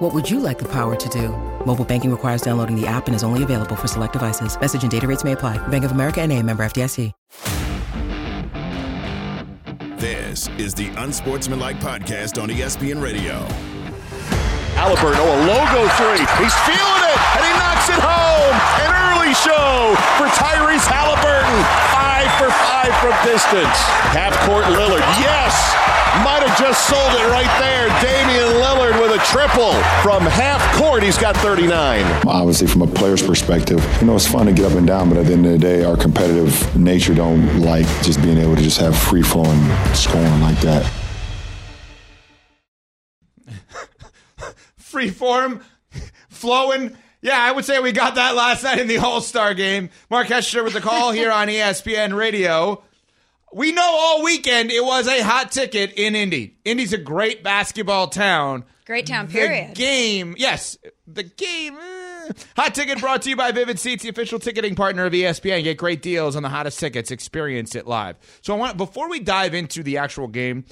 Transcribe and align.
What 0.00 0.14
would 0.14 0.30
you 0.30 0.40
like 0.40 0.58
the 0.58 0.68
power 0.68 0.96
to 0.96 1.08
do? 1.10 1.28
Mobile 1.66 1.84
banking 1.84 2.10
requires 2.10 2.40
downloading 2.40 2.74
the 2.74 2.86
app 2.86 3.06
and 3.06 3.14
is 3.14 3.22
only 3.22 3.42
available 3.42 3.76
for 3.76 3.86
select 3.86 4.14
devices. 4.14 4.58
Message 4.58 4.80
and 4.82 4.90
data 4.90 5.06
rates 5.06 5.24
may 5.24 5.32
apply. 5.32 5.58
Bank 5.68 5.84
of 5.84 5.92
America 5.92 6.22
and 6.22 6.32
a 6.32 6.42
member 6.42 6.62
FDIC. 6.62 7.12
This 9.98 10.48
is 10.56 10.72
the 10.72 10.88
Unsportsmanlike 10.96 11.80
Podcast 11.80 12.42
on 12.42 12.48
ESPN 12.48 13.02
Radio. 13.02 13.44
Halliburton, 14.72 15.20
oh, 15.20 15.36
a 15.36 15.38
logo 15.44 15.84
three. 16.00 16.24
He's 16.40 16.56
feeling 16.64 17.02
it, 17.04 17.20
and 17.36 17.44
he 17.44 17.52
knocks 17.60 17.92
it 17.92 18.00
home. 18.00 18.56
An 18.80 18.96
early 19.12 19.34
show 19.36 19.92
for 20.16 20.32
Tyrese 20.32 20.88
Halliburton. 20.88 21.89
Five 22.20 22.38
for 22.38 22.50
five 22.50 22.94
from 23.00 23.32
distance. 23.32 23.78
Half 24.12 24.36
court 24.46 24.64
Lillard, 24.64 25.00
yes. 25.20 25.74
Might 26.22 26.42
have 26.46 26.58
just 26.58 26.86
sold 26.86 27.12
it 27.14 27.30
right 27.30 27.48
there. 27.58 27.88
Damian 28.02 28.60
Lillard 28.60 29.00
with 29.00 29.18
a 29.18 29.24
triple 29.24 29.72
from 30.02 30.24
half 30.24 30.60
court. 30.76 31.02
He's 31.02 31.16
got 31.16 31.34
39. 31.38 32.04
Obviously, 32.26 32.66
from 32.66 32.82
a 32.82 32.86
player's 32.86 33.22
perspective, 33.22 33.82
you 34.02 34.06
know, 34.06 34.16
it's 34.16 34.26
fun 34.26 34.44
to 34.44 34.52
get 34.52 34.70
up 34.70 34.76
and 34.76 34.86
down, 34.86 35.08
but 35.08 35.16
at 35.16 35.28
the 35.28 35.32
end 35.32 35.46
of 35.46 35.52
the 35.52 35.58
day, 35.58 35.82
our 35.82 35.96
competitive 35.96 36.76
nature 36.76 37.14
don't 37.14 37.60
like 37.60 37.86
just 38.02 38.20
being 38.20 38.36
able 38.36 38.54
to 38.54 38.62
just 38.62 38.76
have 38.76 38.94
free 38.94 39.22
flowing 39.22 39.58
scoring 39.94 40.42
like 40.42 40.60
that. 40.60 40.84
free 44.76 45.08
form, 45.08 45.62
flowing. 46.28 46.94
Yeah, 47.22 47.38
I 47.38 47.52
would 47.52 47.64
say 47.64 47.78
we 47.80 47.92
got 47.92 48.14
that 48.14 48.34
last 48.34 48.64
night 48.64 48.78
in 48.78 48.86
the 48.88 48.98
All 48.98 49.20
Star 49.20 49.52
game. 49.54 49.90
Mark 50.10 50.28
Hester 50.28 50.64
with 50.64 50.72
the 50.72 50.80
call 50.80 51.12
here 51.12 51.30
on 51.30 51.48
ESPN 51.48 52.16
Radio. 52.16 52.82
We 53.52 53.72
know 53.72 53.82
all 53.82 54.22
weekend 54.22 54.70
it 54.70 54.84
was 54.84 55.08
a 55.08 55.22
hot 55.22 55.50
ticket 55.52 55.92
in 55.94 56.14
Indy. 56.14 56.56
Indy's 56.64 56.92
a 56.92 56.98
great 56.98 57.42
basketball 57.42 58.06
town. 58.08 58.64
Great 58.86 59.06
town, 59.06 59.28
period. 59.28 59.70
The 59.70 59.74
game, 59.74 60.34
yes, 60.38 60.78
the 61.06 61.24
game. 61.24 61.76
eh. 61.76 62.32
Hot 62.56 62.74
ticket 62.74 63.00
brought 63.00 63.22
to 63.22 63.30
you 63.30 63.36
by 63.36 63.50
Vivid 63.52 63.78
Seats, 63.78 64.02
the 64.04 64.08
official 64.08 64.38
ticketing 64.38 64.74
partner 64.76 65.04
of 65.04 65.12
ESPN. 65.12 65.62
Get 65.64 65.76
great 65.76 66.00
deals 66.00 66.36
on 66.36 66.42
the 66.44 66.48
hottest 66.48 66.78
tickets. 66.78 67.10
Experience 67.10 67.74
it 67.74 67.86
live. 67.86 68.16
So 68.40 68.54
I 68.54 68.56
want 68.56 68.76
before 68.76 69.08
we 69.10 69.18
dive 69.20 69.52
into 69.54 69.82
the 69.82 69.98
actual 69.98 70.28
game. 70.28 70.64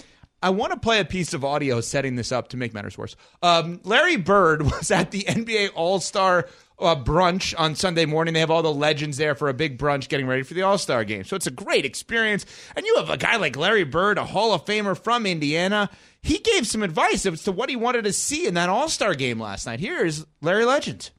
I 0.42 0.50
want 0.50 0.72
to 0.72 0.78
play 0.78 1.00
a 1.00 1.04
piece 1.04 1.34
of 1.34 1.44
audio 1.44 1.80
setting 1.80 2.14
this 2.14 2.30
up 2.30 2.48
to 2.48 2.56
make 2.56 2.72
matters 2.72 2.96
worse. 2.96 3.16
Um, 3.42 3.80
Larry 3.84 4.16
Bird 4.16 4.62
was 4.70 4.90
at 4.90 5.10
the 5.10 5.22
NBA 5.22 5.70
All 5.74 6.00
Star 6.00 6.48
uh, 6.78 6.94
brunch 6.94 7.54
on 7.58 7.74
Sunday 7.74 8.06
morning. 8.06 8.34
They 8.34 8.40
have 8.40 8.50
all 8.50 8.62
the 8.62 8.72
legends 8.72 9.16
there 9.16 9.34
for 9.34 9.48
a 9.48 9.54
big 9.54 9.78
brunch 9.78 10.08
getting 10.08 10.26
ready 10.26 10.42
for 10.42 10.54
the 10.54 10.62
All 10.62 10.78
Star 10.78 11.04
game. 11.04 11.24
So 11.24 11.34
it's 11.34 11.46
a 11.48 11.52
great 11.52 11.84
experience. 11.84 12.46
And 12.76 12.86
you 12.86 12.96
have 12.96 13.10
a 13.10 13.16
guy 13.16 13.36
like 13.36 13.56
Larry 13.56 13.84
Bird, 13.84 14.18
a 14.18 14.24
Hall 14.24 14.52
of 14.52 14.64
Famer 14.64 14.96
from 14.96 15.26
Indiana. 15.26 15.90
He 16.22 16.38
gave 16.38 16.66
some 16.66 16.82
advice 16.82 17.26
as 17.26 17.42
to 17.44 17.52
what 17.52 17.68
he 17.68 17.76
wanted 17.76 18.04
to 18.04 18.12
see 18.12 18.46
in 18.46 18.54
that 18.54 18.68
All 18.68 18.88
Star 18.88 19.14
game 19.14 19.40
last 19.40 19.66
night. 19.66 19.80
Here's 19.80 20.24
Larry 20.40 20.64
Legend. 20.64 21.10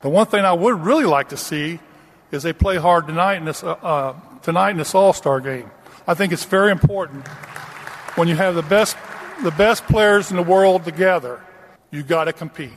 The 0.00 0.10
one 0.10 0.26
thing 0.26 0.44
I 0.44 0.52
would 0.52 0.80
really 0.80 1.04
like 1.04 1.30
to 1.30 1.36
see 1.36 1.78
is 2.30 2.42
they 2.42 2.52
play 2.52 2.76
hard 2.76 3.06
tonight 3.06 3.36
in 3.36 3.44
this 3.44 3.62
uh, 3.62 3.72
uh, 3.72 4.14
tonight 4.42 4.70
in 4.70 4.76
this 4.76 4.94
All 4.94 5.14
Star 5.14 5.40
game. 5.40 5.70
I 6.06 6.14
think 6.14 6.32
it's 6.32 6.44
very 6.44 6.70
important 6.70 7.26
when 8.20 8.28
you 8.28 8.36
have 8.36 8.54
the 8.54 8.60
best 8.60 8.98
the 9.42 9.50
best 9.52 9.86
players 9.86 10.30
in 10.30 10.36
the 10.36 10.42
world 10.42 10.84
together. 10.84 11.40
You 11.90 12.02
got 12.02 12.24
to 12.24 12.34
compete 12.34 12.74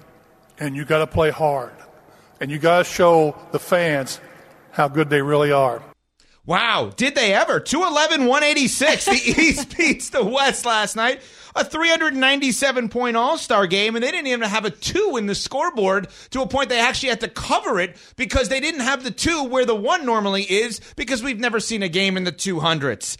and 0.57 0.73
you 0.73 0.85
got 0.85 0.99
to 0.99 1.07
play 1.07 1.31
hard 1.31 1.73
and 2.39 2.49
you 2.49 2.59
got 2.59 2.77
to 2.77 2.83
show 2.85 3.35
the 3.51 3.59
fans 3.59 4.21
how 4.71 4.87
good 4.87 5.09
they 5.09 5.21
really 5.21 5.51
are. 5.51 5.83
Wow, 6.45 6.93
did 6.95 7.15
they 7.15 7.33
ever? 7.33 7.59
211 7.59 8.25
186. 8.25 9.05
The 9.05 9.11
East 9.41 9.77
beats 9.77 10.11
the 10.11 10.23
West 10.23 10.65
last 10.65 10.95
night. 10.95 11.21
A 11.57 11.65
397 11.65 12.87
point 12.87 13.17
All 13.17 13.37
Star 13.37 13.67
game, 13.67 13.95
and 13.95 14.03
they 14.03 14.11
didn't 14.11 14.27
even 14.27 14.49
have 14.49 14.63
a 14.63 14.69
two 14.69 15.17
in 15.17 15.25
the 15.25 15.35
scoreboard 15.35 16.07
to 16.29 16.41
a 16.41 16.47
point 16.47 16.69
they 16.69 16.79
actually 16.79 17.09
had 17.09 17.19
to 17.19 17.27
cover 17.27 17.81
it 17.81 17.97
because 18.15 18.47
they 18.47 18.61
didn't 18.61 18.79
have 18.79 19.03
the 19.03 19.11
two 19.11 19.43
where 19.43 19.65
the 19.65 19.75
one 19.75 20.05
normally 20.05 20.43
is 20.43 20.79
because 20.95 21.21
we've 21.21 21.39
never 21.39 21.59
seen 21.59 21.83
a 21.83 21.89
game 21.89 22.15
in 22.15 22.23
the 22.23 22.31
200s. 22.31 23.17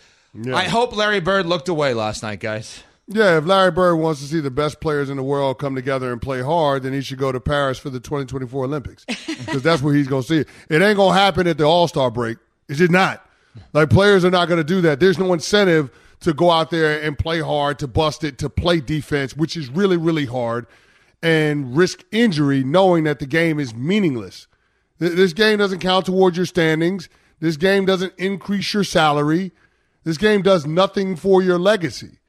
I 0.51 0.63
hope 0.63 0.95
Larry 0.95 1.19
Bird 1.19 1.45
looked 1.45 1.69
away 1.69 1.94
last 1.94 2.23
night, 2.23 2.39
guys. 2.39 2.83
Yeah, 3.07 3.38
if 3.38 3.45
Larry 3.45 3.71
Bird 3.71 3.97
wants 3.97 4.21
to 4.21 4.27
see 4.27 4.39
the 4.39 4.49
best 4.49 4.79
players 4.79 5.09
in 5.09 5.17
the 5.17 5.23
world 5.23 5.59
come 5.59 5.75
together 5.75 6.11
and 6.11 6.21
play 6.21 6.41
hard, 6.41 6.83
then 6.83 6.94
he 6.94 7.01
should 7.01 7.19
go 7.19 7.31
to 7.31 7.39
Paris 7.39 7.77
for 7.77 7.89
the 7.89 7.99
2024 7.99 8.63
Olympics 8.63 9.05
because 9.05 9.61
that's 9.61 9.81
where 9.81 9.94
he's 9.94 10.07
going 10.07 10.21
to 10.23 10.27
see 10.27 10.38
it. 10.39 10.47
It 10.69 10.81
ain't 10.81 10.95
going 10.95 11.13
to 11.13 11.19
happen 11.19 11.45
at 11.47 11.57
the 11.57 11.66
All 11.66 11.88
Star 11.88 12.09
break. 12.09 12.38
It's 12.69 12.79
just 12.79 12.91
not. 12.91 13.27
Like 13.73 13.89
players 13.89 14.23
are 14.23 14.31
not 14.31 14.47
going 14.47 14.57
to 14.59 14.63
do 14.63 14.81
that. 14.81 14.99
There's 14.99 15.19
no 15.19 15.33
incentive 15.33 15.91
to 16.21 16.33
go 16.33 16.50
out 16.50 16.71
there 16.71 17.01
and 17.01 17.19
play 17.19 17.41
hard, 17.41 17.77
to 17.79 17.88
bust 17.88 18.23
it, 18.23 18.38
to 18.39 18.50
play 18.50 18.79
defense, 18.79 19.35
which 19.35 19.57
is 19.57 19.69
really, 19.69 19.97
really 19.97 20.25
hard, 20.25 20.65
and 21.21 21.75
risk 21.75 22.03
injury 22.11 22.63
knowing 22.63 23.03
that 23.03 23.19
the 23.19 23.25
game 23.25 23.59
is 23.59 23.75
meaningless. 23.75 24.47
This 25.00 25.33
game 25.33 25.57
doesn't 25.57 25.79
count 25.79 26.05
towards 26.05 26.38
your 26.38 26.45
standings. 26.45 27.09
This 27.41 27.57
game 27.57 27.85
doesn't 27.85 28.13
increase 28.17 28.73
your 28.73 28.85
salary. 28.85 29.51
This 30.03 30.18
game 30.18 30.41
does 30.41 30.66
nothing 30.66 31.16
for 31.16 31.41
your 31.41 31.58
legacy. 31.58 32.19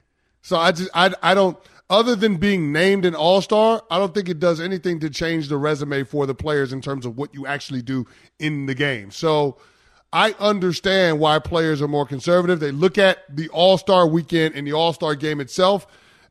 So 0.43 0.57
I 0.57 0.73
just 0.73 0.91
I 0.95 1.13
I 1.23 1.35
don't 1.35 1.59
other 1.91 2.17
than 2.17 2.37
being 2.37 2.73
named 2.73 3.05
an 3.05 3.15
all-star, 3.15 3.83
I 3.91 3.99
don't 3.99 4.15
think 4.15 4.29
it 4.29 4.39
does 4.39 4.59
anything 4.59 5.01
to 5.01 5.11
change 5.11 5.49
the 5.49 5.59
resume 5.59 6.03
for 6.05 6.27
the 6.27 6.35
players 6.35 6.73
in 6.73 6.81
terms 6.81 7.05
of 7.05 7.17
what 7.19 7.35
you 7.35 7.47
actually 7.47 7.83
do 7.83 8.07
in 8.39 8.67
the 8.67 8.75
game. 8.75 9.11
So 9.11 9.59
I 10.13 10.35
understand 10.39 11.19
why 11.19 11.39
players 11.41 11.83
are 11.83 11.89
more 11.89 12.07
conservative. 12.07 12.59
They 12.59 12.71
look 12.71 12.97
at 12.97 13.19
the 13.35 13.49
All-Star 13.51 14.07
weekend 14.07 14.55
and 14.55 14.67
the 14.67 14.73
All-Star 14.73 15.15
game 15.15 15.41
itself 15.41 15.87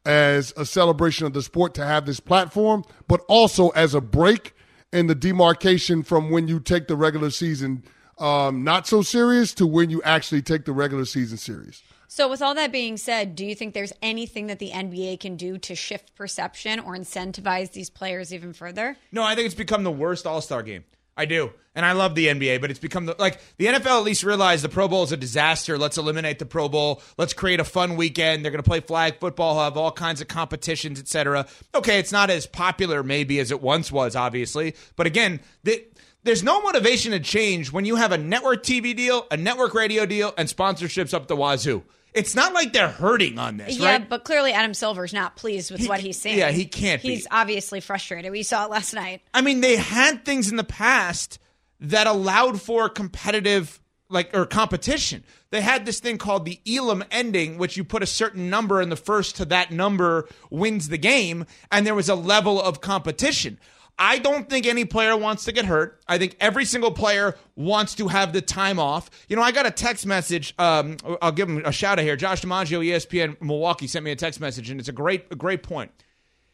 as 0.06 0.54
a 0.58 0.66
celebration 0.66 1.28
of 1.28 1.34
the 1.34 1.42
sport 1.42 1.76
to 1.76 1.86
have 1.86 2.06
this 2.06 2.20
platform, 2.20 2.84
but 3.08 3.22
also 3.28 3.70
as 3.70 3.94
a 3.94 4.02
break 4.02 4.56
in 4.92 5.08
the 5.08 5.16
demarcation 5.16 6.04
from 6.04 6.30
when 6.30 6.48
you 6.48 6.60
take 6.60 6.88
the 6.88 6.96
regular 6.96 7.30
season 7.30 7.84
um, 8.18 8.64
not 8.64 8.88
so 8.88 9.02
serious 9.02 9.54
to 9.56 9.68
when 9.68 9.90
you 9.90 10.02
actually 10.04 10.42
take 10.42 10.66
the 10.66 10.72
regular 10.72 11.06
season 11.06 11.38
serious. 11.38 11.82
So, 12.08 12.30
with 12.30 12.44
all 12.44 12.54
that 12.54 12.72
being 12.72 12.98
said, 12.98 13.36
do 13.36 13.44
you 13.44 13.56
think 13.56 13.74
there's 13.74 13.94
anything 14.04 14.46
that 14.48 14.60
the 14.60 14.70
NBA 14.70 15.20
can 15.20 15.36
do 15.36 15.58
to 15.58 15.74
shift 15.74 16.14
perception 16.14 16.80
or 16.80 16.96
incentivize 16.96 17.72
these 17.72 17.90
players 17.90 18.32
even 18.32 18.54
further? 18.54 18.98
No, 19.12 19.24
I 19.24 19.34
think 19.34 19.48
it's 19.48 19.56
become 19.56 19.84
the 19.84 19.92
worst 19.92 20.28
All 20.28 20.40
Star 20.40 20.62
game. 20.62 20.84
I 21.16 21.26
do. 21.26 21.52
And 21.76 21.86
I 21.86 21.94
love 21.94 22.14
the 22.14 22.28
NBA, 22.28 22.62
but 22.62 22.70
it's 22.70 22.80
become 22.80 23.08
the, 23.08 23.16
like 23.18 23.40
the 23.58 23.66
NFL 23.66 23.98
at 23.98 24.04
least 24.04 24.24
realized 24.24 24.64
the 24.64 24.70
Pro 24.70 24.88
Bowl 24.88 25.04
is 25.04 25.12
a 25.12 25.18
disaster. 25.18 25.76
Let's 25.78 25.98
eliminate 25.98 26.38
the 26.38 26.46
Pro 26.46 26.70
Bowl. 26.70 27.02
Let's 27.18 27.34
create 27.34 27.60
a 27.60 27.64
fun 27.64 27.96
weekend. 27.96 28.44
They're 28.44 28.52
going 28.52 28.64
to 28.64 28.70
play 28.70 28.80
flag 28.80 29.20
football, 29.20 29.60
have 29.64 29.76
all 29.76 29.92
kinds 29.92 30.22
of 30.22 30.28
competitions, 30.28 31.00
etc. 31.00 31.48
Okay, 31.74 31.98
it's 31.98 32.12
not 32.12 32.30
as 32.30 32.46
popular 32.46 33.02
maybe 33.02 33.40
as 33.40 33.50
it 33.50 33.60
once 33.60 33.92
was, 33.92 34.16
obviously. 34.16 34.76
But 34.96 35.08
again, 35.08 35.40
the, 35.64 35.84
there's 36.24 36.44
no 36.44 36.62
motivation 36.62 37.12
to 37.12 37.20
change 37.20 37.72
when 37.72 37.86
you 37.86 37.96
have 37.96 38.12
a 38.12 38.18
network 38.18 38.64
TV 38.64 38.96
deal, 38.96 39.26
a 39.32 39.38
network 39.38 39.74
radio 39.74 40.06
deal, 40.06 40.34
and 40.38 40.48
sponsorships 40.48 41.14
up 41.14 41.28
the 41.28 41.36
wazoo. 41.36 41.84
It's 42.14 42.36
not 42.36 42.54
like 42.54 42.74
they're 42.74 42.90
hurting 42.90 43.40
on 43.40 43.58
this, 43.58 43.78
Yeah, 43.78 43.92
right? 43.94 44.08
but 44.10 44.24
clearly 44.24 44.54
Adam 44.54 44.74
Silver's 44.76 45.14
not 45.14 45.36
pleased 45.36 45.72
with 45.72 45.82
He- 45.82 45.88
what 45.88 46.00
he's 46.00 46.20
seeing. 46.20 46.38
yeah, 46.38 46.52
he 46.52 46.66
can't 46.66 47.02
be. 47.02 47.10
He's 47.16 47.28
obviously 47.32 47.80
frustrated. 47.80 48.32
We 48.32 48.44
saw 48.44 48.66
it 48.66 48.70
last 48.70 48.94
night. 48.94 49.22
I 49.34 49.42
mean, 49.42 49.62
they 49.62 49.78
had 49.78 50.24
things 50.24 50.50
in 50.52 50.58
the 50.58 50.64
past 50.64 51.40
that 51.80 52.06
allowed 52.08 52.62
for 52.62 52.88
competitive 52.90 53.80
like 54.10 54.30
or 54.38 54.46
competition. 54.46 55.24
They 55.50 55.62
had 55.62 55.88
this 55.88 56.00
thing 56.00 56.20
called 56.20 56.46
the 56.46 56.60
Elam 56.68 57.04
ending, 57.10 57.58
which 57.58 57.78
you 57.78 57.84
put 57.84 58.04
a 58.04 58.06
certain 58.06 58.48
number 58.48 58.80
in 58.80 58.90
the 58.90 58.96
first 58.96 59.38
to 59.38 59.46
that 59.46 59.72
number 59.72 60.28
wins 60.52 60.90
the 60.90 61.00
game, 61.00 61.46
and 61.72 61.86
there 61.88 61.96
was 61.96 62.10
a 62.10 62.16
level 62.16 62.62
of 62.62 62.80
competition. 62.80 63.60
I 63.98 64.18
don't 64.18 64.50
think 64.50 64.66
any 64.66 64.86
player 64.86 65.16
wants 65.16 65.46
to 65.46 65.52
get 65.52 65.66
hurt. 65.66 66.02
I 66.08 66.18
think 66.18 66.36
every 66.40 66.66
single 66.66 66.92
player 66.92 67.36
wants 67.56 67.96
to 67.96 68.08
have 68.08 68.34
the 68.34 68.42
time 68.42 68.80
off. 68.80 69.10
You 69.30 69.36
know, 69.36 69.42
I 69.42 69.52
got 69.52 69.66
a 69.66 69.72
text 69.72 70.06
message. 70.06 70.56
Um, 70.58 70.98
I'll 71.22 71.32
give 71.32 71.48
him 71.48 71.64
a 71.64 71.72
shout 71.72 72.00
out 72.00 72.04
here. 72.04 72.16
Josh 72.16 72.42
DiMaggio, 72.42 72.86
ESPN 72.86 73.40
Milwaukee, 73.42 73.88
sent 73.88 74.04
me 74.04 74.12
a 74.12 74.16
text 74.16 74.40
message, 74.40 74.70
and 74.70 74.80
it's 74.80 74.90
a 74.90 74.94
great, 74.94 75.28
a 75.32 75.36
great 75.36 75.62
point. 75.62 75.92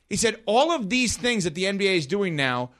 He 0.09 0.15
said 0.15 0.37
all 0.45 0.71
of 0.71 0.89
these 0.89 1.15
things 1.15 1.43
that 1.45 1.55
the 1.55 1.63
NBA 1.63 1.95
is 1.95 2.07
doing 2.07 2.35
now 2.35 2.71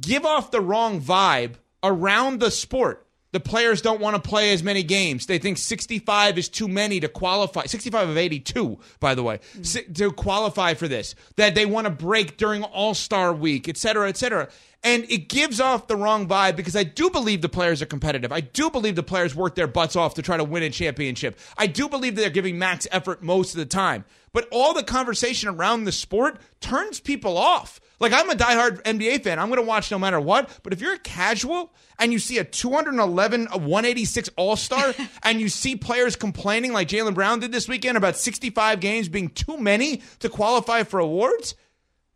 give 0.00 0.24
off 0.24 0.50
the 0.50 0.60
wrong 0.60 1.00
vibe 1.00 1.54
around 1.82 2.40
the 2.40 2.50
sport. 2.50 3.06
The 3.32 3.40
players 3.40 3.80
don't 3.80 4.00
want 4.00 4.22
to 4.22 4.28
play 4.28 4.52
as 4.52 4.62
many 4.62 4.82
games. 4.82 5.26
They 5.26 5.38
think 5.38 5.58
65 5.58 6.38
is 6.38 6.48
too 6.48 6.68
many 6.68 7.00
to 7.00 7.08
qualify. 7.08 7.64
65 7.64 8.10
of 8.10 8.16
82, 8.16 8.78
by 9.00 9.14
the 9.14 9.22
way, 9.22 9.40
hmm. 9.54 9.62
si- 9.62 9.84
to 9.84 10.12
qualify 10.12 10.74
for 10.74 10.86
this. 10.86 11.14
That 11.36 11.54
they 11.54 11.66
want 11.66 11.86
to 11.86 11.90
break 11.90 12.36
during 12.36 12.62
All 12.62 12.94
Star 12.94 13.32
week, 13.32 13.68
et 13.68 13.76
cetera, 13.76 14.08
et 14.08 14.16
cetera. 14.16 14.48
And 14.84 15.04
it 15.08 15.28
gives 15.28 15.60
off 15.60 15.86
the 15.86 15.96
wrong 15.96 16.26
vibe 16.26 16.56
because 16.56 16.74
I 16.74 16.82
do 16.82 17.08
believe 17.08 17.40
the 17.40 17.48
players 17.48 17.80
are 17.82 17.86
competitive. 17.86 18.32
I 18.32 18.40
do 18.40 18.68
believe 18.68 18.96
the 18.96 19.02
players 19.02 19.34
work 19.34 19.54
their 19.54 19.68
butts 19.68 19.94
off 19.94 20.14
to 20.14 20.22
try 20.22 20.36
to 20.36 20.44
win 20.44 20.64
a 20.64 20.70
championship. 20.70 21.38
I 21.56 21.68
do 21.68 21.88
believe 21.88 22.16
they're 22.16 22.30
giving 22.30 22.58
max 22.58 22.88
effort 22.90 23.22
most 23.22 23.54
of 23.54 23.58
the 23.58 23.66
time. 23.66 24.04
But 24.32 24.48
all 24.50 24.74
the 24.74 24.82
conversation 24.82 25.48
around 25.48 25.84
the 25.84 25.92
sport 25.92 26.38
turns 26.60 26.98
people 26.98 27.38
off. 27.38 27.80
Like 28.02 28.12
I'm 28.12 28.28
a 28.28 28.34
diehard 28.34 28.82
NBA 28.82 29.22
fan. 29.22 29.38
I'm 29.38 29.46
going 29.46 29.60
to 29.60 29.66
watch 29.66 29.92
no 29.92 29.98
matter 29.98 30.20
what. 30.20 30.50
But 30.64 30.72
if 30.72 30.80
you're 30.80 30.94
a 30.94 30.98
casual 30.98 31.72
and 32.00 32.12
you 32.12 32.18
see 32.18 32.38
a 32.38 32.44
211, 32.44 33.46
a 33.52 33.58
186 33.58 34.28
All 34.36 34.56
Star, 34.56 34.92
and 35.22 35.40
you 35.40 35.48
see 35.48 35.76
players 35.76 36.16
complaining 36.16 36.72
like 36.72 36.88
Jaylen 36.88 37.14
Brown 37.14 37.38
did 37.38 37.52
this 37.52 37.68
weekend 37.68 37.96
about 37.96 38.16
65 38.16 38.80
games 38.80 39.08
being 39.08 39.28
too 39.28 39.56
many 39.56 40.02
to 40.18 40.28
qualify 40.28 40.82
for 40.82 40.98
awards, 40.98 41.54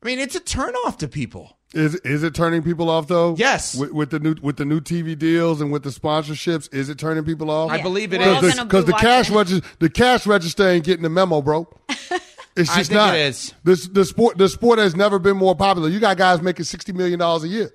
I 0.02 0.06
mean, 0.06 0.18
it's 0.18 0.34
a 0.34 0.40
turnoff 0.40 0.98
to 0.98 1.08
people. 1.08 1.56
Is 1.72 1.94
is 1.96 2.22
it 2.22 2.34
turning 2.34 2.62
people 2.62 2.90
off 2.90 3.06
though? 3.06 3.36
Yes. 3.36 3.76
With, 3.76 3.92
with 3.92 4.10
the 4.10 4.18
new 4.18 4.34
with 4.42 4.56
the 4.56 4.64
new 4.64 4.80
TV 4.80 5.16
deals 5.16 5.60
and 5.60 5.70
with 5.70 5.84
the 5.84 5.90
sponsorships, 5.90 6.72
is 6.74 6.88
it 6.88 6.98
turning 6.98 7.24
people 7.24 7.50
off? 7.50 7.70
I 7.70 7.80
believe 7.80 8.12
it 8.12 8.20
We're 8.20 8.44
is. 8.44 8.58
Because 8.58 8.84
be 8.84 8.92
the 8.92 8.98
cash 8.98 9.30
watching. 9.30 9.56
register, 9.56 9.76
the 9.78 9.90
cash 9.90 10.26
register 10.26 10.68
ain't 10.68 10.84
getting 10.84 11.02
the 11.02 11.10
memo, 11.10 11.42
bro. 11.42 11.68
It's 12.56 12.70
I 12.70 12.78
just 12.78 12.90
think 12.90 12.98
not. 12.98 13.14
it 13.14 13.20
is. 13.20 13.54
This 13.64 13.86
the 13.86 14.04
sport 14.04 14.38
the 14.38 14.48
sport 14.48 14.78
has 14.78 14.96
never 14.96 15.18
been 15.18 15.36
more 15.36 15.54
popular. 15.54 15.88
You 15.88 16.00
got 16.00 16.16
guys 16.16 16.40
making 16.40 16.64
sixty 16.64 16.92
million 16.92 17.18
dollars 17.18 17.44
a 17.44 17.48
year. 17.48 17.70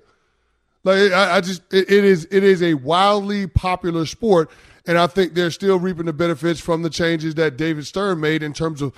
Like 0.84 1.12
I, 1.12 1.36
I 1.36 1.40
just 1.40 1.62
it, 1.72 1.90
it 1.90 2.04
is 2.04 2.26
it 2.30 2.42
is 2.42 2.62
a 2.62 2.74
wildly 2.74 3.46
popular 3.46 4.06
sport, 4.06 4.50
and 4.86 4.98
I 4.98 5.06
think 5.06 5.34
they're 5.34 5.52
still 5.52 5.78
reaping 5.78 6.06
the 6.06 6.12
benefits 6.12 6.58
from 6.60 6.82
the 6.82 6.90
changes 6.90 7.36
that 7.36 7.56
David 7.56 7.86
Stern 7.86 8.20
made 8.20 8.42
in 8.42 8.52
terms 8.52 8.82
of 8.82 8.92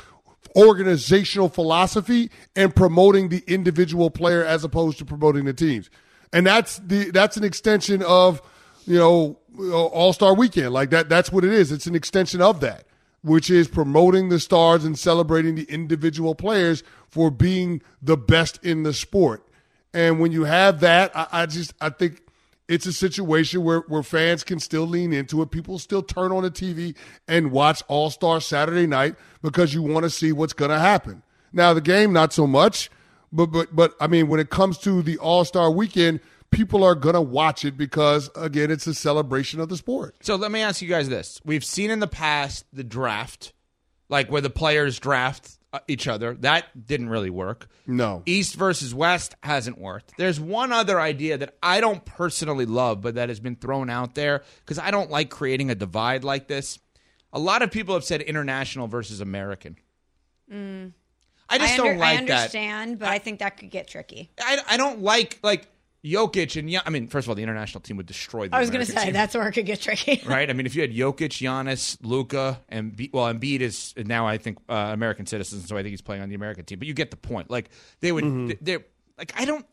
organizational 0.56 1.48
philosophy 1.48 2.30
and 2.56 2.74
promoting 2.74 3.28
the 3.28 3.42
individual 3.46 4.10
player 4.10 4.44
as 4.44 4.64
opposed 4.64 4.98
to 4.98 5.04
promoting 5.04 5.44
the 5.44 5.52
teams. 5.52 5.90
And 6.32 6.46
that's 6.46 6.78
the 6.78 7.10
that's 7.10 7.36
an 7.36 7.44
extension 7.44 8.02
of 8.02 8.40
you 8.86 8.98
know 8.98 9.38
uh, 9.58 9.84
All 9.86 10.12
Star 10.12 10.34
Weekend. 10.34 10.72
Like 10.72 10.90
that 10.90 11.08
that's 11.08 11.30
what 11.30 11.44
it 11.44 11.52
is. 11.52 11.70
It's 11.70 11.86
an 11.86 11.94
extension 11.94 12.40
of 12.40 12.60
that, 12.60 12.86
which 13.24 13.48
is 13.48 13.66
promoting 13.68 14.28
the 14.28 14.38
stars 14.38 14.84
and 14.84 14.98
celebrating 14.98 15.54
the 15.54 15.64
individual 15.64 16.34
players 16.34 16.84
for 17.08 17.30
being 17.30 17.80
the 18.02 18.18
best 18.18 18.62
in 18.62 18.82
the 18.82 18.92
sport. 18.92 19.42
And 19.94 20.20
when 20.20 20.30
you 20.30 20.44
have 20.44 20.80
that, 20.80 21.10
I, 21.16 21.26
I 21.32 21.46
just 21.46 21.72
I 21.80 21.88
think 21.88 22.20
it's 22.68 22.84
a 22.84 22.92
situation 22.92 23.64
where, 23.64 23.80
where 23.80 24.02
fans 24.02 24.44
can 24.44 24.58
still 24.58 24.86
lean 24.86 25.14
into 25.14 25.40
it. 25.40 25.50
People 25.50 25.78
still 25.78 26.02
turn 26.02 26.32
on 26.32 26.42
the 26.42 26.50
TV 26.50 26.94
and 27.26 27.50
watch 27.50 27.82
All 27.88 28.10
Star 28.10 28.42
Saturday 28.42 28.86
night 28.86 29.16
because 29.40 29.72
you 29.72 29.82
want 29.82 30.04
to 30.04 30.10
see 30.10 30.30
what's 30.30 30.52
going 30.52 30.70
to 30.70 30.78
happen. 30.78 31.22
Now 31.50 31.72
the 31.72 31.80
game, 31.80 32.12
not 32.12 32.34
so 32.34 32.46
much, 32.46 32.90
but 33.32 33.46
but 33.46 33.74
but 33.74 33.94
I 34.00 34.06
mean, 34.06 34.28
when 34.28 34.38
it 34.38 34.50
comes 34.50 34.76
to 34.78 35.00
the 35.00 35.16
All 35.16 35.46
Star 35.46 35.70
Weekend, 35.70 36.20
people 36.54 36.84
are 36.84 36.94
going 36.94 37.14
to 37.14 37.20
watch 37.20 37.64
it 37.64 37.76
because 37.76 38.30
again, 38.36 38.70
it's 38.70 38.86
a 38.86 38.94
celebration 38.94 39.60
of 39.60 39.68
the 39.68 39.76
sport. 39.76 40.16
So 40.20 40.36
let 40.36 40.50
me 40.50 40.60
ask 40.60 40.80
you 40.82 40.88
guys 40.88 41.08
this: 41.08 41.40
We've 41.44 41.64
seen 41.64 41.90
in 41.90 42.00
the 42.00 42.06
past 42.06 42.64
the 42.72 42.84
draft, 42.84 43.52
like 44.08 44.30
where 44.30 44.40
the 44.40 44.50
players 44.50 44.98
draft 44.98 45.58
uh, 45.72 45.80
each 45.88 46.06
other. 46.08 46.34
That 46.34 46.86
didn't 46.86 47.08
really 47.08 47.30
work. 47.30 47.68
No. 47.86 48.22
East 48.26 48.54
versus 48.54 48.94
West 48.94 49.34
hasn't 49.42 49.78
worked. 49.78 50.12
There's 50.16 50.40
one 50.40 50.72
other 50.72 51.00
idea 51.00 51.36
that 51.38 51.56
I 51.62 51.80
don't 51.80 52.04
personally 52.04 52.66
love, 52.66 53.02
but 53.02 53.16
that 53.16 53.28
has 53.28 53.40
been 53.40 53.56
thrown 53.56 53.90
out 53.90 54.14
there 54.14 54.42
because 54.60 54.78
I 54.78 54.90
don't 54.90 55.10
like 55.10 55.30
creating 55.30 55.70
a 55.70 55.74
divide 55.74 56.24
like 56.24 56.48
this. 56.48 56.78
A 57.32 57.38
lot 57.38 57.62
of 57.62 57.70
people 57.70 57.94
have 57.94 58.04
said 58.04 58.20
international 58.22 58.86
versus 58.86 59.20
American. 59.20 59.76
I 60.50 61.58
just 61.58 61.74
I, 61.74 61.76
don't 61.76 61.86
under- 61.88 61.98
like 62.00 62.20
I 62.20 62.24
that. 62.24 62.30
understand, 62.30 62.98
but 62.98 63.08
I 63.08 63.18
think 63.18 63.40
that 63.40 63.56
could 63.58 63.70
get 63.70 63.88
tricky. 63.88 64.30
I, 64.40 64.58
I 64.70 64.76
don't 64.76 65.02
like 65.02 65.38
like 65.42 65.66
Jokic 66.04 66.58
and 66.58 66.68
Gian- 66.68 66.82
I 66.84 66.90
mean, 66.90 67.08
first 67.08 67.24
of 67.24 67.30
all, 67.30 67.34
the 67.34 67.42
international 67.42 67.80
team 67.80 67.96
would 67.96 68.06
destroy. 68.06 68.48
the 68.48 68.56
I 68.56 68.60
was 68.60 68.70
going 68.70 68.84
to 68.84 68.90
say 68.92 69.04
team. 69.06 69.12
that's 69.14 69.34
where 69.34 69.48
it 69.48 69.52
could 69.52 69.66
get 69.66 69.80
tricky. 69.80 70.22
right? 70.26 70.48
I 70.50 70.52
mean, 70.52 70.66
if 70.66 70.74
you 70.74 70.82
had 70.82 70.92
Jokic, 70.92 71.30
Giannis, 71.30 71.96
Luka, 72.02 72.60
and 72.68 72.94
Be- 72.94 73.10
well, 73.12 73.32
Embiid 73.32 73.60
is 73.60 73.94
now 73.96 74.26
I 74.26 74.36
think 74.38 74.58
uh, 74.68 74.90
American 74.92 75.26
citizen, 75.26 75.60
so 75.60 75.76
I 75.76 75.82
think 75.82 75.90
he's 75.92 76.02
playing 76.02 76.22
on 76.22 76.28
the 76.28 76.34
American 76.34 76.64
team. 76.64 76.78
But 76.78 76.88
you 76.88 76.94
get 76.94 77.10
the 77.10 77.16
point. 77.16 77.50
Like 77.50 77.70
they 78.00 78.12
would, 78.12 78.58
they're 78.60 78.84
like 79.16 79.32
I 79.36 79.44
don't, 79.46 79.64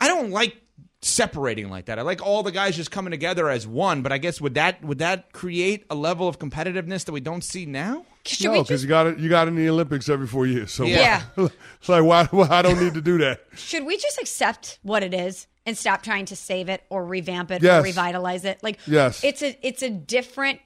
I 0.00 0.08
don't 0.08 0.30
like 0.30 0.56
separating 1.00 1.68
like 1.68 1.86
that. 1.86 1.98
I 1.98 2.02
like 2.02 2.22
all 2.22 2.42
the 2.42 2.52
guys 2.52 2.76
just 2.76 2.90
coming 2.90 3.10
together 3.10 3.50
as 3.50 3.66
one. 3.66 4.02
But 4.02 4.12
I 4.12 4.18
guess 4.18 4.40
would 4.40 4.54
that 4.54 4.84
would 4.84 4.98
that 4.98 5.32
create 5.32 5.84
a 5.90 5.94
level 5.94 6.28
of 6.28 6.38
competitiveness 6.38 7.04
that 7.06 7.12
we 7.12 7.20
don't 7.20 7.42
see 7.42 7.66
now? 7.66 8.06
Should 8.24 8.44
no, 8.52 8.62
because 8.62 8.82
you 8.82 8.88
got 8.88 9.06
it. 9.08 9.18
You 9.18 9.28
got 9.28 9.48
in 9.48 9.56
the 9.56 9.68
Olympics 9.68 10.08
every 10.08 10.26
four 10.26 10.46
years. 10.46 10.72
So 10.72 10.84
Yeah. 10.84 11.22
why- 11.34 11.50
it's 11.80 11.88
like 11.88 12.04
why, 12.04 12.24
why 12.26 12.46
I 12.50 12.62
don't 12.62 12.80
need 12.80 12.94
to 12.94 13.00
do 13.00 13.18
that. 13.18 13.40
should 13.56 13.84
we 13.84 13.96
just 13.96 14.18
accept 14.20 14.78
what 14.82 15.02
it 15.02 15.12
is 15.12 15.46
and 15.66 15.76
stop 15.76 16.02
trying 16.02 16.26
to 16.26 16.36
save 16.36 16.68
it 16.68 16.84
or 16.88 17.04
revamp 17.04 17.50
it 17.50 17.62
Yes. 17.62 17.80
or 17.80 17.84
revitalize 17.84 18.44
it? 18.44 18.62
Like 18.62 18.78
Yes. 18.86 19.24
it's 19.24 19.42
a 19.42 19.58
it's 19.66 19.82
a 19.82 19.90
different 19.90 20.60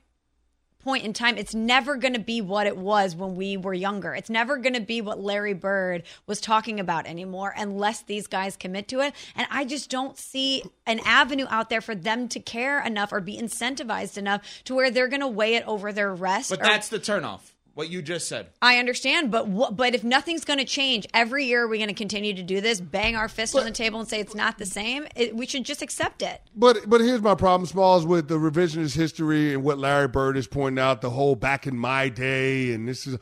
point 0.87 1.05
in 1.05 1.13
time. 1.13 1.37
It's 1.37 1.53
never 1.53 1.97
going 1.97 2.13
to 2.13 2.21
be 2.21 2.41
what 2.41 2.69
it 2.69 2.77
was 2.77 3.17
when 3.17 3.35
we 3.35 3.57
were 3.57 3.75
younger. 3.75 4.15
It's 4.15 4.31
never 4.31 4.57
going 4.57 4.75
to 4.75 4.81
be 4.81 5.01
what 5.01 5.21
Larry 5.21 5.53
Bird 5.53 6.05
was 6.29 6.41
talking 6.41 6.79
about 6.79 7.07
anymore 7.09 7.53
unless 7.57 8.03
these 8.03 8.29
guys 8.29 8.57
commit 8.57 8.87
to 8.89 9.01
it. 9.01 9.13
And 9.35 9.49
I 9.51 9.65
just 9.65 9.91
don't 9.91 10.17
see 10.17 10.63
an 10.87 11.01
avenue 11.05 11.47
out 11.51 11.71
there 11.71 11.81
for 11.81 11.97
them 11.97 12.29
to 12.29 12.39
care 12.39 12.81
enough 12.81 13.13
or 13.13 13.21
be 13.21 13.37
incentivized 13.37 14.17
enough 14.17 14.43
to 14.63 14.77
where 14.77 14.93
they're 14.93 15.09
going 15.09 15.23
to 15.23 15.27
weigh 15.27 15.57
it 15.57 15.67
over 15.67 15.93
their 15.93 16.15
rest. 16.15 16.51
But 16.51 16.61
or- 16.61 16.67
that's 16.67 16.89
the 16.89 17.01
turnoff. 17.01 17.41
What 17.77 17.91
you 17.91 18.01
just 18.01 18.27
said. 18.27 18.47
I 18.63 18.79
understand, 18.79 19.31
but 19.31 19.49
what, 19.49 19.77
but 19.77 19.95
if 19.95 20.03
nothing's 20.03 20.47
going 20.47 20.59
to 20.61 20.65
change, 20.65 21.07
every 21.13 21.45
year 21.45 21.67
we're 21.67 21.73
we 21.73 21.77
going 21.77 21.89
to 21.89 21.95
continue 21.95 22.33
to 22.33 22.43
do 22.43 22.63
this, 22.63 22.81
bang 22.81 23.17
our 23.17 23.29
fist 23.29 23.55
on 23.55 23.67
the 23.67 23.71
table 23.71 24.01
and 24.01 24.09
say 24.09 24.19
it's 24.19 24.35
not 24.35 24.57
the 24.57 24.65
same? 24.65 25.07
It, 25.15 25.37
we 25.37 25.45
should 25.45 25.67
just 25.67 25.83
accept 25.83 26.23
it. 26.23 26.41
But 26.55 26.89
but 26.89 27.03
here's 27.03 27.21
my 27.21 27.35
problem, 27.35 27.67
Smalls, 27.67 28.07
with 28.07 28.29
the 28.29 28.39
revisionist 28.39 28.97
history 28.97 29.53
and 29.53 29.63
what 29.63 29.77
Larry 29.77 30.09
Bird 30.09 30.39
is 30.39 30.47
pointing 30.47 30.83
out, 30.83 31.03
the 31.03 31.11
whole 31.11 31.37
back 31.37 31.67
in 31.67 31.77
my 31.77 32.09
day, 32.09 32.73
and 32.73 32.89
this 32.89 33.07
is 33.07 33.19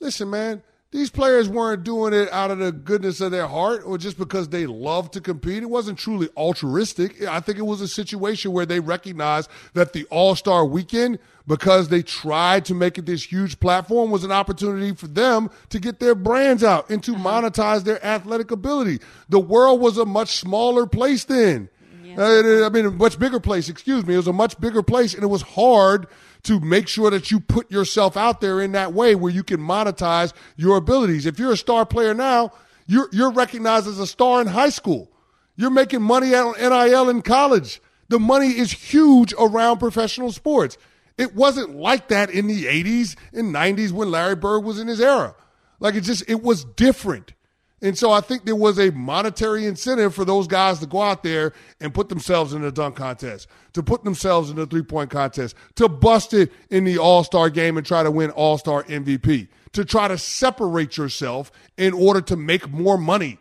listen, 0.00 0.30
man, 0.30 0.62
these 0.90 1.10
players 1.10 1.50
weren't 1.50 1.84
doing 1.84 2.14
it 2.14 2.32
out 2.32 2.50
of 2.50 2.58
the 2.58 2.72
goodness 2.72 3.20
of 3.20 3.30
their 3.30 3.46
heart 3.46 3.82
or 3.84 3.98
just 3.98 4.16
because 4.16 4.48
they 4.48 4.64
love 4.64 5.10
to 5.10 5.20
compete. 5.20 5.62
It 5.62 5.68
wasn't 5.68 5.98
truly 5.98 6.30
altruistic. 6.34 7.22
I 7.26 7.40
think 7.40 7.58
it 7.58 7.66
was 7.66 7.82
a 7.82 7.88
situation 7.88 8.52
where 8.52 8.64
they 8.64 8.80
recognized 8.80 9.50
that 9.74 9.92
the 9.92 10.06
All 10.06 10.34
Star 10.34 10.64
weekend, 10.64 11.18
because 11.46 11.88
they 11.88 12.02
tried 12.02 12.64
to 12.66 12.74
make 12.74 12.96
it 12.96 13.04
this 13.04 13.30
huge 13.30 13.60
platform, 13.60 14.10
was 14.10 14.24
an 14.24 14.32
opportunity 14.32 14.94
for 14.94 15.08
them 15.08 15.50
to 15.68 15.78
get 15.78 16.00
their 16.00 16.14
brands 16.14 16.64
out 16.64 16.88
and 16.88 17.02
to 17.04 17.12
monetize 17.12 17.84
their 17.84 18.02
athletic 18.04 18.50
ability. 18.50 19.00
The 19.28 19.40
world 19.40 19.80
was 19.80 19.98
a 19.98 20.06
much 20.06 20.38
smaller 20.38 20.86
place 20.86 21.24
then. 21.24 21.68
Uh, 22.16 22.66
I 22.66 22.70
mean, 22.70 22.86
a 22.86 22.90
much 22.90 23.18
bigger 23.18 23.38
place, 23.38 23.68
excuse 23.68 24.06
me. 24.06 24.14
It 24.14 24.16
was 24.16 24.26
a 24.26 24.32
much 24.32 24.58
bigger 24.58 24.82
place, 24.82 25.14
and 25.14 25.22
it 25.22 25.28
was 25.28 25.42
hard 25.42 26.08
to 26.44 26.60
make 26.60 26.88
sure 26.88 27.10
that 27.10 27.30
you 27.30 27.40
put 27.40 27.70
yourself 27.70 28.16
out 28.16 28.40
there 28.40 28.60
in 28.60 28.72
that 28.72 28.92
way 28.92 29.14
where 29.14 29.32
you 29.32 29.42
can 29.42 29.60
monetize 29.60 30.32
your 30.56 30.76
abilities. 30.76 31.26
If 31.26 31.38
you're 31.38 31.52
a 31.52 31.56
star 31.56 31.84
player 31.84 32.14
now, 32.14 32.52
you're, 32.86 33.08
you're 33.12 33.30
recognized 33.30 33.86
as 33.86 33.98
a 33.98 34.06
star 34.06 34.40
in 34.40 34.46
high 34.46 34.70
school. 34.70 35.10
You're 35.56 35.70
making 35.70 36.02
money 36.02 36.34
on 36.34 36.54
NIL 36.58 37.08
in 37.08 37.22
college. 37.22 37.80
The 38.08 38.18
money 38.18 38.56
is 38.56 38.72
huge 38.72 39.34
around 39.38 39.78
professional 39.78 40.32
sports. 40.32 40.78
It 41.18 41.34
wasn't 41.34 41.74
like 41.74 42.08
that 42.08 42.30
in 42.30 42.46
the 42.46 42.64
80s 42.64 43.16
and 43.32 43.54
90s 43.54 43.90
when 43.90 44.10
Larry 44.10 44.36
Bird 44.36 44.64
was 44.64 44.78
in 44.78 44.86
his 44.86 45.00
era. 45.00 45.34
Like 45.80 45.96
it 45.96 46.02
just, 46.02 46.24
it 46.28 46.42
was 46.42 46.64
different. 46.64 47.34
And 47.80 47.96
so 47.96 48.10
I 48.10 48.20
think 48.20 48.44
there 48.44 48.56
was 48.56 48.78
a 48.78 48.90
monetary 48.90 49.64
incentive 49.66 50.14
for 50.14 50.24
those 50.24 50.48
guys 50.48 50.80
to 50.80 50.86
go 50.86 51.00
out 51.00 51.22
there 51.22 51.52
and 51.80 51.94
put 51.94 52.08
themselves 52.08 52.52
in 52.52 52.62
the 52.62 52.72
dunk 52.72 52.96
contest, 52.96 53.46
to 53.74 53.82
put 53.82 54.02
themselves 54.02 54.50
in 54.50 54.56
the 54.56 54.66
three 54.66 54.82
point 54.82 55.10
contest, 55.10 55.54
to 55.76 55.88
bust 55.88 56.34
it 56.34 56.52
in 56.70 56.84
the 56.84 56.98
All 56.98 57.22
Star 57.22 57.50
game 57.50 57.76
and 57.76 57.86
try 57.86 58.02
to 58.02 58.10
win 58.10 58.30
All 58.30 58.58
Star 58.58 58.82
MVP, 58.84 59.48
to 59.72 59.84
try 59.84 60.08
to 60.08 60.18
separate 60.18 60.96
yourself 60.96 61.52
in 61.76 61.92
order 61.92 62.20
to 62.22 62.36
make 62.36 62.68
more 62.68 62.98
money. 62.98 63.38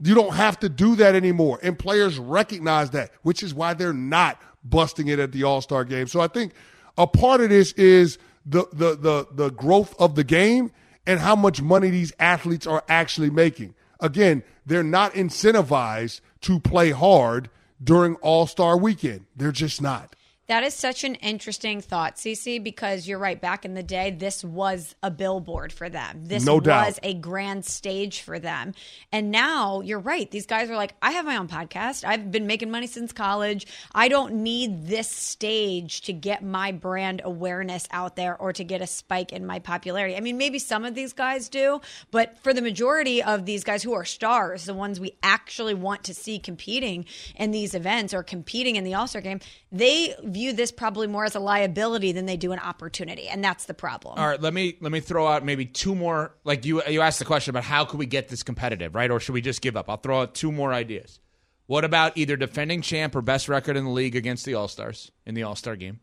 You 0.00 0.14
don't 0.14 0.34
have 0.34 0.58
to 0.60 0.68
do 0.68 0.96
that 0.96 1.14
anymore. 1.14 1.58
And 1.62 1.78
players 1.78 2.18
recognize 2.18 2.90
that, 2.90 3.12
which 3.22 3.42
is 3.42 3.54
why 3.54 3.72
they're 3.72 3.94
not 3.94 4.42
busting 4.64 5.08
it 5.08 5.18
at 5.18 5.32
the 5.32 5.44
All 5.44 5.62
Star 5.62 5.84
game. 5.86 6.08
So 6.08 6.20
I 6.20 6.28
think 6.28 6.52
a 6.98 7.06
part 7.06 7.40
of 7.40 7.48
this 7.48 7.72
is 7.72 8.18
the, 8.44 8.66
the, 8.72 8.96
the, 8.96 9.26
the 9.32 9.50
growth 9.50 9.94
of 9.98 10.14
the 10.14 10.24
game 10.24 10.72
and 11.06 11.20
how 11.20 11.36
much 11.36 11.60
money 11.62 11.90
these 11.90 12.12
athletes 12.18 12.66
are 12.66 12.84
actually 12.88 13.30
making. 13.30 13.74
Again, 14.00 14.42
they're 14.66 14.82
not 14.82 15.14
incentivized 15.14 16.20
to 16.42 16.60
play 16.60 16.90
hard 16.90 17.50
during 17.82 18.16
All 18.16 18.46
Star 18.46 18.76
weekend. 18.76 19.26
They're 19.36 19.52
just 19.52 19.80
not. 19.82 20.14
That 20.48 20.64
is 20.64 20.74
such 20.74 21.04
an 21.04 21.14
interesting 21.16 21.80
thought, 21.80 22.16
Cece, 22.16 22.62
because 22.62 23.06
you're 23.06 23.18
right. 23.18 23.40
Back 23.40 23.64
in 23.64 23.74
the 23.74 23.82
day, 23.82 24.10
this 24.10 24.44
was 24.44 24.94
a 25.02 25.10
billboard 25.10 25.72
for 25.72 25.88
them. 25.88 26.24
This 26.24 26.44
No 26.44 26.56
was 26.56 26.64
doubt. 26.64 26.98
a 27.04 27.14
grand 27.14 27.64
stage 27.64 28.20
for 28.20 28.40
them. 28.40 28.74
And 29.12 29.30
now 29.30 29.80
you're 29.82 30.00
right. 30.00 30.28
These 30.30 30.46
guys 30.46 30.68
are 30.68 30.76
like, 30.76 30.94
I 31.00 31.12
have 31.12 31.24
my 31.24 31.36
own 31.36 31.46
podcast. 31.46 32.04
I've 32.04 32.32
been 32.32 32.48
making 32.48 32.72
money 32.72 32.88
since 32.88 33.12
college. 33.12 33.66
I 33.94 34.08
don't 34.08 34.42
need 34.42 34.88
this 34.88 35.08
stage 35.08 36.02
to 36.02 36.12
get 36.12 36.42
my 36.42 36.72
brand 36.72 37.22
awareness 37.24 37.86
out 37.92 38.16
there 38.16 38.36
or 38.36 38.52
to 38.52 38.64
get 38.64 38.82
a 38.82 38.86
spike 38.86 39.32
in 39.32 39.46
my 39.46 39.60
popularity. 39.60 40.16
I 40.16 40.20
mean, 40.20 40.38
maybe 40.38 40.58
some 40.58 40.84
of 40.84 40.96
these 40.96 41.12
guys 41.12 41.48
do, 41.48 41.80
but 42.10 42.36
for 42.38 42.52
the 42.52 42.62
majority 42.62 43.22
of 43.22 43.46
these 43.46 43.62
guys 43.62 43.84
who 43.84 43.92
are 43.92 44.04
stars, 44.04 44.64
the 44.64 44.74
ones 44.74 44.98
we 44.98 45.12
actually 45.22 45.74
want 45.74 46.02
to 46.04 46.14
see 46.14 46.40
competing 46.40 47.04
in 47.36 47.52
these 47.52 47.74
events 47.74 48.12
or 48.12 48.24
competing 48.24 48.74
in 48.74 48.82
the 48.82 48.94
All 48.94 49.06
Star 49.06 49.22
game, 49.22 49.38
they 49.70 50.14
view 50.32 50.52
this 50.52 50.72
probably 50.72 51.06
more 51.06 51.24
as 51.24 51.34
a 51.34 51.40
liability 51.40 52.12
than 52.12 52.26
they 52.26 52.36
do 52.36 52.52
an 52.52 52.58
opportunity. 52.58 53.28
And 53.28 53.42
that's 53.42 53.66
the 53.66 53.74
problem. 53.74 54.18
All 54.18 54.26
right, 54.26 54.40
let 54.40 54.54
me 54.54 54.76
let 54.80 54.92
me 54.92 55.00
throw 55.00 55.26
out 55.26 55.44
maybe 55.44 55.66
two 55.66 55.94
more. 55.94 56.34
Like 56.44 56.64
you, 56.64 56.82
you 56.84 57.00
asked 57.00 57.18
the 57.18 57.24
question 57.24 57.50
about 57.50 57.64
how 57.64 57.84
could 57.84 57.98
we 57.98 58.06
get 58.06 58.28
this 58.28 58.42
competitive, 58.42 58.94
right? 58.94 59.10
Or 59.10 59.20
should 59.20 59.32
we 59.32 59.40
just 59.40 59.62
give 59.62 59.76
up? 59.76 59.88
I'll 59.88 59.96
throw 59.96 60.22
out 60.22 60.34
two 60.34 60.52
more 60.52 60.72
ideas. 60.72 61.20
What 61.66 61.84
about 61.84 62.16
either 62.16 62.36
defending 62.36 62.82
champ 62.82 63.14
or 63.14 63.22
best 63.22 63.48
record 63.48 63.76
in 63.76 63.84
the 63.84 63.90
league 63.90 64.16
against 64.16 64.44
the 64.44 64.54
All 64.54 64.68
Stars 64.68 65.10
in 65.24 65.34
the 65.34 65.44
All 65.44 65.56
Star 65.56 65.76
game? 65.76 66.00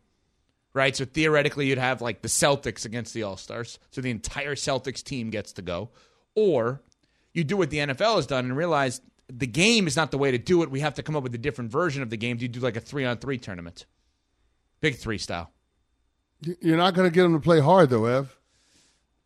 Right. 0.72 0.96
So 0.96 1.04
theoretically, 1.04 1.66
you'd 1.66 1.78
have 1.78 2.00
like 2.00 2.22
the 2.22 2.28
Celtics 2.28 2.84
against 2.84 3.12
the 3.14 3.24
All 3.24 3.36
Stars, 3.36 3.78
so 3.90 4.00
the 4.00 4.10
entire 4.10 4.54
Celtics 4.54 5.02
team 5.02 5.30
gets 5.30 5.52
to 5.54 5.62
go. 5.62 5.90
Or 6.34 6.80
you 7.32 7.44
do 7.44 7.56
what 7.56 7.70
the 7.70 7.78
NFL 7.78 8.16
has 8.16 8.26
done 8.26 8.44
and 8.44 8.56
realize 8.56 9.00
the 9.28 9.46
game 9.46 9.86
is 9.86 9.96
not 9.96 10.10
the 10.10 10.18
way 10.18 10.30
to 10.30 10.38
do 10.38 10.62
it. 10.62 10.70
We 10.70 10.80
have 10.80 10.94
to 10.94 11.02
come 11.02 11.16
up 11.16 11.22
with 11.22 11.34
a 11.34 11.38
different 11.38 11.70
version 11.70 12.02
of 12.02 12.10
the 12.10 12.16
game. 12.16 12.36
Do 12.36 12.44
you 12.44 12.48
do 12.48 12.60
like 12.60 12.76
a 12.76 12.80
three 12.80 13.04
on 13.04 13.18
three 13.18 13.38
tournament, 13.38 13.86
big 14.80 14.96
three 14.96 15.18
style? 15.18 15.50
You're 16.60 16.76
not 16.76 16.94
going 16.94 17.08
to 17.08 17.14
get 17.14 17.22
them 17.22 17.34
to 17.34 17.40
play 17.40 17.60
hard, 17.60 17.90
though, 17.90 18.06
Ev. 18.06 18.36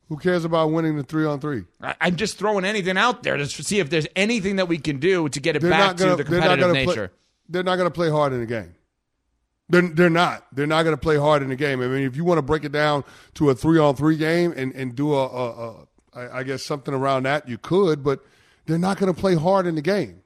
Who 0.08 0.16
cares 0.18 0.44
about 0.44 0.70
winning 0.70 0.96
the 0.96 1.02
three 1.02 1.24
on 1.24 1.40
three? 1.40 1.64
I- 1.80 1.94
I'm 2.00 2.16
just 2.16 2.38
throwing 2.38 2.64
anything 2.64 2.98
out 2.98 3.22
there 3.22 3.36
to 3.36 3.46
see 3.46 3.78
if 3.78 3.88
there's 3.88 4.06
anything 4.14 4.56
that 4.56 4.68
we 4.68 4.78
can 4.78 4.98
do 4.98 5.28
to 5.28 5.40
get 5.40 5.56
it 5.56 5.62
They're 5.62 5.70
back 5.70 5.96
going 5.96 6.10
to 6.10 6.16
the 6.16 6.24
competitive 6.24 6.58
gonna 6.60 6.72
nature. 6.72 7.08
Play, 7.08 7.16
they're 7.48 7.62
not 7.62 7.76
going 7.76 7.88
to 7.88 7.94
play 7.94 8.10
hard 8.10 8.32
in 8.32 8.40
the 8.40 8.46
game. 8.46 8.74
They're, 9.70 9.82
they're 9.82 10.10
not. 10.10 10.46
They're 10.52 10.66
not 10.66 10.82
going 10.82 10.94
to 10.94 11.00
play 11.00 11.16
hard 11.16 11.42
in 11.42 11.48
the 11.48 11.56
game. 11.56 11.80
I 11.80 11.86
mean, 11.86 12.02
if 12.02 12.16
you 12.16 12.24
want 12.24 12.38
to 12.38 12.42
break 12.42 12.64
it 12.64 12.72
down 12.72 13.02
to 13.34 13.48
a 13.48 13.54
three 13.54 13.78
on 13.78 13.96
three 13.96 14.16
game 14.16 14.52
and, 14.54 14.74
and 14.74 14.94
do 14.94 15.14
a, 15.14 15.26
a, 15.26 15.50
a 15.70 15.86
I, 16.14 16.38
I 16.40 16.42
guess 16.42 16.62
something 16.62 16.92
around 16.92 17.22
that, 17.22 17.48
you 17.48 17.56
could, 17.56 18.04
but 18.04 18.20
they're 18.66 18.78
not 18.78 18.98
going 18.98 19.12
to 19.12 19.18
play 19.18 19.34
hard 19.34 19.66
in 19.66 19.74
the 19.74 19.82
game. 19.82 20.20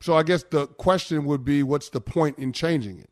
So 0.00 0.14
I 0.16 0.22
guess 0.22 0.44
the 0.44 0.66
question 0.66 1.26
would 1.26 1.44
be, 1.44 1.62
what's 1.62 1.90
the 1.90 2.00
point 2.00 2.38
in 2.38 2.52
changing 2.54 3.00
it? 3.00 3.09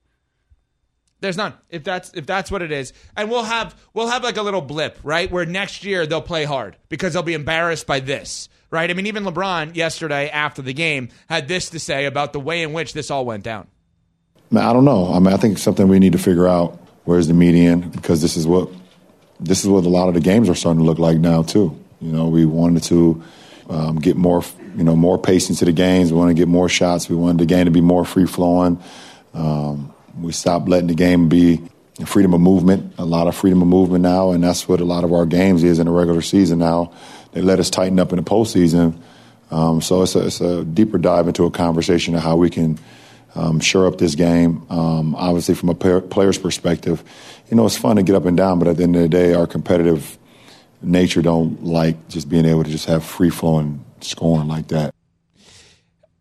There's 1.21 1.37
none. 1.37 1.55
If 1.69 1.83
that's 1.83 2.13
if 2.15 2.27
that's 2.27 2.51
what 2.51 2.63
it 2.63 2.71
is, 2.71 2.93
and 3.17 3.31
we'll 3.31 3.45
have 3.45 3.75
we'll 3.93 4.09
have 4.09 4.23
like 4.23 4.37
a 4.37 4.43
little 4.43 4.61
blip, 4.61 4.99
right? 5.03 5.31
Where 5.31 5.45
next 5.45 5.85
year 5.85 6.07
they'll 6.07 6.23
play 6.23 6.45
hard 6.45 6.77
because 6.89 7.13
they'll 7.13 7.23
be 7.23 7.35
embarrassed 7.35 7.87
by 7.87 8.01
this, 8.01 8.49
right? 8.71 8.89
I 8.89 8.95
mean, 8.95 9.07
even 9.07 9.25
LeBron 9.25 9.75
yesterday 9.75 10.31
after 10.31 10.63
the 10.63 10.73
game 10.73 11.09
had 11.29 11.49
this 11.49 11.71
to 11.71 11.81
say 11.81 12.05
about 12.05 12.33
the 12.33 12.41
way 12.41 12.63
in 12.63 12.73
which 12.73 12.93
this 12.93 13.11
all 13.11 13.27
went 13.27 13.43
down. 13.43 13.67
Man, 14.51 14.65
I 14.65 14.73
don't 14.73 14.85
know. 14.85 15.13
I 15.13 15.19
mean, 15.19 15.35
I 15.35 15.37
think 15.37 15.59
something 15.59 15.89
we 15.89 15.99
need 15.99 16.13
to 16.13 16.19
figure 16.19 16.47
out. 16.47 16.79
Where's 17.05 17.27
the 17.27 17.35
median? 17.35 17.89
Because 17.91 18.23
this 18.23 18.37
is 18.37 18.47
what 18.47 18.71
this 19.41 19.63
is 19.63 19.69
what 19.69 19.85
a 19.85 19.89
lot 19.89 20.09
of 20.09 20.15
the 20.15 20.21
games 20.21 20.49
are 20.49 20.55
starting 20.55 20.81
to 20.81 20.87
look 20.87 20.99
like 20.99 21.19
now 21.19 21.43
too. 21.43 21.77
You 22.01 22.13
know, 22.13 22.29
we 22.29 22.45
wanted 22.45 22.85
to 22.85 23.23
um, 23.69 23.99
get 23.99 24.17
more, 24.17 24.45
you 24.77 24.85
know, 24.85 24.95
more 24.95 25.19
pace 25.19 25.51
into 25.51 25.65
the 25.65 25.73
games. 25.73 26.13
We 26.13 26.19
want 26.19 26.31
to 26.31 26.35
get 26.35 26.49
more 26.49 26.69
shots. 26.69 27.09
We 27.09 27.17
wanted 27.17 27.39
the 27.39 27.47
game 27.47 27.65
to 27.65 27.71
be 27.71 27.81
more 27.81 28.05
free 28.05 28.27
flowing. 28.27 28.81
Um, 29.35 29.93
we 30.21 30.33
stopped 30.33 30.69
letting 30.69 30.89
the 30.89 30.95
game 30.95 31.29
be 31.29 31.63
freedom 32.07 32.35
of 32.35 32.41
movement. 32.41 32.95
A 32.99 33.05
lot 33.05 33.27
of 33.27 33.35
freedom 33.35 33.63
of 33.63 33.69
movement 33.69 34.03
now, 34.03 34.31
and 34.31 34.43
that's 34.43 34.69
what 34.69 34.81
a 34.81 34.85
lot 34.85 35.05
of 35.05 35.13
our 35.13 35.27
games 35.27 35.65
is 35.65 35.79
in 35.79 35.87
the 35.87 35.93
regular 35.93 36.23
season 36.23 36.59
now. 36.59 36.93
They 37.33 37.43
let 37.43 37.59
us 37.59 37.71
tighten 37.71 37.99
up 37.99 38.13
in 38.13 38.17
the 38.17 38.23
postseason. 38.23 39.01
Um, 39.51 39.81
so 39.81 40.03
it's 40.03 40.15
a, 40.15 40.27
it's 40.27 40.41
a 40.41 40.65
deeper 40.65 40.99
dive 40.99 41.27
into 41.27 41.45
a 41.45 41.51
conversation 41.51 42.15
of 42.15 42.23
how 42.23 42.37
we 42.37 42.51
can 42.51 42.79
um, 43.35 43.61
shore 43.61 43.87
up 43.87 43.99
this 43.99 44.15
game. 44.15 44.67
Um, 44.71 45.15
obviously, 45.15 45.55
from 45.55 45.71
a 45.71 45.75
player, 45.75 46.01
player's 46.01 46.39
perspective, 46.39 47.03
you 47.51 47.57
know, 47.57 47.67
it's 47.67 47.77
fun 47.77 47.97
to 47.97 48.03
get 48.03 48.15
up 48.15 48.27
and 48.27 48.37
down, 48.37 48.59
but 48.59 48.69
at 48.69 48.77
the 48.77 48.83
end 48.83 48.97
of 48.97 49.03
the 49.03 49.09
day, 49.09 49.35
our 49.35 49.47
competitive 49.47 50.19
nature 50.83 51.23
don't 51.23 51.65
like 51.65 52.09
just 52.09 52.29
being 52.29 52.45
able 52.45 52.65
to 52.65 52.71
just 52.71 52.87
have 52.87 53.05
free 53.05 53.31
flowing 53.31 53.85
scoring 54.01 54.49
like 54.49 54.69
that. 54.69 54.95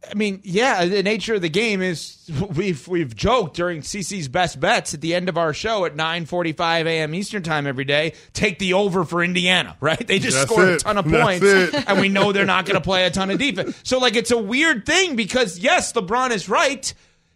I 0.09 0.13
mean, 0.13 0.41
yeah, 0.43 0.85
the 0.85 1.03
nature 1.03 1.35
of 1.35 1.41
the 1.41 1.49
game 1.49 1.81
is 1.81 2.17
we've 2.55 2.87
we've 2.87 3.15
joked 3.15 3.55
during 3.55 3.81
CC's 3.81 4.27
best 4.27 4.59
bets 4.59 4.93
at 4.93 5.01
the 5.01 5.13
end 5.13 5.29
of 5.29 5.37
our 5.37 5.53
show 5.53 5.85
at 5.85 5.95
9:45 5.95 6.85
a.m. 6.85 7.15
Eastern 7.15 7.43
time 7.43 7.67
every 7.67 7.85
day. 7.85 8.13
Take 8.33 8.59
the 8.59 8.73
over 8.73 9.03
for 9.03 9.23
Indiana, 9.23 9.75
right? 9.81 10.05
They 10.05 10.19
just 10.19 10.37
That's 10.37 10.51
scored 10.51 10.69
a 10.69 10.77
ton 10.77 10.97
of 10.97 11.05
points, 11.05 11.45
and 11.45 11.99
we 11.99 12.09
know 12.09 12.31
they're 12.31 12.45
not 12.45 12.65
going 12.65 12.75
to 12.75 12.81
play 12.81 13.05
a 13.05 13.11
ton 13.11 13.29
of 13.31 13.39
defense. 13.39 13.79
So, 13.83 13.99
like, 13.99 14.15
it's 14.15 14.31
a 14.31 14.37
weird 14.37 14.85
thing 14.85 15.15
because 15.15 15.59
yes, 15.59 15.93
LeBron 15.93 16.31
is 16.31 16.49
right. 16.49 16.93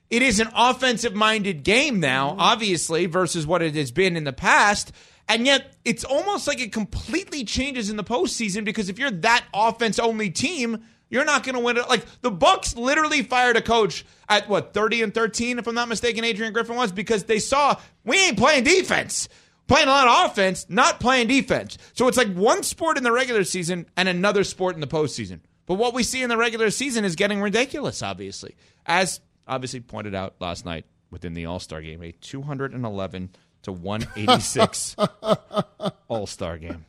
It 0.10 0.22
is 0.22 0.42
an 0.42 0.50
offensive 0.54 1.16
minded 1.16 1.64
game 1.64 2.02
now, 2.02 2.36
obviously, 2.38 3.06
versus 3.06 3.48
what 3.48 3.62
it 3.62 3.76
has 3.76 3.92
been 3.92 4.18
in 4.18 4.26
the 4.26 4.34
past. 4.34 4.92
And 5.30 5.46
yet, 5.46 5.74
it's 5.86 6.04
almost 6.04 6.48
like 6.48 6.60
it 6.60 6.74
completely 6.74 7.46
changes 7.46 7.90
in 7.90 7.96
the 7.96 8.04
postseason 8.04 8.66
because 8.66 8.90
if 8.90 9.00
you're 9.00 9.12
that 9.12 9.46
offense 9.54 9.98
only 10.00 10.30
team, 10.30 10.84
you're 11.12 11.26
not 11.26 11.44
going 11.44 11.56
to 11.56 11.62
win 11.62 11.78
it. 11.78 11.88
Like 11.88 12.06
the 12.22 12.32
Bucks 12.32 12.76
literally 12.76 13.22
fired 13.22 13.58
a 13.58 13.62
coach 13.62 14.04
at 14.28 14.50
what 14.50 14.74
30 14.74 15.04
and 15.04 15.14
13, 15.14 15.60
if 15.60 15.68
I'm 15.68 15.76
not 15.76 15.90
mistaken. 15.90 16.24
Adrian 16.24 16.54
Griffin 16.54 16.76
was 16.76 16.92
because 16.92 17.26
they 17.26 17.38
saw 17.38 17.80
we 18.04 18.18
ain't 18.18 18.38
playing 18.38 18.64
defense, 18.64 19.30
playing 19.68 19.88
a 19.88 19.92
lot 19.92 20.08
of 20.08 20.32
offense, 20.32 20.66
not 20.70 21.00
playing 21.00 21.28
defense. 21.28 21.78
So 21.94 22.08
it's 22.08 22.18
like 22.18 22.34
one 22.34 22.64
sport 22.64 22.98
in 22.98 23.04
the 23.04 23.12
regular 23.12 23.44
season 23.44 23.86
and 23.96 24.10
another 24.10 24.44
sport 24.44 24.74
in 24.74 24.82
the 24.82 24.88
postseason. 24.88 25.42
But 25.68 25.76
what 25.76 25.94
we 25.94 26.02
see 26.02 26.24
in 26.24 26.30
the 26.30 26.38
regular 26.38 26.72
season 26.72 27.06
is 27.06 27.16
getting 27.16 27.42
ridiculous, 27.42 28.02
obviously, 28.02 28.56
as 28.86 29.20
obviously 29.48 29.82
pointed 29.82 30.16
out 30.16 30.36
last 30.40 30.66
night 30.66 30.86
within 31.12 31.34
the 31.34 31.46
All 31.46 31.60
Star 31.60 31.82
game, 31.82 32.02
a 32.02 32.14
211 32.14 33.30
to 33.64 33.72
186 33.72 34.96
All 36.08 36.28
Star 36.28 36.58
game. 36.58 36.86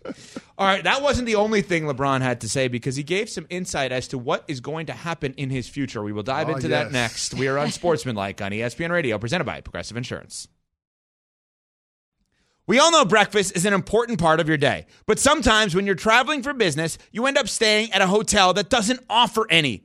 All 0.58 0.66
right, 0.66 0.82
that 0.84 1.02
wasn't 1.02 1.26
the 1.26 1.34
only 1.36 1.62
thing 1.62 1.84
LeBron 1.84 2.20
had 2.20 2.40
to 2.42 2.48
say 2.48 2.68
because 2.68 2.96
he 2.96 3.02
gave 3.02 3.28
some 3.28 3.46
insight 3.50 3.92
as 3.92 4.08
to 4.08 4.18
what 4.18 4.44
is 4.48 4.60
going 4.60 4.86
to 4.86 4.92
happen 4.92 5.34
in 5.36 5.50
his 5.50 5.68
future. 5.68 6.02
We 6.02 6.12
will 6.12 6.22
dive 6.22 6.48
Oh, 6.48 6.54
into 6.54 6.68
that 6.68 6.92
next. 6.92 7.34
We 7.34 7.48
are 7.48 7.58
on 7.58 7.70
Sportsmanlike 7.70 8.40
on 8.40 8.52
ESPN 8.52 8.90
Radio, 8.90 9.18
presented 9.18 9.44
by 9.44 9.60
Progressive 9.60 9.96
Insurance. 9.96 10.48
We 12.66 12.78
all 12.78 12.92
know 12.92 13.04
breakfast 13.04 13.56
is 13.56 13.66
an 13.66 13.74
important 13.74 14.20
part 14.20 14.38
of 14.40 14.46
your 14.48 14.56
day, 14.56 14.86
but 15.06 15.18
sometimes 15.18 15.74
when 15.74 15.84
you're 15.84 15.94
traveling 15.96 16.42
for 16.42 16.54
business, 16.54 16.96
you 17.10 17.26
end 17.26 17.36
up 17.36 17.48
staying 17.48 17.92
at 17.92 18.00
a 18.00 18.06
hotel 18.06 18.54
that 18.54 18.70
doesn't 18.70 19.00
offer 19.10 19.46
any. 19.50 19.84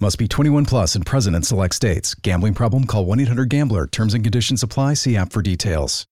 Must 0.00 0.16
be 0.16 0.28
21 0.28 0.64
plus 0.64 0.94
and 0.94 1.04
present 1.04 1.34
in 1.34 1.42
select 1.42 1.74
states. 1.74 2.14
Gambling 2.14 2.54
problem? 2.54 2.84
Call 2.84 3.04
1 3.04 3.20
800 3.20 3.48
Gambler. 3.48 3.86
Terms 3.86 4.14
and 4.14 4.22
conditions 4.22 4.62
apply. 4.62 4.94
See 4.94 5.16
app 5.16 5.32
for 5.32 5.42
details. 5.42 6.06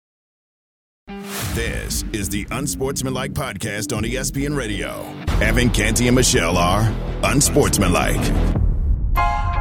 This 1.55 2.05
is 2.13 2.29
the 2.29 2.47
Unsportsmanlike 2.53 3.33
podcast 3.33 3.95
on 3.95 4.05
ESPN 4.05 4.57
Radio. 4.57 5.05
Evan 5.41 5.69
Canty 5.69 6.07
and 6.07 6.15
Michelle 6.15 6.57
are 6.57 6.91
Unsportsmanlike. 7.25 8.72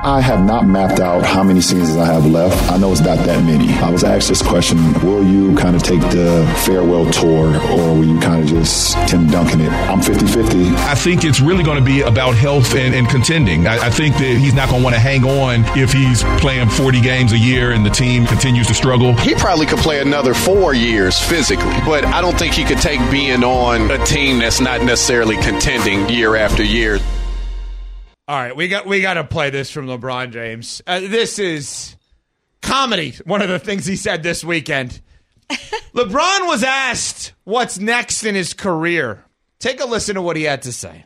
I 0.03 0.19
have 0.19 0.43
not 0.43 0.65
mapped 0.65 0.99
out 0.99 1.23
how 1.23 1.43
many 1.43 1.61
seasons 1.61 1.95
I 1.95 2.05
have 2.05 2.25
left. 2.25 2.71
I 2.71 2.77
know 2.77 2.91
it's 2.91 3.01
not 3.01 3.19
that 3.19 3.43
many. 3.43 3.71
I 3.73 3.91
was 3.91 4.03
asked 4.03 4.29
this 4.29 4.41
question 4.41 4.77
Will 5.05 5.23
you 5.23 5.55
kind 5.55 5.75
of 5.75 5.83
take 5.83 6.01
the 6.01 6.51
farewell 6.65 7.05
tour 7.11 7.55
or 7.71 7.95
will 7.95 8.05
you 8.05 8.19
kind 8.19 8.41
of 8.41 8.49
just 8.49 8.97
Tim 9.07 9.27
Duncan 9.27 9.61
it? 9.61 9.71
I'm 9.71 10.01
50 10.01 10.25
50. 10.25 10.69
I 10.69 10.95
think 10.95 11.23
it's 11.23 11.39
really 11.39 11.63
going 11.63 11.77
to 11.77 11.85
be 11.85 12.01
about 12.01 12.33
health 12.33 12.73
and, 12.73 12.95
and 12.95 13.07
contending. 13.07 13.67
I, 13.67 13.77
I, 13.77 13.89
think 13.91 14.15
that 14.15 14.37
he's 14.39 14.55
not 14.55 14.69
going 14.69 14.81
to 14.81 14.83
want 14.83 14.95
to 14.95 14.99
hang 14.99 15.23
on 15.23 15.65
if 15.77 15.93
he's 15.93 16.23
playing 16.39 16.69
40 16.69 16.99
games 17.01 17.31
a 17.31 17.37
year 17.37 17.71
and 17.71 17.85
the 17.85 17.91
team 17.91 18.25
continues 18.25 18.65
to 18.67 18.73
struggle. 18.73 19.13
He 19.17 19.35
probably 19.35 19.67
could 19.67 19.79
play 19.79 20.01
another 20.01 20.33
four 20.33 20.73
years 20.73 21.19
physically, 21.19 21.77
but 21.85 22.05
I 22.05 22.21
don't 22.21 22.37
think 22.39 22.55
he 22.55 22.63
could 22.63 22.79
take 22.79 22.99
being 23.11 23.43
on 23.43 23.91
a 23.91 24.03
team 24.03 24.39
that's 24.39 24.59
not 24.59 24.81
necessarily 24.81 25.35
contending 25.37 26.09
year 26.09 26.35
after 26.35 26.63
year. 26.63 26.99
All 28.31 28.37
right, 28.37 28.55
we 28.55 28.69
got 28.69 28.85
we 28.85 29.01
got 29.01 29.15
to 29.15 29.25
play 29.25 29.49
this 29.49 29.69
from 29.69 29.87
LeBron 29.87 30.31
James. 30.31 30.81
Uh, 30.87 31.01
this 31.01 31.37
is 31.37 31.97
comedy. 32.61 33.13
One 33.25 33.41
of 33.41 33.49
the 33.49 33.59
things 33.59 33.85
he 33.85 33.97
said 33.97 34.23
this 34.23 34.41
weekend. 34.41 35.01
LeBron 35.49 36.47
was 36.47 36.63
asked 36.63 37.33
what's 37.43 37.77
next 37.77 38.23
in 38.23 38.33
his 38.33 38.53
career. 38.53 39.25
Take 39.59 39.81
a 39.81 39.85
listen 39.85 40.15
to 40.15 40.21
what 40.21 40.37
he 40.37 40.43
had 40.43 40.61
to 40.61 40.71
say. 40.71 41.03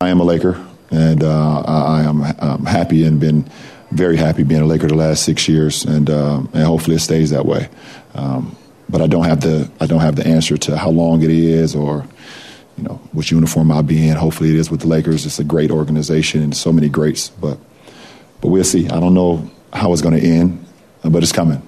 I 0.00 0.10
am 0.10 0.20
a 0.20 0.22
Laker, 0.22 0.64
and 0.92 1.24
uh, 1.24 1.62
I 1.66 2.02
am 2.04 2.22
um, 2.38 2.64
happy 2.64 3.02
and 3.02 3.18
been 3.18 3.50
very 3.90 4.16
happy 4.16 4.44
being 4.44 4.60
a 4.60 4.66
Laker 4.66 4.86
the 4.86 4.94
last 4.94 5.24
six 5.24 5.48
years, 5.48 5.84
and 5.84 6.08
uh, 6.08 6.44
and 6.52 6.62
hopefully 6.62 6.94
it 6.94 7.00
stays 7.00 7.30
that 7.30 7.44
way. 7.44 7.68
Um, 8.14 8.56
but 8.88 9.02
I 9.02 9.08
don't 9.08 9.24
have 9.24 9.40
the 9.40 9.68
I 9.80 9.86
don't 9.86 9.98
have 9.98 10.14
the 10.14 10.28
answer 10.28 10.56
to 10.58 10.76
how 10.76 10.90
long 10.90 11.24
it 11.24 11.30
is 11.30 11.74
or 11.74 12.06
you 12.80 12.88
know 12.88 12.94
which 13.12 13.30
uniform 13.30 13.70
I'll 13.70 13.82
be 13.82 14.08
in. 14.08 14.16
Hopefully, 14.16 14.50
it 14.50 14.56
is 14.56 14.70
with 14.70 14.80
the 14.80 14.86
Lakers. 14.88 15.26
It's 15.26 15.38
a 15.38 15.44
great 15.44 15.70
organization 15.70 16.42
and 16.42 16.56
so 16.56 16.72
many 16.72 16.88
greats, 16.88 17.28
but 17.28 17.58
but 18.40 18.48
we'll 18.48 18.64
see. 18.64 18.88
I 18.88 18.98
don't 19.00 19.12
know 19.14 19.48
how 19.72 19.92
it's 19.92 20.00
going 20.02 20.18
to 20.18 20.26
end, 20.26 20.64
but 21.04 21.22
it's 21.22 21.32
coming. 21.32 21.60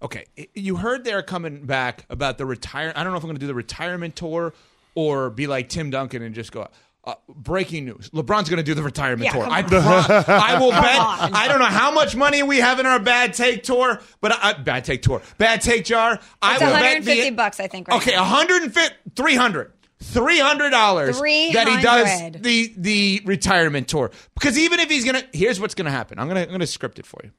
Okay, 0.00 0.24
you 0.54 0.76
heard 0.76 1.04
they're 1.04 1.22
coming 1.22 1.66
back 1.66 2.06
about 2.08 2.38
the 2.38 2.46
retire. 2.46 2.92
I 2.96 3.02
don't 3.04 3.12
know 3.12 3.18
if 3.18 3.24
I'm 3.24 3.28
going 3.28 3.36
to 3.36 3.40
do 3.40 3.46
the 3.48 3.54
retirement 3.54 4.16
tour 4.16 4.54
or 4.94 5.28
be 5.28 5.46
like 5.46 5.68
Tim 5.68 5.90
Duncan 5.90 6.22
and 6.22 6.34
just 6.34 6.50
go. 6.52 6.68
Uh, 7.04 7.14
breaking 7.28 7.86
news: 7.86 8.10
LeBron's 8.10 8.48
going 8.50 8.58
to 8.58 8.62
do 8.62 8.74
the 8.74 8.82
retirement 8.82 9.24
Yeah, 9.24 9.32
tour. 9.32 9.48
I, 9.50 9.62
pro- 9.62 9.78
I 9.80 10.58
will 10.60 10.70
Come 10.72 10.82
bet. 10.82 10.98
on. 10.98 11.34
I 11.34 11.48
don't 11.48 11.58
know 11.58 11.64
how 11.66 11.90
much 11.90 12.14
money 12.16 12.42
we 12.42 12.58
have 12.58 12.80
in 12.80 12.86
our 12.86 12.98
bad 13.00 13.32
take 13.34 13.62
tour, 13.64 14.00
but 14.20 14.32
I, 14.32 14.52
bad 14.54 14.84
take 14.84 15.02
tour, 15.02 15.20
bad 15.38 15.60
take 15.62 15.84
jar. 15.84 16.20
I 16.42 16.54
It's 16.54 16.62
will 16.62 16.70
150 16.70 17.20
bet 17.20 17.30
the, 17.30 17.36
bucks, 17.36 17.60
I 17.60 17.66
think. 17.66 17.88
Right 17.88 17.96
Okay, 18.02 18.10
now. 18.12 18.22
150, 18.22 18.94
300. 19.16 19.72
Three 20.00 20.38
hundred 20.38 20.70
dollars 20.70 21.20
that 21.54 21.66
he 21.68 21.82
does 21.82 22.08
the 22.42 22.72
the 22.76 23.22
retirement 23.24 23.88
tour 23.88 24.10
because 24.34 24.56
even 24.56 24.78
if 24.80 24.88
he's 24.88 25.04
gonna, 25.04 25.22
here's 25.32 25.60
what's 25.60 25.74
gonna 25.74 25.90
happen. 25.90 26.18
I'm 26.18 26.28
gonna 26.28 26.42
I'm 26.42 26.50
gonna 26.50 26.66
script 26.68 26.98
it 26.98 27.06
for 27.06 27.20
you. 27.24 27.30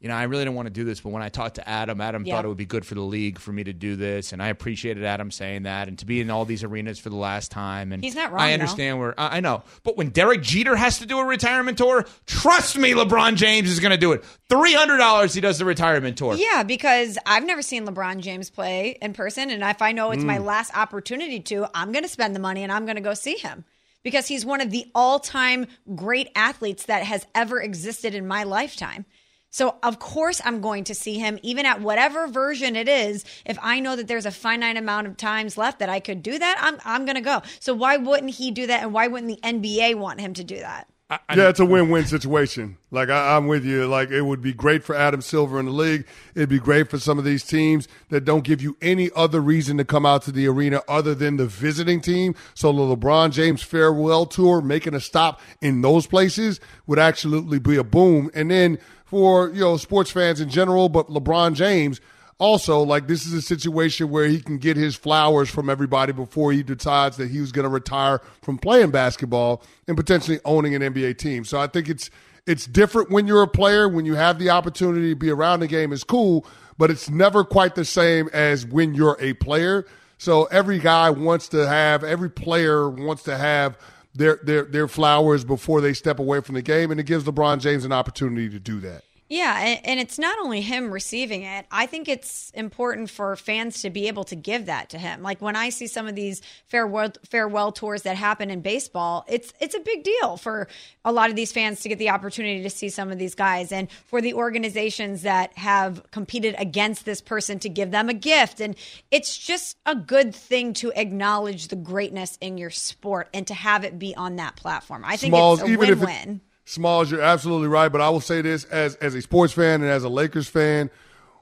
You 0.00 0.08
know, 0.08 0.14
I 0.14 0.22
really 0.22 0.46
don't 0.46 0.54
want 0.54 0.64
to 0.64 0.70
do 0.72 0.84
this, 0.84 1.00
but 1.02 1.10
when 1.10 1.22
I 1.22 1.28
talked 1.28 1.56
to 1.56 1.68
Adam, 1.68 2.00
Adam 2.00 2.24
Yeah. 2.24 2.34
thought 2.36 2.46
it 2.46 2.48
would 2.48 2.56
be 2.56 2.64
good 2.64 2.86
for 2.86 2.94
the 2.94 3.02
league 3.02 3.38
for 3.38 3.52
me 3.52 3.64
to 3.64 3.74
do 3.74 3.96
this, 3.96 4.32
and 4.32 4.42
I 4.42 4.48
appreciated 4.48 5.04
Adam 5.04 5.30
saying 5.30 5.64
that, 5.64 5.88
and 5.88 5.98
to 5.98 6.06
be 6.06 6.22
in 6.22 6.30
all 6.30 6.46
these 6.46 6.64
arenas 6.64 6.98
for 6.98 7.10
the 7.10 7.16
last 7.16 7.50
time. 7.50 7.92
And 7.92 8.02
He's 8.02 8.14
not 8.14 8.32
wrong, 8.32 8.40
I 8.40 8.48
though. 8.48 8.54
understand 8.54 8.98
where 8.98 9.14
I 9.20 9.36
I 9.36 9.40
know, 9.40 9.62
but 9.82 9.98
when 9.98 10.08
Derek 10.08 10.40
Jeter 10.42 10.74
has 10.74 10.98
to 11.00 11.06
do 11.06 11.18
a 11.18 11.24
retirement 11.24 11.76
tour, 11.76 12.06
trust 12.26 12.78
me, 12.78 12.92
LeBron 12.92 13.36
James 13.36 13.70
is 13.70 13.78
going 13.78 13.90
to 13.90 13.98
do 13.98 14.12
it. 14.12 14.24
Three 14.48 14.72
hundred 14.72 14.96
dollars, 14.98 15.34
he 15.34 15.42
does 15.42 15.58
the 15.58 15.66
retirement 15.66 16.16
tour. 16.16 16.34
Yeah, 16.34 16.62
because 16.62 17.18
I've 17.26 17.44
never 17.44 17.60
seen 17.60 17.86
LeBron 17.86 18.20
James 18.20 18.48
play 18.48 18.96
in 19.02 19.12
person. 19.12 19.50
And 19.50 19.62
if 19.62 19.82
I 19.82 19.92
know 19.92 20.12
it's 20.12 20.24
my 20.24 20.38
Mm. 20.38 20.44
last 20.46 20.74
opportunity 20.74 21.40
to, 21.40 21.66
I'm 21.74 21.92
going 21.92 22.04
to 22.04 22.08
spend 22.08 22.34
the 22.34 22.40
money 22.40 22.62
and 22.62 22.72
I'm 22.72 22.86
going 22.86 22.96
to 22.96 23.02
go 23.02 23.12
see 23.12 23.36
him 23.36 23.64
because 24.02 24.28
he's 24.28 24.46
one 24.46 24.62
of 24.62 24.70
the 24.70 24.86
all 24.94 25.18
time 25.20 25.66
great 25.94 26.30
athletes 26.34 26.86
that 26.86 27.02
has 27.04 27.26
ever 27.34 27.60
existed 27.60 28.14
in 28.14 28.26
my 28.26 28.44
lifetime. 28.44 29.04
So, 29.50 29.76
of 29.82 29.98
course, 29.98 30.40
I'm 30.44 30.60
going 30.60 30.84
to 30.84 30.94
see 30.94 31.18
him, 31.18 31.38
even 31.42 31.66
at 31.66 31.80
whatever 31.80 32.28
version 32.28 32.76
it 32.76 32.88
is. 32.88 33.24
If 33.44 33.58
I 33.60 33.80
know 33.80 33.96
that 33.96 34.06
there's 34.06 34.26
a 34.26 34.30
finite 34.30 34.76
amount 34.76 35.08
of 35.08 35.16
times 35.16 35.58
left 35.58 35.80
that 35.80 35.88
I 35.88 36.00
could 36.00 36.22
do 36.22 36.38
that, 36.38 36.56
I'm, 36.60 36.78
I'm 36.84 37.04
going 37.04 37.16
to 37.16 37.20
go. 37.20 37.42
So, 37.58 37.74
why 37.74 37.96
wouldn't 37.96 38.30
he 38.30 38.50
do 38.50 38.68
that? 38.68 38.82
And 38.82 38.92
why 38.92 39.08
wouldn't 39.08 39.28
the 39.28 39.48
NBA 39.48 39.96
want 39.96 40.20
him 40.20 40.34
to 40.34 40.44
do 40.44 40.58
that? 40.58 40.86
yeah, 41.10 41.48
it's 41.48 41.58
a 41.58 41.64
win-win 41.64 42.06
situation. 42.06 42.76
Like 42.92 43.08
I, 43.08 43.36
I'm 43.36 43.48
with 43.48 43.64
you. 43.64 43.86
Like 43.88 44.10
it 44.10 44.22
would 44.22 44.40
be 44.40 44.52
great 44.52 44.84
for 44.84 44.94
Adam 44.94 45.20
Silver 45.20 45.58
in 45.58 45.66
the 45.66 45.72
league. 45.72 46.06
It'd 46.36 46.48
be 46.48 46.60
great 46.60 46.88
for 46.88 46.98
some 46.98 47.18
of 47.18 47.24
these 47.24 47.42
teams 47.42 47.88
that 48.10 48.24
don't 48.24 48.44
give 48.44 48.62
you 48.62 48.76
any 48.80 49.10
other 49.16 49.40
reason 49.40 49.76
to 49.78 49.84
come 49.84 50.06
out 50.06 50.22
to 50.22 50.32
the 50.32 50.46
arena 50.46 50.82
other 50.86 51.14
than 51.14 51.36
the 51.36 51.46
visiting 51.46 52.00
team. 52.00 52.36
So 52.54 52.72
the 52.72 52.96
LeBron 52.96 53.32
James 53.32 53.60
farewell 53.60 54.24
tour, 54.24 54.60
making 54.60 54.94
a 54.94 55.00
stop 55.00 55.40
in 55.60 55.82
those 55.82 56.06
places, 56.06 56.60
would 56.86 57.00
absolutely 57.00 57.58
be 57.58 57.76
a 57.76 57.84
boom. 57.84 58.30
And 58.32 58.48
then 58.48 58.78
for 59.10 59.50
you 59.50 59.60
know 59.60 59.76
sports 59.76 60.12
fans 60.12 60.40
in 60.40 60.48
general, 60.48 60.88
but 60.88 61.08
LeBron 61.08 61.54
James 61.54 62.00
also 62.38 62.80
like 62.80 63.08
this 63.08 63.26
is 63.26 63.32
a 63.32 63.42
situation 63.42 64.08
where 64.08 64.26
he 64.26 64.40
can 64.40 64.56
get 64.56 64.76
his 64.76 64.94
flowers 64.94 65.50
from 65.50 65.68
everybody 65.68 66.12
before 66.12 66.52
he 66.52 66.62
decides 66.62 67.16
that 67.16 67.28
he 67.28 67.40
was 67.40 67.50
going 67.50 67.64
to 67.64 67.68
retire 67.68 68.20
from 68.40 68.56
playing 68.56 68.92
basketball 68.92 69.62
and 69.88 69.96
potentially 69.96 70.38
owning 70.44 70.76
an 70.76 70.80
NBA 70.80 71.18
team. 71.18 71.44
So 71.44 71.60
I 71.60 71.66
think 71.66 71.88
it's 71.88 72.08
it's 72.46 72.66
different 72.66 73.10
when 73.10 73.26
you're 73.26 73.42
a 73.42 73.48
player 73.48 73.88
when 73.88 74.06
you 74.06 74.14
have 74.14 74.38
the 74.38 74.50
opportunity 74.50 75.10
to 75.10 75.16
be 75.16 75.28
around 75.28 75.58
the 75.58 75.66
game 75.66 75.92
is 75.92 76.04
cool, 76.04 76.46
but 76.78 76.88
it's 76.88 77.10
never 77.10 77.42
quite 77.42 77.74
the 77.74 77.84
same 77.84 78.30
as 78.32 78.64
when 78.64 78.94
you're 78.94 79.18
a 79.20 79.32
player. 79.34 79.84
So 80.18 80.44
every 80.44 80.78
guy 80.78 81.10
wants 81.10 81.48
to 81.48 81.66
have 81.66 82.04
every 82.04 82.30
player 82.30 82.88
wants 82.88 83.24
to 83.24 83.36
have 83.36 83.76
their 84.14 84.38
their 84.42 84.64
their 84.64 84.88
flowers 84.88 85.44
before 85.44 85.80
they 85.80 85.92
step 85.92 86.18
away 86.18 86.40
from 86.40 86.54
the 86.54 86.62
game 86.62 86.90
and 86.90 86.98
it 86.98 87.04
gives 87.04 87.24
LeBron 87.24 87.60
James 87.60 87.84
an 87.84 87.92
opportunity 87.92 88.48
to 88.48 88.58
do 88.58 88.80
that. 88.80 89.04
Yeah, 89.30 89.78
and, 89.84 90.00
it's 90.00 90.18
not 90.18 90.40
only 90.40 90.60
him 90.60 90.90
receiving 90.90 91.44
it. 91.44 91.64
I 91.70 91.86
think 91.86 92.08
it's 92.08 92.50
important 92.50 93.10
for 93.10 93.36
fans 93.36 93.82
to 93.82 93.90
be 93.90 94.08
able 94.08 94.24
to 94.24 94.34
give 94.34 94.66
that 94.66 94.90
to 94.90 94.98
him. 94.98 95.22
Like 95.22 95.40
when 95.40 95.54
I 95.54 95.68
see 95.68 95.86
some 95.86 96.08
of 96.08 96.16
these 96.16 96.42
farewell 96.66 97.12
farewell 97.24 97.70
tours 97.70 98.02
that 98.02 98.16
happen 98.16 98.50
in 98.50 98.60
baseball, 98.60 99.24
it's 99.28 99.52
it's 99.60 99.76
a 99.76 99.80
big 99.80 100.02
deal 100.02 100.36
for 100.36 100.66
a 101.04 101.12
lot 101.12 101.30
of 101.30 101.36
these 101.36 101.52
fans 101.52 101.80
to 101.82 101.88
get 101.88 101.98
the 101.98 102.10
opportunity 102.10 102.64
to 102.64 102.70
see 102.70 102.88
some 102.88 103.12
of 103.12 103.20
these 103.20 103.36
guys, 103.36 103.70
and 103.70 103.88
for 104.06 104.20
the 104.20 104.34
organizations 104.34 105.22
that 105.22 105.56
have 105.56 106.10
competed 106.10 106.56
against 106.58 107.04
this 107.04 107.20
person 107.20 107.60
to 107.60 107.68
give 107.68 107.92
them 107.92 108.08
a 108.08 108.14
gift. 108.14 108.60
And 108.60 108.74
it's 109.12 109.38
just 109.38 109.76
a 109.86 109.94
good 109.94 110.34
thing 110.34 110.72
to 110.74 110.90
acknowledge 110.96 111.68
the 111.68 111.76
greatness 111.76 112.36
in 112.40 112.58
your 112.58 112.70
sport 112.70 113.28
and 113.32 113.46
to 113.46 113.54
have 113.54 113.84
it 113.84 113.96
be 113.96 114.12
on 114.16 114.36
that 114.36 114.56
platform. 114.56 115.04
I 115.04 115.16
think 115.16 115.30
Smalls, 115.34 115.60
it's 115.62 115.70
a 115.70 115.76
win-win. 115.76 116.40
Smalls, 116.70 117.10
you're 117.10 117.20
absolutely 117.20 117.68
right. 117.68 117.88
But 117.90 118.00
I 118.00 118.08
will 118.10 118.20
say 118.20 118.42
this 118.42 118.64
as 118.64 118.94
as 118.96 119.14
a 119.14 119.22
sports 119.22 119.52
fan 119.52 119.82
and 119.82 119.90
as 119.90 120.04
a 120.04 120.08
Lakers 120.08 120.48
fan, 120.48 120.90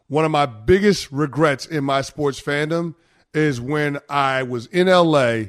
one 0.09 0.25
of 0.25 0.31
my 0.31 0.47
biggest 0.47 1.13
regrets 1.13 1.67
in 1.67 1.85
my 1.85 2.01
sports 2.01 2.41
fandom 2.41 2.95
is 3.35 3.61
when 3.61 3.99
I 4.09 4.43
was 4.43 4.67
in 4.67 4.87
LA 4.87 5.43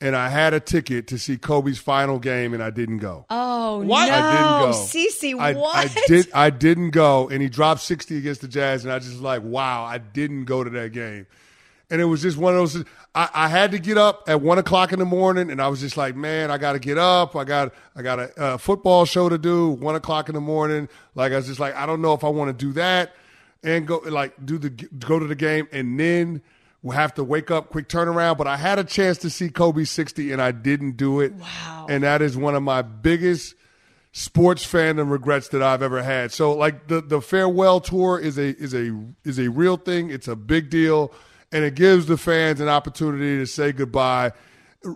and 0.00 0.16
I 0.16 0.28
had 0.30 0.54
a 0.54 0.60
ticket 0.60 1.06
to 1.08 1.18
see 1.18 1.36
Kobe's 1.36 1.78
final 1.78 2.18
game 2.18 2.54
and 2.54 2.62
I 2.62 2.70
didn't 2.70 2.98
go. 2.98 3.26
Oh 3.28 3.78
What? 3.82 4.08
no, 4.08 4.14
I 4.14 4.32
didn't 4.32 4.72
go. 4.72 4.78
Cece, 4.78 5.38
I, 5.38 5.52
what? 5.54 5.76
I 5.76 6.00
did. 6.06 6.28
I 6.32 6.48
didn't 6.50 6.90
go, 6.90 7.28
and 7.28 7.42
he 7.42 7.48
dropped 7.50 7.82
sixty 7.82 8.16
against 8.16 8.40
the 8.40 8.48
Jazz, 8.48 8.84
and 8.84 8.92
I 8.92 8.98
just 9.00 9.20
like, 9.20 9.42
wow, 9.42 9.84
I 9.84 9.98
didn't 9.98 10.44
go 10.46 10.64
to 10.64 10.70
that 10.70 10.92
game, 10.92 11.26
and 11.90 12.00
it 12.00 12.04
was 12.04 12.22
just 12.22 12.36
one 12.36 12.54
of 12.54 12.58
those. 12.60 12.84
I, 13.14 13.28
I 13.32 13.48
had 13.48 13.70
to 13.72 13.78
get 13.78 13.96
up 13.96 14.24
at 14.28 14.40
one 14.40 14.58
o'clock 14.58 14.92
in 14.92 14.98
the 14.98 15.04
morning, 15.04 15.50
and 15.50 15.60
I 15.60 15.68
was 15.68 15.80
just 15.80 15.96
like, 15.96 16.16
man, 16.16 16.50
I 16.50 16.58
got 16.58 16.72
to 16.72 16.78
get 16.78 16.98
up. 16.98 17.36
I 17.36 17.44
got, 17.44 17.72
I 17.94 18.02
got 18.02 18.18
a, 18.18 18.40
uh 18.40 18.56
football 18.58 19.04
show 19.04 19.28
to 19.28 19.38
do. 19.38 19.70
One 19.70 19.94
o'clock 19.94 20.28
in 20.28 20.34
the 20.34 20.40
morning, 20.40 20.88
like 21.14 21.32
I 21.32 21.36
was 21.36 21.46
just 21.46 21.60
like, 21.60 21.74
I 21.74 21.86
don't 21.86 22.02
know 22.02 22.12
if 22.14 22.24
I 22.24 22.28
want 22.28 22.56
to 22.56 22.66
do 22.66 22.72
that, 22.72 23.14
and 23.62 23.86
go 23.86 23.98
like 24.04 24.34
do 24.44 24.58
the 24.58 24.70
go 24.70 25.18
to 25.18 25.26
the 25.26 25.36
game, 25.36 25.68
and 25.72 25.98
then. 25.98 26.42
We'll 26.82 26.94
have 26.94 27.14
to 27.14 27.24
wake 27.24 27.50
up, 27.50 27.70
quick 27.70 27.88
turnaround. 27.88 28.38
But 28.38 28.46
I 28.46 28.56
had 28.56 28.78
a 28.78 28.84
chance 28.84 29.18
to 29.18 29.30
see 29.30 29.48
Kobe 29.48 29.82
60, 29.82 30.30
and 30.30 30.40
I 30.40 30.52
didn't 30.52 30.92
do 30.92 31.18
it. 31.18 31.32
Wow. 31.32 31.86
And 31.88 32.04
that 32.04 32.22
is 32.22 32.36
one 32.36 32.54
of 32.54 32.62
my 32.62 32.82
biggest 32.82 33.56
sports 34.12 34.64
fandom 34.64 35.10
regrets 35.10 35.48
that 35.48 35.62
I've 35.62 35.82
ever 35.82 36.02
had. 36.02 36.32
So 36.32 36.52
like 36.52 36.86
the 36.86 37.00
the 37.00 37.20
farewell 37.20 37.80
tour 37.80 38.18
is 38.18 38.38
a 38.38 38.56
is 38.56 38.72
a 38.72 38.96
is 39.24 39.40
a 39.40 39.48
real 39.48 39.76
thing. 39.76 40.10
It's 40.10 40.28
a 40.28 40.36
big 40.36 40.70
deal 40.70 41.12
and 41.52 41.64
it 41.64 41.74
gives 41.74 42.06
the 42.06 42.16
fans 42.16 42.60
an 42.60 42.68
opportunity 42.68 43.38
to 43.38 43.46
say 43.46 43.72
goodbye 43.72 44.32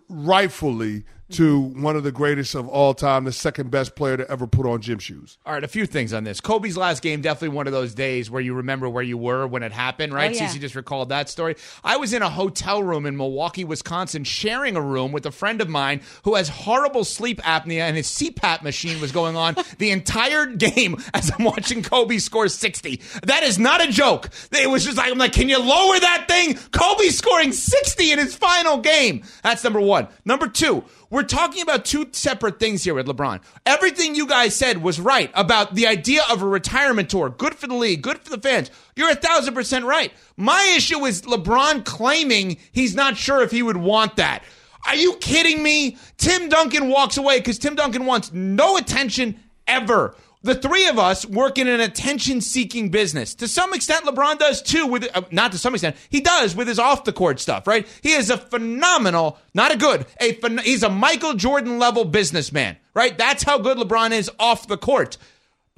rightfully 0.09 1.05
to 1.33 1.61
one 1.61 1.97
of 1.97 2.03
the 2.03 2.13
greatest 2.13 2.55
of 2.55 2.69
all 2.69 2.95
time, 2.95 3.25
the 3.25 3.33
second 3.33 3.71
best 3.71 3.95
player 3.95 4.17
to 4.17 4.31
ever 4.31 4.47
put 4.47 4.67
on 4.67 4.81
gym 4.81 4.99
shoes. 4.99 5.39
All 5.47 5.53
right, 5.53 5.65
a 5.65 5.69
few 5.69 5.87
things 5.87 6.13
on 6.13 6.25
this. 6.25 6.41
Kobe's 6.41 6.77
last 6.77 7.03
game, 7.03 7.21
definitely 7.21 7.57
one 7.57 7.67
of 7.67 7.73
those 7.73 7.95
days 7.95 8.31
where 8.31 8.43
you 8.43 8.55
remember 8.55 8.89
where 8.89 9.03
you 9.03 9.17
were 9.17 9.47
when 9.47 9.63
it 9.63 9.73
happened, 9.73 10.13
right? 10.13 10.31
Oh, 10.31 10.35
yeah. 10.35 10.49
Cece 10.49 10.61
just 10.61 10.75
recalled 10.75 11.11
that 11.11 11.29
story. 11.29 11.57
I 11.85 11.97
was 11.97 12.13
in 12.13 12.23
a 12.23 12.31
hotel 12.31 12.83
room 12.83 13.07
in 13.07 13.17
Milwaukee, 13.17 13.65
Wisconsin, 13.65 14.25
sharing 14.25 14.77
a 14.77 14.81
room 14.81 15.13
with 15.13 15.27
a 15.27 15.31
friend 15.31 15.61
of 15.61 15.69
mine 15.69 16.03
who 16.25 16.35
has 16.35 16.49
horrible 16.49 17.05
sleep 17.05 17.41
apnea, 17.43 17.81
and 17.81 17.97
his 17.97 18.09
CPAP 18.09 18.63
machine 18.63 19.01
was 19.01 19.13
going 19.13 19.37
on 19.37 19.57
the 19.79 19.91
entire 19.91 20.47
game 20.47 20.97
as 21.15 21.31
I'm 21.37 21.45
watching 21.45 21.83
Kobe 21.83 22.19
score 22.19 22.49
60. 22.49 23.01
That 23.25 23.43
is 23.43 23.59
not 23.59 23.83
a 23.83 23.91
joke. 23.91 24.31
It 24.53 24.69
was 24.69 24.85
just 24.85 24.97
like, 24.97 25.11
I'm 25.11 25.19
like, 25.19 25.33
can 25.33 25.49
you 25.49 25.59
lower 25.59 25.99
that 25.99 26.27
thing? 26.29 26.55
Kobe 26.73 27.09
scoring 27.09 27.53
60 27.53 28.13
in 28.13 28.19
his 28.19 28.35
final 28.35 28.79
game. 28.79 29.23
That's 29.43 29.65
number 29.65 29.81
one. 29.81 30.09
Number 30.25 30.49
two, 30.49 30.85
we're 31.11 31.25
talking 31.25 31.61
about 31.63 31.85
two 31.85 32.09
separate 32.13 32.61
things 32.61 32.85
here 32.85 32.95
with 32.95 33.07
LeBron. 33.07 33.41
Everything 33.67 34.15
you 34.15 34.27
guys 34.27 34.55
said 34.55 34.83
was 34.83 35.01
right 35.01 35.31
about 35.35 35.75
the 35.75 35.87
idea 35.87 36.23
of 36.31 36.41
a 36.41 36.47
retirement 36.47 37.11
tour. 37.11 37.29
Good 37.29 37.57
for 37.57 37.67
the 37.67 37.75
league, 37.75 38.03
good 38.03 38.19
for 38.19 38.31
the 38.31 38.41
fans. 38.41 38.71
You're 38.95 39.11
a 39.11 39.17
thousand 39.17 39.55
percent 39.55 39.85
right. 39.85 40.13
My 40.37 40.73
issue 40.77 41.05
is 41.05 41.23
LeBron 41.23 41.85
claiming 41.85 42.59
he's 42.73 42.95
not 42.95 43.17
sure 43.17 43.43
if 43.43 43.51
he 43.51 43.63
would 43.63 43.77
want 43.77 44.17
that. 44.17 44.45
Are 44.87 44.95
you 44.95 45.17
kidding 45.17 45.63
me? 45.63 45.99
Tim 46.17 46.49
Duncan 46.49 46.89
walks 46.89 47.17
away 47.17 47.39
because 47.39 47.59
Tim 47.59 47.75
Duncan 47.75 48.07
wants 48.07 48.33
no 48.33 48.77
attention 48.77 49.39
ever. 49.67 50.15
The 50.43 50.55
three 50.55 50.89
of 50.89 50.99
us 50.99 51.27
work 51.27 51.59
in 51.59 51.69
an 51.69 51.81
attention 51.81 52.41
seeking 52.41 52.89
business. 52.89 53.35
To 53.37 53.49
some 53.49 53.75
extent, 53.75 54.07
LeBron 54.07 54.39
does 54.39 54.63
too, 54.63 54.87
with, 54.87 55.07
uh, 55.15 55.23
not 55.31 55.53
to 55.53 55.59
some 55.59 55.75
extent, 55.75 55.97
he 56.09 56.21
does 56.21 56.57
with 56.57 56.67
his 56.67 56.79
off 56.79 57.05
the 57.05 57.13
court 57.13 57.41
stuff, 57.41 57.67
right? 57.67 57.87
He 58.03 58.13
is 58.13 58.31
a 58.31 58.39
phenomenal, 58.39 59.39
not 59.53 59.73
a 59.73 59.77
good, 59.77 60.07
a 60.19 60.35
phen- 60.37 60.63
he's 60.63 60.83
a 60.83 60.89
Michael 60.89 61.35
Jordan 61.35 61.79
level 61.79 62.07
businessman, 62.07 62.79
right? 62.95 63.17
That's 63.19 63.43
how 63.43 63.59
good 63.59 63.77
LeBron 63.77 64.13
is 64.13 64.31
off 64.39 64.67
the 64.67 64.79
court. 64.79 65.19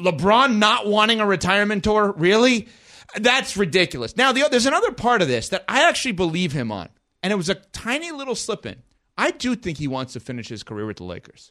LeBron 0.00 0.58
not 0.58 0.86
wanting 0.86 1.20
a 1.20 1.26
retirement 1.26 1.82
tour, 1.82 2.14
really? 2.16 2.68
That's 3.16 3.56
ridiculous. 3.56 4.16
Now, 4.16 4.30
the, 4.30 4.46
there's 4.48 4.66
another 4.66 4.92
part 4.92 5.22
of 5.22 5.28
this 5.28 5.48
that 5.48 5.64
I 5.68 5.88
actually 5.88 6.12
believe 6.12 6.52
him 6.52 6.70
on, 6.70 6.88
and 7.20 7.32
it 7.32 7.36
was 7.36 7.48
a 7.48 7.56
tiny 7.56 8.12
little 8.12 8.36
slip 8.36 8.64
in. 8.64 8.76
I 9.18 9.32
do 9.32 9.56
think 9.56 9.78
he 9.78 9.88
wants 9.88 10.12
to 10.12 10.20
finish 10.20 10.48
his 10.48 10.62
career 10.62 10.86
with 10.86 10.98
the 10.98 11.04
Lakers. 11.04 11.50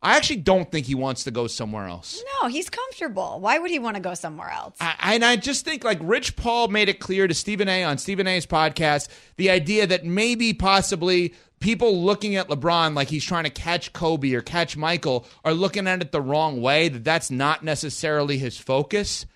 I 0.00 0.16
actually 0.16 0.36
don't 0.36 0.70
think 0.70 0.86
he 0.86 0.94
wants 0.94 1.24
to 1.24 1.32
go 1.32 1.48
somewhere 1.48 1.86
else. 1.86 2.22
No, 2.40 2.48
he's 2.48 2.70
comfortable. 2.70 3.40
Why 3.40 3.58
would 3.58 3.70
he 3.70 3.80
want 3.80 3.96
to 3.96 4.02
go 4.02 4.14
somewhere 4.14 4.50
else? 4.50 4.76
I, 4.80 5.14
and 5.14 5.24
I 5.24 5.36
just 5.36 5.64
think 5.64 5.82
like 5.82 5.98
Rich 6.00 6.36
Paul 6.36 6.68
made 6.68 6.88
it 6.88 7.00
clear 7.00 7.26
to 7.26 7.34
Stephen 7.34 7.68
A 7.68 7.82
on 7.82 7.98
Stephen 7.98 8.26
A's 8.28 8.46
podcast 8.46 9.08
the 9.36 9.50
idea 9.50 9.86
that 9.88 10.04
maybe 10.04 10.54
possibly 10.54 11.34
people 11.58 12.04
looking 12.04 12.36
at 12.36 12.48
LeBron 12.48 12.94
like 12.94 13.08
he's 13.08 13.24
trying 13.24 13.44
to 13.44 13.50
catch 13.50 13.92
Kobe 13.92 14.32
or 14.34 14.40
catch 14.40 14.76
Michael 14.76 15.26
are 15.44 15.54
looking 15.54 15.88
at 15.88 16.00
it 16.00 16.12
the 16.12 16.20
wrong 16.20 16.60
way, 16.62 16.88
that 16.88 17.02
that's 17.02 17.30
not 17.30 17.64
necessarily 17.64 18.38
his 18.38 18.56
focus. 18.56 19.26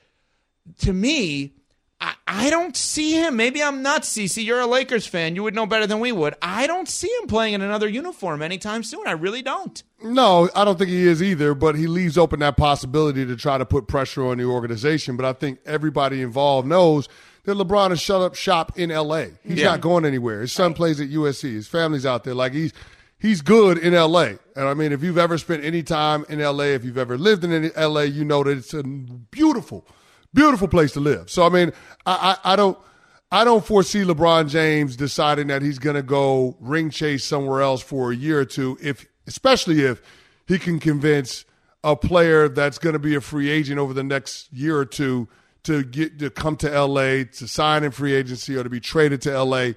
To 0.83 0.93
me, 0.93 1.55
I, 2.03 2.15
I 2.27 2.51
don't 2.51 2.77
see 2.77 3.13
him. 3.13 3.37
Maybe 3.37 3.63
I'm 3.63 3.81
nuts, 3.83 4.13
CC. 4.13 4.45
You're 4.45 4.59
a 4.61 4.67
Lakers 4.67 5.07
fan. 5.07 5.37
You 5.37 5.45
would 5.45 5.55
know 5.55 5.67
better 5.67 5.87
than 5.87 6.01
we 6.01 6.11
would. 6.11 6.35
I 6.43 6.67
don't 6.67 6.89
see 6.89 7.07
him 7.21 7.29
playing 7.29 7.55
in 7.55 7.63
another 7.63 7.89
uniform 7.89 8.43
anytime 8.43 8.83
soon. 8.83 9.07
I 9.07 9.13
really 9.13 9.41
don't. 9.41 9.81
No, 10.03 10.51
I 10.57 10.65
don't 10.65 10.77
think 10.79 10.91
he 10.91 11.07
is 11.07 11.23
either, 11.23 11.55
but 11.55 11.77
he 11.77 11.87
leaves 11.87 12.19
open 12.19 12.41
that 12.41 12.57
possibility 12.57 13.25
to 13.25 13.37
try 13.37 13.57
to 13.57 13.65
put 13.65 13.87
pressure 13.87 14.27
on 14.27 14.39
the 14.39 14.45
organization. 14.45 15.17
But 15.17 15.27
I 15.27 15.33
think 15.33 15.61
everybody 15.65 16.23
involved 16.23 16.67
knows 16.67 17.09
that 17.45 17.57
LeBron 17.57 17.91
has 17.91 18.01
shut 18.01 18.21
up 18.21 18.35
shop 18.35 18.73
in 18.77 18.91
LA. 18.91 19.27
He's 19.45 19.59
Yeah. 19.61 19.67
not 19.67 19.81
going 19.81 20.05
anywhere. 20.05 20.41
His 20.41 20.51
son 20.53 20.75
plays 20.75 21.01
at 21.01 21.09
USC. 21.09 21.53
His 21.55 21.69
family's 21.69 22.05
out 22.05 22.25
there. 22.25 22.35
Like 22.35 22.53
he's 22.53 22.73
he's 23.19 23.43
good 23.43 23.79
in 23.79 23.95
LA. 23.95 24.31
And 24.57 24.67
I 24.69 24.75
mean, 24.75 24.91
if 24.91 25.05
you've 25.05 25.19
ever 25.19 25.39
spent 25.39 25.63
any 25.65 25.85
time 25.85 26.25
in 26.29 26.41
LA, 26.41 26.65
if 26.75 26.85
you've 26.85 26.99
ever 26.99 27.17
lived 27.17 27.45
in 27.45 27.71
LA, 27.77 28.01
you 28.03 28.25
know 28.25 28.43
that 28.43 28.59
it's 28.59 28.75
a 28.75 28.83
beautiful, 28.83 29.87
beautiful 30.35 30.69
place 30.69 30.93
to 30.93 31.01
live. 31.01 31.31
So 31.31 31.45
I 31.45 31.49
mean, 31.49 31.73
I 32.07 32.37
I, 32.45 32.53
I 32.53 32.57
don't 32.57 32.79
I 33.31 33.45
don't 33.45 33.65
foresee 33.65 34.03
LeBron 34.03 34.51
James 34.51 34.95
deciding 34.97 35.47
that 35.47 35.63
he's 35.63 35.79
going 35.79 35.97
to 35.97 36.03
go 36.03 36.57
ring 36.61 36.91
chase 36.91 37.25
somewhere 37.25 37.63
else 37.63 37.83
for 37.83 38.13
a 38.13 38.15
year 38.15 38.41
or 38.41 38.45
two, 38.45 38.77
if 38.81 39.07
especially 39.27 39.81
if 39.81 40.03
he 40.47 40.59
can 40.59 40.79
convince 40.79 41.45
a 41.85 41.97
player 41.97 42.49
that's 42.49 42.79
going 42.79 42.93
to 42.93 42.99
be 42.99 43.15
a 43.15 43.21
free 43.21 43.51
agent 43.51 43.79
over 43.79 43.93
the 43.93 44.03
next 44.03 44.53
year 44.53 44.77
or 44.77 44.85
two 44.85 45.29
to 45.65 45.83
get 45.85 46.19
to 46.19 46.29
come 46.29 46.57
to 46.57 46.69
LA 46.69 47.25
to 47.25 47.49
sign 47.49 47.85
in 47.85 47.91
free 47.91 48.13
agency 48.13 48.57
or 48.57 48.63
to 48.63 48.71
be 48.71 48.81
traded 48.81 49.23
to 49.23 49.43
LA. 49.43 49.71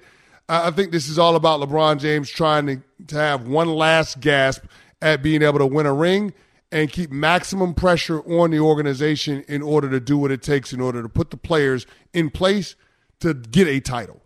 I 0.48 0.70
think 0.70 0.92
this 0.92 1.08
is 1.08 1.18
all 1.18 1.34
about 1.34 1.60
LeBron 1.60 1.98
James 1.98 2.30
trying 2.30 2.66
to, 2.66 2.82
to 3.08 3.16
have 3.16 3.48
one 3.48 3.68
last 3.68 4.20
gasp 4.20 4.64
at 5.02 5.22
being 5.22 5.42
able 5.42 5.58
to 5.58 5.66
win 5.66 5.86
a 5.86 5.92
ring 5.92 6.32
and 6.72 6.90
keep 6.90 7.10
maximum 7.10 7.74
pressure 7.74 8.20
on 8.20 8.50
the 8.50 8.58
organization 8.58 9.44
in 9.48 9.62
order 9.62 9.88
to 9.90 10.00
do 10.00 10.18
what 10.18 10.30
it 10.30 10.42
takes 10.42 10.72
in 10.72 10.80
order 10.80 11.02
to 11.02 11.08
put 11.08 11.30
the 11.30 11.36
players 11.36 11.86
in 12.12 12.30
place 12.30 12.74
to 13.20 13.34
get 13.34 13.68
a 13.68 13.80
title. 13.80 14.22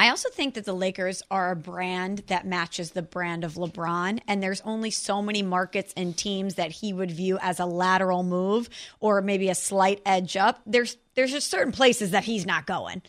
I 0.00 0.10
also 0.10 0.28
think 0.30 0.54
that 0.54 0.64
the 0.64 0.74
Lakers 0.74 1.24
are 1.28 1.50
a 1.50 1.56
brand 1.56 2.22
that 2.28 2.46
matches 2.46 2.92
the 2.92 3.02
brand 3.02 3.42
of 3.42 3.54
LeBron, 3.54 4.20
and 4.28 4.40
there's 4.40 4.60
only 4.60 4.92
so 4.92 5.20
many 5.20 5.42
markets 5.42 5.92
and 5.96 6.16
teams 6.16 6.54
that 6.54 6.70
he 6.70 6.92
would 6.92 7.10
view 7.10 7.36
as 7.42 7.58
a 7.58 7.66
lateral 7.66 8.22
move 8.22 8.70
or 9.00 9.20
maybe 9.20 9.48
a 9.48 9.56
slight 9.56 10.00
edge 10.06 10.36
up. 10.36 10.60
There's 10.66 10.96
there's 11.14 11.32
just 11.32 11.50
certain 11.50 11.72
places 11.72 12.12
that 12.12 12.22
he's 12.22 12.46
not 12.46 12.64
going. 12.64 13.02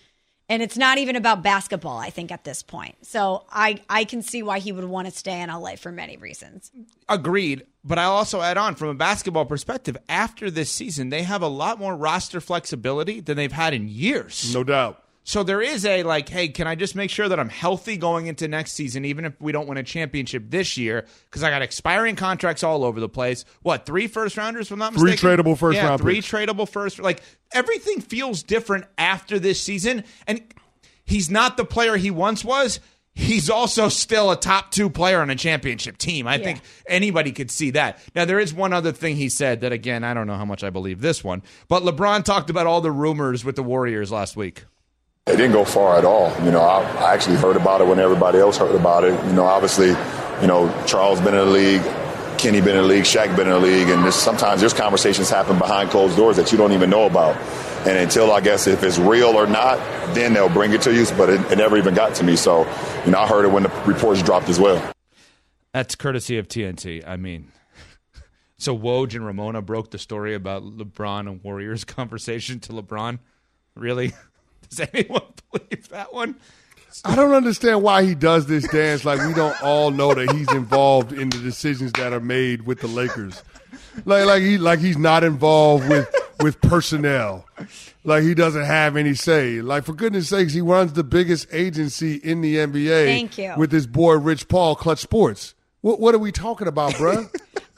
And 0.50 0.64
it's 0.64 0.78
not 0.78 0.98
even 0.98 1.16
about 1.16 1.44
basketball, 1.44 1.98
I 2.00 2.10
think, 2.10 2.32
at 2.32 2.44
this 2.44 2.64
point. 2.64 2.96
So 3.06 3.46
I, 3.52 3.82
I 3.88 4.04
can 4.04 4.24
see 4.24 4.42
why 4.42 4.58
he 4.58 4.72
would 4.72 4.84
want 4.84 5.08
to 5.08 5.14
stay 5.14 5.42
in 5.42 5.50
LA 5.50 5.76
for 5.76 5.92
many 5.92 6.18
reasons. 6.18 6.72
Agreed. 7.08 7.68
But 7.84 8.00
I'll 8.00 8.12
also 8.12 8.42
add 8.42 8.58
on 8.58 8.74
from 8.76 8.90
a 8.90 8.96
basketball 8.96 9.46
perspective, 9.46 9.96
after 10.10 10.50
this 10.50 10.72
season, 10.72 11.10
they 11.10 11.24
have 11.24 11.44
a 11.44 11.48
lot 11.48 11.80
more 11.80 11.96
roster 11.96 12.42
flexibility 12.42 13.20
than 13.20 13.38
they've 13.38 13.52
had 13.52 13.74
in 13.74 13.88
years. 13.88 14.54
No 14.54 14.64
doubt. 14.64 15.04
So 15.30 15.44
there 15.44 15.62
is 15.62 15.86
a 15.86 16.02
like, 16.02 16.28
hey, 16.28 16.48
can 16.48 16.66
I 16.66 16.74
just 16.74 16.96
make 16.96 17.12
sure 17.12 17.30
that 17.30 17.40
I'm 17.40 17.50
healthy 17.50 17.98
going 17.98 18.26
into 18.26 18.48
next 18.48 18.72
season, 18.72 19.06
even 19.06 19.26
if 19.26 19.40
we 19.40 19.52
don't 19.52 19.68
win 19.68 19.78
a 19.78 19.84
championship 19.84 20.46
this 20.50 20.76
year? 20.76 21.06
Because 21.26 21.44
I 21.44 21.52
got 21.52 21.62
expiring 21.62 22.16
contracts 22.16 22.64
all 22.64 22.84
over 22.84 23.00
the 23.00 23.08
place. 23.08 23.46
What 23.62 23.86
three 23.86 24.08
first 24.08 24.38
rounders? 24.38 24.66
If 24.66 24.72
I'm 24.72 24.80
not 24.80 24.96
Three 24.96 25.12
mistaken. 25.12 25.46
tradable 25.46 25.56
first 25.56 25.76
yeah, 25.76 25.86
round 25.86 26.02
Three 26.02 26.16
picks. 26.16 26.32
tradable 26.32 26.68
first. 26.68 26.98
Like 26.98 27.22
everything 27.54 28.02
feels 28.02 28.42
different 28.42 28.86
after 28.98 29.38
this 29.38 29.62
season, 29.62 30.04
and 30.26 30.42
he's 31.06 31.30
not 31.30 31.58
the 31.58 31.66
player 31.66 31.96
he 31.96 32.10
once 32.10 32.44
was. 32.44 32.80
He's 33.14 33.52
also 33.52 33.88
still 33.88 34.32
a 34.32 34.36
top 34.36 34.72
two 34.72 34.90
player 34.90 35.22
on 35.22 35.30
a 35.30 35.36
championship 35.36 36.00
team. 36.00 36.26
I 36.26 36.40
think 36.40 36.62
anybody 36.88 37.34
could 37.34 37.52
see 37.52 37.70
that. 37.72 38.00
Now, 38.16 38.26
there 38.26 38.40
is 38.40 38.52
one 38.52 38.74
other 38.74 38.94
thing 38.94 39.16
he 39.16 39.30
said 39.30 39.62
that, 39.62 39.74
again, 39.74 40.04
I 40.04 40.16
don't 40.16 40.26
know 40.26 40.38
how 40.38 40.46
much 40.46 40.64
I 40.64 40.72
believe 40.72 41.02
this 41.02 41.24
one, 41.24 41.44
but 41.68 41.84
LeBron 41.84 42.24
talked 42.24 42.50
about 42.50 42.66
all 42.66 42.82
the 42.82 42.92
rumors 42.92 43.46
with 43.46 43.56
the 43.56 43.62
Warriors 43.62 44.12
last 44.12 44.36
week. 44.36 44.64
It 45.30 45.38
didn't 45.38 45.52
go 45.52 45.64
far 45.64 45.98
at 45.98 46.06
all. 46.06 46.34
You 46.44 46.52
know, 46.52 46.62
I, 46.62 46.82
I 46.82 47.14
actually 47.14 47.38
heard 47.38 47.56
about 47.56 47.82
it 47.82 47.88
when 47.88 48.00
everybody 48.00 48.40
else 48.40 48.58
heard 48.58 48.76
about 48.76 49.04
it. 49.04 49.14
You 49.28 49.34
know, 49.34 49.44
obviously, 49.44 49.90
you 50.42 50.48
know, 50.48 50.74
Charles 50.88 51.20
been 51.22 51.36
in 51.36 51.40
the 51.40 51.46
league, 51.46 51.84
Kenny 52.40 52.62
been 52.62 52.76
in 52.76 52.82
the 52.82 52.88
league, 52.88 53.04
Shaq 53.04 53.36
been 53.36 53.48
in 53.48 53.54
the 53.54 53.60
league, 53.60 53.90
and 53.90 54.04
there's, 54.04 54.16
sometimes 54.16 54.60
there's 54.60 54.74
conversations 54.74 55.30
happen 55.30 55.60
behind 55.60 55.92
closed 55.92 56.18
doors 56.18 56.36
that 56.38 56.52
you 56.52 56.58
don't 56.58 56.72
even 56.72 56.90
know 56.90 57.06
about. 57.06 57.36
And 57.86 57.98
until 57.98 58.32
I 58.32 58.42
guess 58.42 58.66
if 58.66 58.82
it's 58.82 58.98
real 58.98 59.38
or 59.38 59.46
not, 59.46 59.78
then 60.16 60.34
they'll 60.34 60.50
bring 60.50 60.74
it 60.74 60.82
to 60.82 60.94
you. 60.94 61.06
But 61.16 61.30
it, 61.30 61.52
it 61.52 61.58
never 61.58 61.78
even 61.78 61.94
got 61.94 62.16
to 62.16 62.24
me. 62.24 62.36
So, 62.36 62.62
you 63.06 63.12
know, 63.12 63.20
I 63.20 63.28
heard 63.28 63.46
it 63.46 63.52
when 63.52 63.64
the 63.64 63.70
reports 63.86 64.24
dropped 64.24 64.50
as 64.50 64.60
well. 64.60 64.82
That's 65.74 65.96
courtesy 65.96 66.38
of 66.38 66.48
TNT. 66.48 67.08
I 67.08 67.18
mean, 67.18 67.52
so 68.58 68.76
Woj 68.78 69.14
and 69.14 69.26
Ramona 69.26 69.62
broke 69.62 69.92
the 69.92 70.00
story 70.00 70.34
about 70.34 70.64
LeBron 70.64 71.22
and 71.30 71.44
Warriors 71.44 71.84
conversation 71.86 72.60
to 72.62 72.74
LeBron. 72.74 73.20
Really? 73.76 74.14
Does 74.70 74.88
anyone 74.94 75.22
believe 75.52 75.90
that 75.90 76.14
one? 76.14 76.36
I 77.06 77.16
don't 77.16 77.34
understand 77.34 77.82
why 77.84 78.04
he 78.04 78.16
does 78.16 78.48
this 78.48 78.68
dance 78.68 79.06
like 79.06 79.26
we 79.26 79.34
don't 79.34 79.62
all 79.64 79.92
know 79.92 80.14
that 80.14 80.32
he's 80.32 80.52
involved 80.52 81.14
in 81.14 81.30
the 81.30 81.38
decisions 81.38 81.92
that 81.94 82.14
are 82.14 82.20
made 82.20 82.64
with 82.66 82.82
the 82.82 82.88
Lakers. 82.88 83.42
Like 84.06 84.26
like 84.26 84.42
he 84.42 84.58
like 84.58 84.80
he's 84.80 84.98
not 84.98 85.24
involved 85.24 85.88
with 85.88 86.14
with 86.42 86.60
personnel. 86.62 87.46
Like 88.04 88.24
he 88.24 88.34
doesn't 88.34 88.66
have 88.66 88.98
any 88.98 89.14
say. 89.14 89.62
Like 89.62 89.84
for 89.86 89.94
goodness 89.94 90.30
sakes, 90.30 90.54
he 90.54 90.62
runs 90.62 90.94
the 90.94 91.04
biggest 91.04 91.48
agency 91.52 92.16
in 92.16 92.42
the 92.42 92.58
NBA 92.58 93.06
Thank 93.06 93.38
you. 93.38 93.54
with 93.58 93.72
his 93.72 93.88
boy 93.88 94.14
Rich 94.16 94.48
Paul, 94.48 94.76
Klutch 94.76 95.00
Sports. 95.00 95.54
What 95.82 96.00
what 96.00 96.16
are 96.16 96.20
we 96.20 96.32
talking 96.32 96.68
about, 96.68 96.94
bruh? 96.94 97.30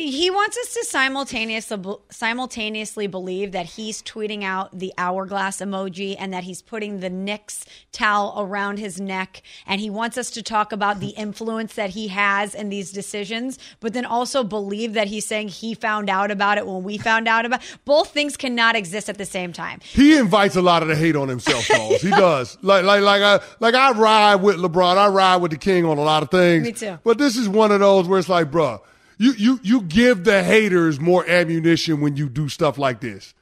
He 0.00 0.30
wants 0.30 0.56
us 0.56 0.72
to 0.74 0.84
simultaneously 0.84 1.94
simultaneously 2.10 3.06
believe 3.06 3.52
that 3.52 3.66
he's 3.66 4.02
tweeting 4.02 4.42
out 4.42 4.78
the 4.78 4.94
hourglass 4.96 5.58
emoji 5.58 6.16
and 6.18 6.32
that 6.32 6.44
he's 6.44 6.62
putting 6.62 7.00
the 7.00 7.10
Knicks 7.10 7.64
towel 7.92 8.34
around 8.38 8.78
his 8.78 9.00
neck, 9.00 9.42
and 9.66 9.80
he 9.80 9.90
wants 9.90 10.16
us 10.16 10.30
to 10.30 10.42
talk 10.42 10.72
about 10.72 11.00
the 11.00 11.08
influence 11.10 11.74
that 11.74 11.90
he 11.90 12.08
has 12.08 12.54
in 12.54 12.70
these 12.70 12.92
decisions, 12.92 13.58
but 13.80 13.92
then 13.92 14.04
also 14.06 14.42
believe 14.42 14.94
that 14.94 15.08
he's 15.08 15.26
saying 15.26 15.48
he 15.48 15.74
found 15.74 16.08
out 16.08 16.30
about 16.30 16.56
it 16.56 16.66
when 16.66 16.82
we 16.82 16.96
found 16.96 17.28
out 17.28 17.44
about. 17.44 17.60
Both 17.84 18.10
things 18.10 18.36
cannot 18.36 18.76
exist 18.76 19.08
at 19.08 19.18
the 19.18 19.26
same 19.26 19.52
time. 19.52 19.80
he 19.82 20.16
invites 20.16 20.56
a 20.56 20.62
lot 20.62 20.82
of 20.82 20.88
the 20.88 20.96
hate 20.96 21.16
on 21.16 21.28
himself, 21.28 21.64
Charles. 21.66 22.00
He 22.00 22.10
does. 22.10 22.56
Like 22.62 22.84
like 22.84 23.02
like 23.02 23.22
I 23.22 23.40
like 23.60 23.74
I 23.74 23.92
ride 23.92 24.36
with 24.36 24.56
LeBron. 24.56 24.96
I 24.96 25.08
ride 25.08 25.36
with 25.36 25.50
the 25.50 25.58
king 25.58 25.84
on 25.84 25.98
a 25.98 26.02
lot 26.02 26.22
of 26.22 26.30
things. 26.30 26.64
Me 26.64 26.72
too. 26.72 26.98
But 27.04 27.18
this 27.18 27.36
is 27.36 27.48
one 27.48 27.70
of 27.70 27.80
those 27.80 28.08
where 28.08 28.18
it's 28.18 28.28
like, 28.28 28.50
bruh, 28.50 28.80
you 29.20 29.32
you 29.36 29.60
you 29.62 29.82
give 29.82 30.24
the 30.24 30.42
haters 30.42 30.98
more 30.98 31.28
ammunition 31.28 32.00
when 32.00 32.16
you 32.16 32.28
do 32.28 32.48
stuff 32.48 32.78
like 32.78 33.00
this. 33.00 33.34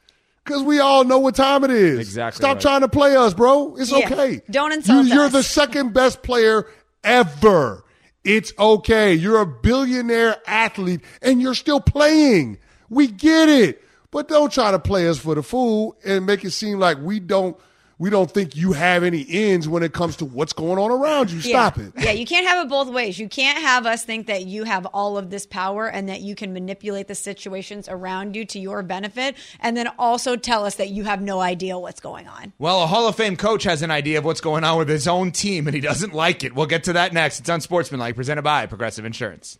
Cause 0.45 0.63
we 0.63 0.79
all 0.79 1.03
know 1.03 1.19
what 1.19 1.35
time 1.35 1.63
it 1.63 1.71
is. 1.71 1.99
Exactly 1.99 2.37
Stop 2.41 2.55
right. 2.55 2.61
trying 2.61 2.81
to 2.81 2.89
play 2.89 3.15
us, 3.15 3.33
bro. 3.33 3.75
It's 3.77 3.91
Yeah. 3.91 3.99
okay. 4.05 4.41
Don't 4.49 4.71
insult 4.73 5.05
you, 5.05 5.13
You're 5.13 5.29
the 5.29 5.43
second 5.43 5.93
best 5.93 6.21
player 6.23 6.65
ever. 7.03 7.83
It's 8.23 8.51
okay. 8.57 9.13
You're 9.13 9.41
a 9.41 9.45
billionaire 9.45 10.37
athlete 10.47 11.01
and 11.21 11.41
you're 11.41 11.53
still 11.55 11.79
playing. 11.79 12.57
We 12.89 13.07
get 13.07 13.47
it. 13.49 13.83
But 14.11 14.27
don't 14.27 14.51
try 14.51 14.71
to 14.71 14.79
play 14.79 15.07
us 15.07 15.19
for 15.19 15.35
the 15.35 15.43
fool 15.43 15.95
and 16.03 16.25
make 16.25 16.43
it 16.43 16.51
seem 16.51 16.79
like 16.79 16.97
we 16.99 17.19
don't 17.19 17.55
we 17.99 18.09
don't 18.09 18.31
think 18.31 18.55
you 18.55 18.71
have 18.71 19.03
any 19.03 19.25
ends 19.29 19.67
when 19.67 19.83
it 19.83 19.93
comes 19.93 20.15
to 20.15 20.25
what's 20.25 20.53
going 20.53 20.79
on 20.79 20.89
around 20.89 21.29
you. 21.29 21.41
Stop 21.41 21.77
yeah. 21.77 21.83
it. 21.83 21.93
Yeah, 21.97 22.11
you 22.11 22.25
can't 22.25 22.47
have 22.47 22.65
it 22.65 22.69
both 22.69 22.89
ways. 22.89 23.19
You 23.19 23.27
can't 23.27 23.59
have 23.59 23.85
us 23.85 24.05
think 24.05 24.27
that 24.27 24.45
you 24.45 24.63
have 24.63 24.85
all 24.87 25.17
of 25.17 25.29
this 25.29 25.45
power 25.45 25.87
and 25.87 26.07
that 26.07 26.21
you 26.21 26.33
can 26.33 26.53
manipulate 26.53 27.07
the 27.07 27.15
situations 27.15 27.89
around 27.89 28.35
you 28.35 28.45
to 28.45 28.59
your 28.59 28.81
benefit, 28.81 29.35
and 29.59 29.75
then 29.75 29.87
also 29.99 30.37
tell 30.37 30.65
us 30.65 30.75
that 30.75 30.89
you 30.89 31.03
have 31.03 31.21
no 31.21 31.41
idea 31.41 31.77
what's 31.77 31.99
going 31.99 32.27
on. 32.27 32.53
Well, 32.57 32.81
a 32.81 32.87
Hall 32.87 33.07
of 33.07 33.15
Fame 33.15 33.35
coach 33.35 33.63
has 33.63 33.81
an 33.81 33.91
idea 33.91 34.17
of 34.17 34.25
what's 34.25 34.41
going 34.41 34.63
on 34.63 34.77
with 34.77 34.87
his 34.87 35.07
own 35.07 35.31
team, 35.31 35.67
and 35.67 35.75
he 35.75 35.81
doesn't 35.81 36.13
like 36.13 36.43
it. 36.43 36.55
We'll 36.55 36.67
get 36.67 36.85
to 36.85 36.93
that 36.93 37.11
next. 37.13 37.41
It's 37.41 37.49
Unsportsmanlike, 37.49 38.15
presented 38.15 38.43
by 38.43 38.65
Progressive 38.65 39.03
Insurance. 39.03 39.59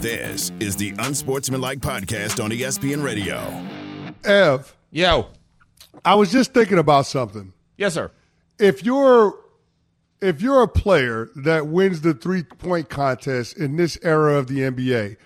This 0.00 0.52
is 0.60 0.76
the 0.76 0.94
Unsportsmanlike 0.98 1.78
podcast 1.78 2.44
on 2.44 2.50
ESPN 2.50 3.02
Radio. 3.02 3.40
Ev. 4.24 4.76
Yo. 4.90 5.28
I 6.04 6.14
was 6.16 6.30
just 6.30 6.52
thinking 6.52 6.78
about 6.78 7.06
something. 7.06 7.54
Yes, 7.78 7.94
sir. 7.94 8.10
If 8.58 8.84
you're 8.84 9.34
if 10.20 10.42
you're 10.42 10.62
a 10.62 10.68
player 10.68 11.30
that 11.36 11.68
wins 11.68 12.02
the 12.02 12.12
three 12.12 12.42
point 12.42 12.90
contest 12.90 13.56
in 13.56 13.76
this 13.76 13.98
era 14.02 14.34
of 14.34 14.48
the 14.48 14.58
NBA, 14.58 15.16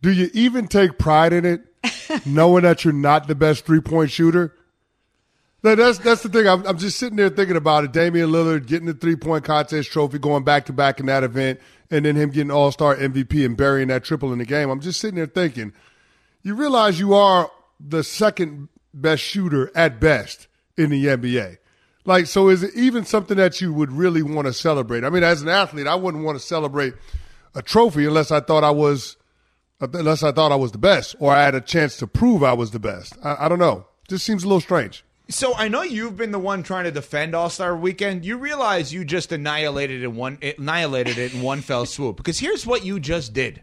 do 0.00 0.10
you 0.10 0.30
even 0.32 0.68
take 0.68 0.98
pride 0.98 1.34
in 1.34 1.44
it, 1.44 1.62
knowing 2.26 2.62
that 2.62 2.82
you're 2.82 2.94
not 2.94 3.28
the 3.28 3.34
best 3.34 3.66
three 3.66 3.80
point 3.80 4.10
shooter? 4.10 4.56
That's 5.64 5.96
that's 5.96 6.22
the 6.22 6.28
thing. 6.28 6.46
I'm, 6.46 6.66
I'm 6.66 6.76
just 6.76 6.98
sitting 6.98 7.16
there 7.16 7.30
thinking 7.30 7.56
about 7.56 7.84
it. 7.84 7.92
Damian 7.92 8.28
Lillard 8.30 8.66
getting 8.66 8.86
the 8.86 8.92
three 8.92 9.16
point 9.16 9.44
contest 9.44 9.90
trophy, 9.90 10.18
going 10.18 10.44
back 10.44 10.66
to 10.66 10.74
back 10.74 11.00
in 11.00 11.06
that 11.06 11.24
event, 11.24 11.58
and 11.90 12.04
then 12.04 12.16
him 12.16 12.28
getting 12.28 12.50
All 12.50 12.70
Star 12.70 12.94
MVP 12.94 13.46
and 13.46 13.56
burying 13.56 13.88
that 13.88 14.04
triple 14.04 14.30
in 14.34 14.38
the 14.38 14.44
game. 14.44 14.68
I'm 14.68 14.80
just 14.80 15.00
sitting 15.00 15.16
there 15.16 15.26
thinking, 15.26 15.72
you 16.42 16.54
realize 16.54 17.00
you 17.00 17.14
are 17.14 17.50
the 17.80 18.04
second 18.04 18.68
best 18.92 19.22
shooter 19.22 19.72
at 19.74 19.98
best 20.00 20.48
in 20.76 20.90
the 20.90 21.06
NBA. 21.06 21.56
Like, 22.04 22.26
so 22.26 22.50
is 22.50 22.62
it 22.62 22.74
even 22.74 23.06
something 23.06 23.38
that 23.38 23.62
you 23.62 23.72
would 23.72 23.90
really 23.90 24.22
want 24.22 24.46
to 24.46 24.52
celebrate? 24.52 25.02
I 25.02 25.08
mean, 25.08 25.22
as 25.22 25.40
an 25.40 25.48
athlete, 25.48 25.86
I 25.86 25.94
wouldn't 25.94 26.24
want 26.24 26.38
to 26.38 26.44
celebrate 26.44 26.92
a 27.54 27.62
trophy 27.62 28.04
unless 28.04 28.30
I 28.30 28.40
thought 28.40 28.64
I 28.64 28.70
was, 28.70 29.16
unless 29.80 30.22
I 30.22 30.30
thought 30.30 30.52
I 30.52 30.56
was 30.56 30.72
the 30.72 30.78
best 30.78 31.16
or 31.18 31.32
I 31.32 31.42
had 31.42 31.54
a 31.54 31.62
chance 31.62 31.96
to 31.98 32.06
prove 32.06 32.42
I 32.42 32.52
was 32.52 32.72
the 32.72 32.78
best. 32.78 33.16
I, 33.24 33.46
I 33.46 33.48
don't 33.48 33.58
know. 33.58 33.86
Just 34.08 34.26
seems 34.26 34.44
a 34.44 34.46
little 34.46 34.60
strange. 34.60 35.02
So 35.28 35.54
I 35.54 35.68
know 35.68 35.82
you've 35.82 36.16
been 36.16 36.32
the 36.32 36.38
one 36.38 36.62
trying 36.62 36.84
to 36.84 36.90
defend 36.90 37.34
All 37.34 37.48
Star 37.48 37.74
Weekend. 37.74 38.24
You 38.24 38.36
realize 38.36 38.92
you 38.92 39.04
just 39.04 39.32
annihilated 39.32 40.02
it 40.02 40.04
in 40.04 40.16
one 40.16 40.38
annihilated 40.58 41.16
it 41.16 41.34
in 41.34 41.40
one 41.42 41.60
fell 41.62 41.86
swoop. 41.86 42.16
Because 42.18 42.38
here's 42.38 42.66
what 42.66 42.84
you 42.84 43.00
just 43.00 43.32
did. 43.32 43.62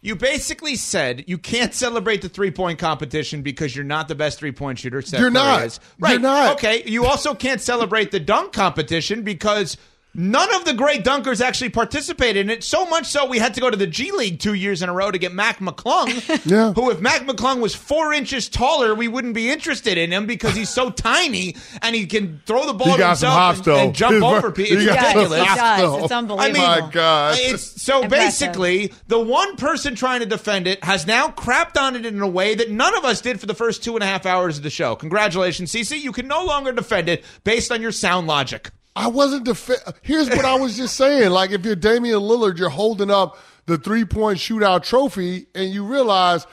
You 0.00 0.14
basically 0.14 0.76
said 0.76 1.24
you 1.26 1.38
can't 1.38 1.74
celebrate 1.74 2.22
the 2.22 2.28
three 2.28 2.50
point 2.52 2.78
competition 2.78 3.42
because 3.42 3.74
you're 3.74 3.84
not 3.84 4.08
the 4.08 4.14
best 4.14 4.38
three 4.38 4.52
point 4.52 4.78
shooter. 4.78 5.02
Seth 5.02 5.20
You're 5.20 5.30
Curry 5.30 5.34
not. 5.34 5.64
is. 5.66 5.80
Right. 5.98 6.12
You're 6.12 6.20
not. 6.20 6.52
Okay. 6.54 6.84
You 6.86 7.04
also 7.04 7.34
can't 7.34 7.60
celebrate 7.60 8.10
the 8.10 8.20
dunk 8.20 8.52
competition 8.52 9.22
because 9.22 9.76
none 10.18 10.52
of 10.54 10.64
the 10.66 10.74
great 10.74 11.04
dunkers 11.04 11.40
actually 11.40 11.70
participated 11.70 12.44
in 12.44 12.50
it. 12.50 12.62
So 12.64 12.84
much 12.86 13.06
so 13.06 13.24
we 13.26 13.38
had 13.38 13.54
to 13.54 13.60
go 13.60 13.70
to 13.70 13.76
the 13.76 13.86
G 13.86 14.10
League 14.12 14.40
two 14.40 14.52
years 14.54 14.82
in 14.82 14.88
a 14.88 14.92
row 14.92 15.10
to 15.10 15.16
get 15.18 15.32
Mac 15.32 15.60
McClung. 15.60 16.08
Yeah. 16.48 16.72
Who, 16.72 16.90
if 16.90 17.00
Mac 17.00 17.22
McClung 17.22 17.60
was 17.60 17.74
four 17.74 18.12
inches 18.12 18.48
taller, 18.48 18.94
we 18.94 19.06
wouldn't 19.08 19.34
be 19.34 19.50
interested 19.50 19.98
in 19.98 20.12
him 20.12 20.26
because 20.26 20.54
he's 20.54 20.70
so 20.70 20.90
tiny 21.10 21.56
and 21.82 21.94
he 21.94 22.06
can 22.06 22.40
throw 22.46 22.66
the 22.66 22.72
ball 22.72 22.88
He 22.88 22.92
to 22.94 22.98
got 22.98 23.18
some 23.18 23.30
himself 23.30 23.56
hops, 23.56 23.66
and, 23.68 23.76
and 23.78 23.94
jump 23.94 24.14
His- 24.14 24.22
over 24.22 24.50
people. 24.52 24.72
It's 24.76 24.82
he 24.82 24.86
got 24.88 24.98
some 24.98 25.06
ridiculous. 25.16 25.40
It 25.40 25.46
hops, 25.46 25.60
does. 25.80 26.02
It's 26.04 26.12
unbelievable. 26.12 26.60
I 26.60 26.76
mean, 26.78 26.82
My 26.84 26.90
God. 26.90 27.36
It's 27.38 27.82
so 27.82 28.02
Impressive. 28.02 28.48
basically 28.50 28.92
the 29.06 29.18
one 29.20 29.56
person 29.56 29.94
trying 29.94 30.20
to 30.20 30.26
defend 30.26 30.66
it 30.66 30.82
has 30.84 31.06
now 31.06 31.28
crapped 31.28 31.80
on 31.80 31.94
it 31.96 32.04
in 32.06 32.20
a 32.20 32.28
way 32.28 32.54
that 32.54 32.70
none 32.70 32.96
of 32.96 33.04
us 33.04 33.20
did 33.20 33.38
for 33.40 33.46
the 33.46 33.54
first 33.54 33.84
two 33.84 33.94
and 33.94 34.02
a 34.02 34.06
half 34.06 34.26
hours 34.26 34.56
of 34.56 34.62
the 34.64 34.70
show. 34.70 34.96
Congratulations, 34.96 35.70
Cece. 35.72 36.00
You 36.00 36.12
can 36.12 36.26
no 36.28 36.44
longer 36.44 36.72
defend 36.72 37.08
it 37.08 37.24
based 37.44 37.70
on 37.70 37.80
your 37.82 37.92
sound 37.92 38.26
logic. 38.26 38.70
I 38.98 39.06
wasn't 39.06 39.44
def- 39.44 39.70
Here's 40.02 40.28
what 40.28 40.44
I 40.44 40.56
was 40.56 40.76
just 40.76 40.96
saying. 40.96 41.30
Like, 41.30 41.52
if 41.52 41.64
you're 41.64 41.76
Damian 41.76 42.18
Lillard, 42.18 42.58
you're 42.58 42.68
holding 42.68 43.10
up 43.10 43.38
the 43.66 43.78
three 43.78 44.04
point 44.04 44.38
shootout 44.38 44.82
trophy, 44.82 45.46
and 45.54 45.72
you 45.72 45.84
realize 45.84 46.46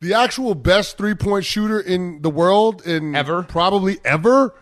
the 0.00 0.14
actual 0.14 0.54
best 0.54 0.96
three 0.96 1.14
point 1.14 1.44
shooter 1.44 1.78
in 1.78 2.22
the 2.22 2.30
world, 2.30 2.86
in 2.86 3.14
Ever. 3.14 3.42
probably 3.42 3.98
ever, 4.06 4.54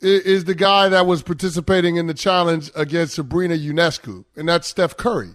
is 0.00 0.44
the 0.44 0.54
guy 0.54 0.88
that 0.88 1.04
was 1.06 1.22
participating 1.22 1.96
in 1.96 2.06
the 2.06 2.14
challenge 2.14 2.70
against 2.74 3.14
Sabrina 3.14 3.54
Ionescu, 3.54 4.24
and 4.34 4.48
that's 4.48 4.66
Steph 4.66 4.96
Curry. 4.96 5.34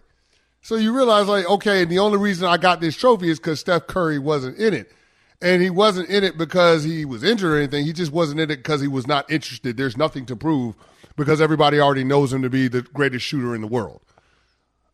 So 0.61 0.75
you 0.75 0.95
realize, 0.95 1.27
like, 1.27 1.47
okay, 1.47 1.83
and 1.83 1.91
the 1.91 1.99
only 1.99 2.17
reason 2.17 2.47
I 2.47 2.57
got 2.57 2.81
this 2.81 2.95
trophy 2.95 3.29
is 3.29 3.37
because 3.37 3.59
Steph 3.59 3.85
Curry 3.85 4.17
wasn't 4.17 4.57
in 4.57 4.73
it. 4.73 4.91
And 5.41 5.61
he 5.61 5.69
wasn't 5.69 6.07
in 6.07 6.23
it 6.23 6.37
because 6.37 6.85
he 6.85 7.03
was 7.03 7.21
injured 7.21 7.51
or 7.51 7.57
anything. 7.57 7.85
He 7.85 7.91
just 7.91 8.13
wasn't 8.13 8.39
in 8.39 8.49
it 8.49 8.57
because 8.57 8.79
he 8.79 8.87
was 8.87 9.05
not 9.05 9.29
interested. 9.29 9.75
There's 9.75 9.97
nothing 9.97 10.25
to 10.27 10.37
prove 10.37 10.75
because 11.15 11.41
everybody 11.41 11.79
already 11.79 12.03
knows 12.03 12.33
him 12.33 12.41
to 12.41 12.49
be 12.49 12.67
the 12.67 12.81
greatest 12.81 13.25
shooter 13.25 13.55
in 13.55 13.61
the 13.61 13.67
world. 13.67 14.01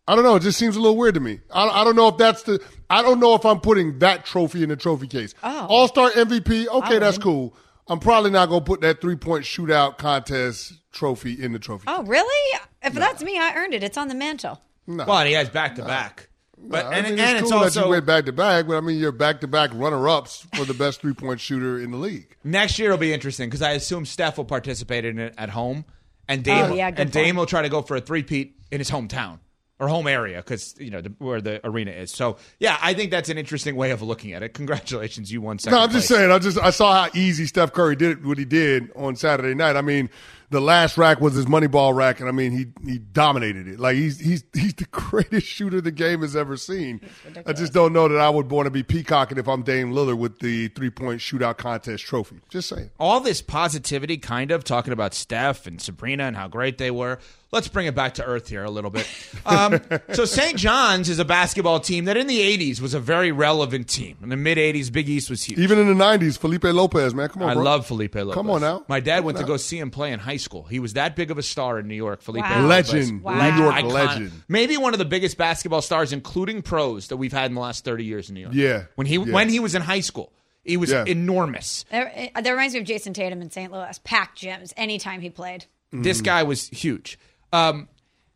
I 0.07 0.15
don't 0.15 0.23
know. 0.23 0.35
It 0.35 0.41
just 0.41 0.57
seems 0.57 0.75
a 0.75 0.81
little 0.81 0.97
weird 0.97 1.13
to 1.13 1.19
me. 1.19 1.39
I, 1.53 1.67
I 1.67 1.83
don't 1.83 1.95
know 1.95 2.07
if 2.07 2.17
that's 2.17 2.41
the. 2.43 2.59
I 2.89 3.03
don't 3.03 3.19
know 3.19 3.35
if 3.35 3.45
I'm 3.45 3.59
putting 3.59 3.99
that 3.99 4.25
trophy 4.25 4.63
in 4.63 4.69
the 4.69 4.75
trophy 4.75 5.05
case. 5.05 5.35
Oh. 5.43 5.67
All 5.67 5.87
Star 5.87 6.09
MVP. 6.09 6.67
Okay, 6.67 6.97
that's 6.97 7.19
cool. 7.19 7.55
I'm 7.87 7.99
probably 7.99 8.31
not 8.31 8.49
gonna 8.49 8.61
put 8.61 8.81
that 8.81 9.01
three 9.01 9.15
point 9.15 9.45
shootout 9.45 9.97
contest 9.97 10.73
trophy 10.91 11.33
in 11.33 11.53
the 11.53 11.59
trophy. 11.59 11.85
Oh, 11.87 12.03
really? 12.03 12.59
If 12.81 12.93
that's 12.93 13.21
me, 13.23 13.37
I 13.37 13.53
earned 13.55 13.73
it. 13.73 13.83
It's 13.83 13.97
on 13.97 14.07
the 14.07 14.15
mantle. 14.15 14.61
No. 14.87 15.05
Well, 15.05 15.25
he 15.25 15.33
has 15.33 15.49
back 15.49 15.75
to 15.75 15.83
back. 15.83 16.29
But 16.61 16.87
I 16.87 16.97
and, 16.97 17.07
mean, 17.07 17.19
and 17.19 17.37
it's 17.37 17.41
it's 17.41 17.51
cool 17.51 17.59
that 17.59 17.65
also 17.65 17.85
you 17.85 17.89
went 17.91 18.05
back 18.05 18.25
to 18.25 18.33
back, 18.33 18.67
but 18.67 18.77
I 18.77 18.81
mean, 18.81 18.99
you're 18.99 19.11
back 19.11 19.41
to 19.41 19.47
back 19.47 19.71
runner 19.73 20.09
ups 20.09 20.45
for 20.55 20.65
the 20.65 20.73
best 20.73 21.01
three 21.01 21.13
point 21.13 21.39
shooter 21.39 21.79
in 21.79 21.91
the 21.91 21.97
league. 21.97 22.35
next 22.43 22.79
year 22.79 22.91
will 22.91 22.97
be 22.97 23.13
interesting 23.13 23.47
because 23.47 23.61
I 23.61 23.71
assume 23.71 24.05
Steph 24.05 24.37
will 24.37 24.45
participate 24.45 25.05
in 25.05 25.19
it 25.19 25.33
at 25.37 25.49
home, 25.49 25.85
and 26.29 26.43
Dame 26.43 26.71
Oh, 26.71 26.73
yeah, 26.73 26.91
and 26.95 27.11
Dame 27.11 27.25
point. 27.25 27.37
will 27.37 27.45
try 27.45 27.61
to 27.63 27.69
go 27.69 27.81
for 27.81 27.97
a 27.97 28.01
three-peat 28.01 28.55
in 28.71 28.79
his 28.79 28.89
hometown 28.89 29.39
or 29.79 29.87
home 29.87 30.07
area 30.07 30.37
because 30.37 30.75
you 30.77 30.89
know 30.91 31.01
the, 31.01 31.09
where 31.19 31.41
the 31.41 31.65
arena 31.65 31.91
is. 31.91 32.11
So 32.11 32.37
yeah, 32.59 32.77
I 32.81 32.93
think 32.93 33.11
that's 33.11 33.29
an 33.29 33.37
interesting 33.37 33.75
way 33.75 33.91
of 33.91 34.01
looking 34.01 34.33
at 34.33 34.43
it. 34.43 34.53
Congratulations, 34.53 35.31
you 35.31 35.41
won 35.41 35.57
second. 35.59 35.77
No, 35.77 35.83
I'm 35.83 35.89
just 35.89 36.07
place. 36.07 36.19
saying. 36.19 36.31
I 36.31 36.39
just 36.39 36.57
I 36.59 36.69
saw 36.69 37.05
how 37.05 37.09
easy 37.19 37.45
Steph 37.45 37.73
Curry 37.73 37.95
did 37.95 38.25
what 38.25 38.37
he 38.37 38.45
did 38.45 38.91
on 38.95 39.15
Saturday 39.15 39.55
night. 39.55 39.75
I 39.75 39.81
mean, 39.81 40.09
the 40.49 40.59
last 40.59 40.97
rack 40.97 41.21
was 41.21 41.33
his 41.33 41.47
money 41.47 41.67
ball 41.67 41.93
rack, 41.93 42.19
and 42.19 42.27
I 42.27 42.31
mean, 42.31 42.51
he 42.51 42.67
he 42.89 42.97
dominated 42.97 43.67
it. 43.67 43.79
Like 43.79 43.95
he's 43.95 44.19
he's 44.19 44.43
he's 44.53 44.73
the 44.73 44.85
greatest 44.91 45.47
shooter 45.47 45.81
the 45.81 45.91
game 45.91 46.21
has 46.21 46.35
ever 46.35 46.57
seen. 46.57 47.01
I 47.45 47.53
just 47.53 47.73
don't 47.73 47.93
know 47.93 48.07
that 48.07 48.19
I 48.19 48.29
would 48.29 48.49
want 48.49 48.65
to 48.65 48.71
be 48.71 48.83
peacocking 48.83 49.37
if 49.37 49.47
I'm 49.47 49.63
Dame 49.63 49.91
Lillard 49.93 50.17
with 50.17 50.39
the 50.39 50.69
three 50.69 50.89
point 50.89 51.21
shootout 51.21 51.57
contest 51.57 52.03
trophy. 52.05 52.39
Just 52.49 52.69
saying. 52.69 52.89
All 52.99 53.19
this 53.19 53.41
positivity, 53.41 54.17
kind 54.17 54.51
of 54.51 54.63
talking 54.63 54.93
about 54.93 55.13
Steph 55.13 55.67
and 55.67 55.81
Sabrina 55.81 56.23
and 56.23 56.35
how 56.35 56.47
great 56.47 56.77
they 56.77 56.91
were. 56.91 57.19
Let's 57.51 57.67
bring 57.67 57.87
it 57.87 57.95
back 57.95 58.13
to 58.15 58.23
earth 58.25 58.47
here 58.47 58.63
a 58.63 58.69
little 58.69 58.91
bit. 58.91 59.07
Um, 59.43 59.81
so 60.13 60.25
St. 60.25 60.55
John's 60.55 61.09
is 61.09 61.17
a 61.17 61.25
basketball 61.25 61.79
team 61.79 62.05
that 62.05 62.15
in 62.15 62.27
the 62.27 62.39
'80s 62.39 62.79
was 62.79 62.93
a 62.93 62.99
very 62.99 63.31
relevant 63.31 63.87
team. 63.89 64.17
In 64.21 64.29
the 64.29 64.37
mid 64.37 64.59
'80s, 64.59 64.91
Big 64.91 65.09
East 65.09 65.31
was 65.31 65.41
huge. 65.43 65.57
Even 65.59 65.79
in 65.79 65.87
the 65.87 66.03
'90s, 66.03 66.37
Felipe 66.37 66.63
Lopez, 66.65 67.15
man, 67.15 67.27
come 67.29 67.41
on, 67.41 67.49
I 67.49 67.53
bro. 67.55 67.63
love 67.63 67.87
Felipe 67.87 68.13
Lopez. 68.13 68.35
Come 68.35 68.51
on 68.51 68.61
now. 68.61 68.85
My 68.87 68.99
dad 68.99 69.17
Come 69.17 69.25
went 69.25 69.37
on 69.37 69.43
to 69.43 69.47
now. 69.47 69.53
go 69.53 69.57
see 69.57 69.79
him 69.79 69.89
play 69.89 70.11
in 70.11 70.19
high 70.19 70.37
school. 70.37 70.63
He 70.65 70.79
was 70.79 70.93
that 70.93 71.15
big 71.15 71.31
of 71.31 71.39
a 71.39 71.43
star 71.43 71.79
in 71.79 71.87
New 71.87 71.95
York. 71.95 72.21
Felipe 72.21 72.43
Wow. 72.43 72.67
Lopez. 72.67 72.93
Legend. 72.93 73.23
Wow. 73.23 73.49
New 73.57 73.63
York 73.63 73.75
Iconic. 73.75 73.91
legend. 73.91 74.31
Maybe 74.47 74.77
one 74.77 74.93
of 74.93 74.99
the 74.99 75.05
biggest 75.05 75.35
basketball 75.37 75.81
stars, 75.81 76.13
including 76.13 76.61
pros, 76.61 77.07
that 77.07 77.17
we've 77.17 77.33
had 77.33 77.49
in 77.49 77.55
the 77.55 77.61
last 77.61 77.83
30 77.83 78.03
years 78.05 78.29
in 78.29 78.35
New 78.35 78.41
York. 78.41 78.53
Yeah. 78.53 78.83
When 78.93 79.07
he 79.07 79.15
Yeah. 79.15 79.33
when 79.33 79.49
he 79.49 79.59
was 79.59 79.73
in 79.73 79.81
high 79.81 80.01
school, 80.01 80.31
he 80.63 80.77
was 80.77 80.91
Yeah. 80.91 81.03
enormous. 81.07 81.83
That, 81.89 82.31
that 82.35 82.49
reminds 82.51 82.75
me 82.75 82.81
of 82.81 82.85
Jayson 82.85 83.13
Tatum 83.13 83.41
in 83.41 83.49
St. 83.49 83.71
Louis. 83.71 83.99
Packed 84.03 84.39
gyms 84.39 84.71
anytime 84.77 85.21
he 85.21 85.31
played. 85.31 85.65
Mm-hmm. 85.91 86.03
This 86.03 86.21
guy 86.21 86.43
was 86.43 86.67
huge. 86.67 87.17
Um, 87.51 87.87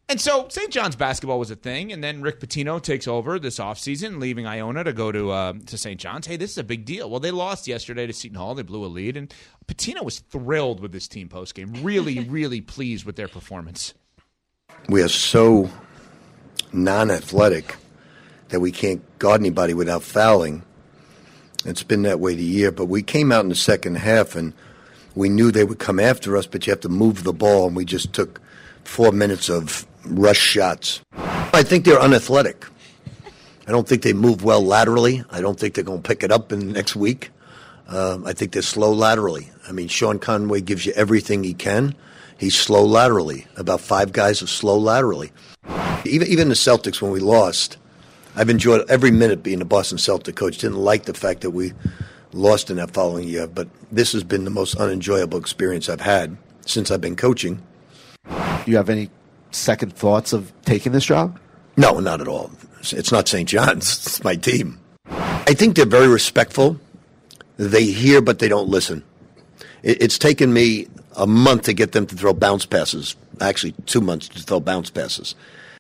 and 0.10 0.20
so 0.20 0.48
St. 0.50 0.70
John's 0.70 0.96
basketball 0.96 1.40
was 1.40 1.50
a 1.50 1.56
thing, 1.56 1.92
and 1.92 2.04
then 2.04 2.22
Rick 2.22 2.40
Pitino 2.40 2.82
takes 2.82 3.08
over 3.08 3.40
this 3.40 3.58
offseason, 3.58 4.20
leaving 4.20 4.46
Iona 4.46 4.84
to 4.84 4.94
go 4.94 5.12
to 5.12 5.32
uh, 5.32 5.54
to 5.66 5.78
St. 5.78 6.00
John's. 6.00 6.28
Hey, 6.28 6.36
this 6.36 6.52
is 6.52 6.58
a 6.58 6.64
big 6.64 6.86
deal. 6.86 7.10
Well, 7.10 7.20
they 7.20 7.32
lost 7.32 7.68
yesterday 7.68 8.06
to 8.06 8.14
Seton 8.14 8.38
Hall. 8.38 8.54
They 8.54 8.64
blew 8.64 8.86
a 8.86 8.88
lead, 8.88 9.16
and 9.16 9.34
Pitino 9.66 10.04
was 10.04 10.20
thrilled 10.20 10.82
with 10.82 10.92
this 10.92 11.08
team 11.08 11.30
postgame. 11.30 11.84
Really, 11.84 12.20
really 12.30 12.60
pleased 12.62 13.06
with 13.06 13.16
their 13.16 13.30
performance. 13.30 13.94
we 14.90 15.02
are 15.02 15.10
so 15.10 15.70
non-athletic 16.74 17.76
that 18.50 18.60
we 18.60 18.72
can't 18.72 19.02
guard 19.20 19.42
anybody 19.42 19.74
without 19.74 20.04
fouling. 20.04 20.64
It's 21.66 21.84
been 21.84 22.02
that 22.02 22.20
way 22.20 22.36
the 22.36 22.44
year, 22.44 22.72
but 22.72 22.86
we 22.86 23.02
came 23.02 23.32
out 23.32 23.44
in 23.44 23.50
the 23.50 23.56
second 23.56 23.96
half 23.96 24.36
and 24.36 24.54
we 25.16 25.30
knew 25.30 25.52
they 25.52 25.64
would 25.64 25.80
come 25.80 26.00
after 26.00 26.36
us, 26.36 26.46
but 26.46 26.68
you 26.68 26.72
have 26.72 26.82
to 26.82 26.90
move 26.90 27.24
the 27.24 27.34
ball, 27.34 27.68
and 27.68 27.76
we 27.76 27.86
just 27.86 28.14
took 28.14 28.42
four 28.86 29.12
minutes 29.12 29.50
of 29.50 29.86
rush 30.06 30.40
shots. 30.40 31.02
I 31.16 31.64
think 31.64 31.86
they're 31.86 32.02
unathletic. 32.02 32.66
I 33.68 33.72
don't 33.72 33.88
think 33.88 34.02
they 34.02 34.14
move 34.14 34.44
well 34.44 34.62
laterally. 34.62 35.24
I 35.30 35.42
don't 35.42 35.60
think 35.60 35.76
they're 35.76 35.84
going 35.84 36.02
to 36.02 36.08
pick 36.08 36.24
it 36.24 36.32
up 36.32 36.52
in 36.52 36.60
the 36.60 36.66
next 36.66 36.96
week. 36.96 37.32
Um, 37.88 38.26
I 38.26 38.34
think 38.34 38.52
they're 38.52 38.62
slow 38.62 38.92
laterally. 38.92 39.50
I 39.68 39.72
mean, 39.72 39.88
Sean 39.88 40.20
Conway 40.20 40.62
gives 40.62 40.86
you 40.86 40.94
everything 40.94 41.44
he 41.44 41.54
can. 41.54 41.96
He's 42.38 42.56
slow 42.56 42.84
laterally. 42.84 43.48
About 43.56 43.80
five 43.82 44.12
guys 44.12 44.42
are 44.42 44.48
slow 44.48 44.78
laterally. 44.78 45.32
Even 46.06 46.28
even 46.28 46.50
the 46.50 46.56
Celtics 46.56 47.02
when 47.02 47.12
we 47.12 47.20
lost, 47.20 47.78
I've 48.36 48.50
enjoyed 48.50 48.90
every 48.90 49.12
minute 49.12 49.44
being 49.44 49.62
a 49.62 49.66
Boston 49.66 49.98
Celtic 49.98 50.36
coach. 50.36 50.58
Didn't 50.58 50.78
like 50.78 51.06
the 51.06 51.14
fact 51.14 51.42
that 51.42 51.52
we 51.52 51.72
lost 52.34 52.70
in 52.70 52.78
that 52.78 52.92
following 52.92 53.28
year, 53.28 53.48
but 53.48 53.68
this 53.92 54.12
has 54.12 54.24
been 54.24 54.44
the 54.44 54.50
most 54.50 54.76
unenjoyable 54.76 55.38
experience 55.38 55.88
I've 55.88 56.02
had 56.02 56.36
since 56.66 56.92
I've 56.92 57.02
been 57.02 57.16
coaching. 57.16 57.62
Do 58.26 58.72
you 58.72 58.78
have 58.78 58.90
any 58.90 59.10
second 59.52 59.94
thoughts 59.94 60.34
of 60.34 60.52
taking 60.64 60.92
this 60.92 61.06
job? 61.06 61.40
No, 61.78 62.00
not 62.00 62.22
at 62.22 62.28
all. 62.28 62.52
It's 62.92 63.12
not 63.12 63.28
St. 63.28 63.48
John's. 63.48 64.06
It's 64.06 64.24
my 64.24 64.36
team. 64.36 64.80
I 65.08 65.54
think 65.54 65.76
they're 65.76 65.86
very 65.86 66.08
respectful. 66.08 66.80
They 67.58 67.86
hear, 67.86 68.22
but 68.22 68.40
they 68.40 68.48
don't 68.48 68.70
listen. 68.70 69.04
It's 69.84 70.18
taken 70.18 70.54
me 70.54 70.88
a 71.18 71.28
month 71.28 71.64
to 71.64 71.74
get 71.74 71.92
them 71.92 72.06
to 72.08 72.16
throw 72.16 72.34
bounce 72.34 72.66
passes. 72.66 73.16
Actually, 73.42 73.74
two 73.86 74.02
months 74.02 74.30
to 74.30 74.42
throw 74.42 74.60
bounce 74.60 74.90
passes. 74.90 75.36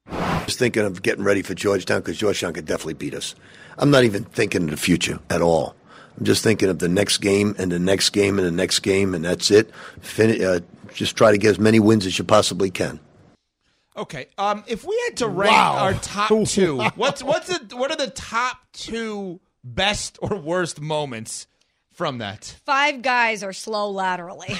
I 0.07 0.43
Just 0.45 0.59
thinking 0.59 0.83
of 0.83 1.01
getting 1.01 1.23
ready 1.23 1.41
for 1.41 1.53
Georgetown 1.53 2.01
because 2.01 2.17
Georgetown 2.17 2.53
could 2.53 2.65
definitely 2.65 2.95
beat 2.95 3.13
us. 3.13 3.35
I'm 3.77 3.89
not 3.91 4.03
even 4.03 4.25
thinking 4.25 4.63
of 4.65 4.71
the 4.71 4.77
future 4.77 5.19
at 5.29 5.41
all. 5.41 5.75
I'm 6.17 6.25
just 6.25 6.43
thinking 6.43 6.69
of 6.69 6.79
the 6.79 6.89
next 6.89 7.19
game 7.19 7.55
and 7.57 7.71
the 7.71 7.79
next 7.79 8.09
game 8.09 8.37
and 8.37 8.45
the 8.45 8.51
next 8.51 8.79
game, 8.79 9.15
and 9.15 9.23
that's 9.25 9.49
it. 9.49 9.71
Fin- 10.01 10.43
uh, 10.43 10.59
just 10.93 11.15
try 11.17 11.31
to 11.31 11.37
get 11.37 11.51
as 11.51 11.59
many 11.59 11.79
wins 11.79 12.05
as 12.05 12.17
you 12.17 12.23
possibly 12.23 12.69
can. 12.69 12.99
Okay. 13.95 14.27
Um, 14.37 14.63
if 14.67 14.83
we 14.85 14.99
had 15.07 15.17
to 15.17 15.27
rank 15.27 15.51
Wow. 15.51 15.77
our 15.77 15.93
top 15.93 16.29
two, 16.47 16.81
what's 16.95 17.21
what's 17.23 17.47
the 17.47 17.75
what 17.75 17.91
are 17.91 17.97
the 17.97 18.09
top 18.11 18.57
two 18.73 19.39
best 19.63 20.17
or 20.21 20.35
worst 20.35 20.81
moments 20.81 21.45
from 21.93 22.17
that? 22.17 22.55
Five 22.65 23.01
guys 23.03 23.43
are 23.43 23.53
slow 23.53 23.89
laterally. 23.91 24.53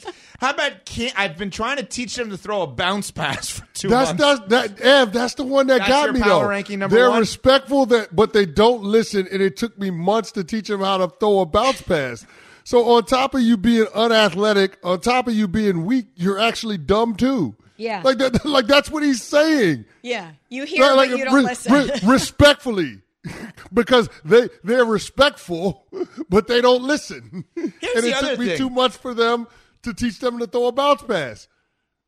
How 0.40 0.50
about 0.50 0.84
can 0.84 1.12
I've 1.16 1.38
been 1.38 1.50
trying 1.50 1.76
to 1.78 1.82
teach 1.84 2.14
them 2.16 2.28
to 2.30 2.36
throw 2.36 2.62
a 2.62 2.66
bounce 2.66 3.10
pass 3.10 3.48
for 3.48 3.66
two 3.72 3.88
That's 3.88 4.18
months. 4.18 4.42
that's 4.50 4.74
that 4.76 4.80
Ev. 4.84 5.12
That's 5.12 5.34
the 5.34 5.44
one 5.44 5.68
that 5.68 5.78
That's 5.78 5.88
got 5.88 6.12
me 6.12 6.20
though. 6.20 6.46
ranking 6.46 6.80
number 6.80 6.94
They're 6.96 7.08
one? 7.08 7.20
respectful 7.20 7.86
that, 7.86 8.14
but 8.14 8.32
they 8.34 8.44
don't 8.46 8.82
listen, 8.82 9.26
and 9.32 9.40
it 9.40 9.56
took 9.56 9.78
me 9.78 9.90
months 9.90 10.32
to 10.32 10.44
teach 10.44 10.68
them 10.68 10.80
how 10.80 10.98
to 10.98 11.08
throw 11.08 11.38
a 11.40 11.46
bounce 11.46 11.80
pass. 11.82 12.26
So 12.66 12.84
on 12.96 13.04
top 13.04 13.36
of 13.36 13.42
you 13.42 13.56
being 13.56 13.86
unathletic, 13.94 14.76
on 14.82 14.98
top 14.98 15.28
of 15.28 15.34
you 15.34 15.46
being 15.46 15.84
weak, 15.84 16.06
you're 16.16 16.40
actually 16.40 16.78
dumb 16.78 17.14
too. 17.14 17.54
Yeah. 17.76 18.02
like 18.04 18.18
that. 18.18 18.44
Like 18.44 18.66
that's 18.66 18.90
what 18.90 19.04
he's 19.04 19.22
saying. 19.22 19.84
yeah. 20.02 20.32
You 20.48 20.64
hear, 20.64 20.80
Like- 20.80 20.90
but 20.90 20.96
like, 20.96 21.10
you 21.10 21.24
don't 21.26 21.34
re- 21.34 21.42
listen. 21.44 21.72
re- 21.72 21.90
respectfully. 22.12 23.02
because 23.72 24.08
they 24.24 24.48
they're 24.64 24.84
respectful, 24.84 25.86
but 26.28 26.48
they 26.48 26.60
don't 26.60 26.82
listen. 26.82 27.44
and 27.56 27.72
the 27.82 28.08
it 28.08 28.14
other 28.16 28.30
took 28.30 28.38
me 28.40 28.46
thing. 28.46 28.58
two 28.58 28.70
months 28.70 28.96
for 28.96 29.14
them 29.14 29.46
to 29.82 29.94
teach 29.94 30.18
them 30.18 30.38
to 30.40 30.46
throw 30.48 30.66
a 30.66 30.72
bounce 30.72 31.02
pass. 31.02 31.46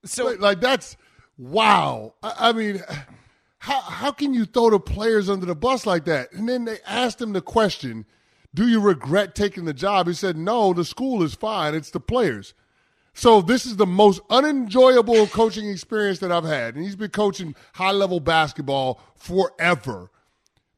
So 0.04 0.24
Like, 0.26 0.40
like 0.40 0.60
that's 0.60 0.96
wow. 1.36 2.14
I, 2.22 2.48
I 2.48 2.52
mean, 2.52 2.82
how 3.58 3.80
how 3.80 4.10
can 4.10 4.34
you 4.34 4.44
throw 4.44 4.70
the 4.70 4.80
players 4.80 5.30
under 5.30 5.46
the 5.46 5.54
bus 5.54 5.86
like 5.86 6.04
that? 6.06 6.32
And 6.32 6.48
then 6.48 6.64
they 6.64 6.78
asked 6.84 7.20
him 7.20 7.32
the 7.32 7.42
question, 7.42 8.06
"Do 8.54 8.66
you 8.66 8.80
regret 8.80 9.34
taking 9.34 9.64
the 9.64 9.74
job?" 9.74 10.06
He 10.06 10.14
said, 10.14 10.37
"No, 10.37 10.72
the 10.72 10.84
school 10.84 11.22
is 11.22 11.34
fine. 11.34 11.74
It's 11.74 11.90
the 11.90 12.00
players." 12.00 12.54
So 13.14 13.40
this 13.40 13.66
is 13.66 13.76
the 13.76 13.87
most 13.87 14.20
unenjoyable 14.30 15.26
coaching 15.26 15.68
experience 15.68 16.20
that 16.20 16.30
I've 16.30 16.44
had, 16.44 16.76
and 16.76 16.84
he's 16.84 16.94
been 16.94 17.11
coaching 17.11 17.56
high 17.74 17.90
level 17.90 18.20
basketball 18.20 19.00
forever. 19.16 20.11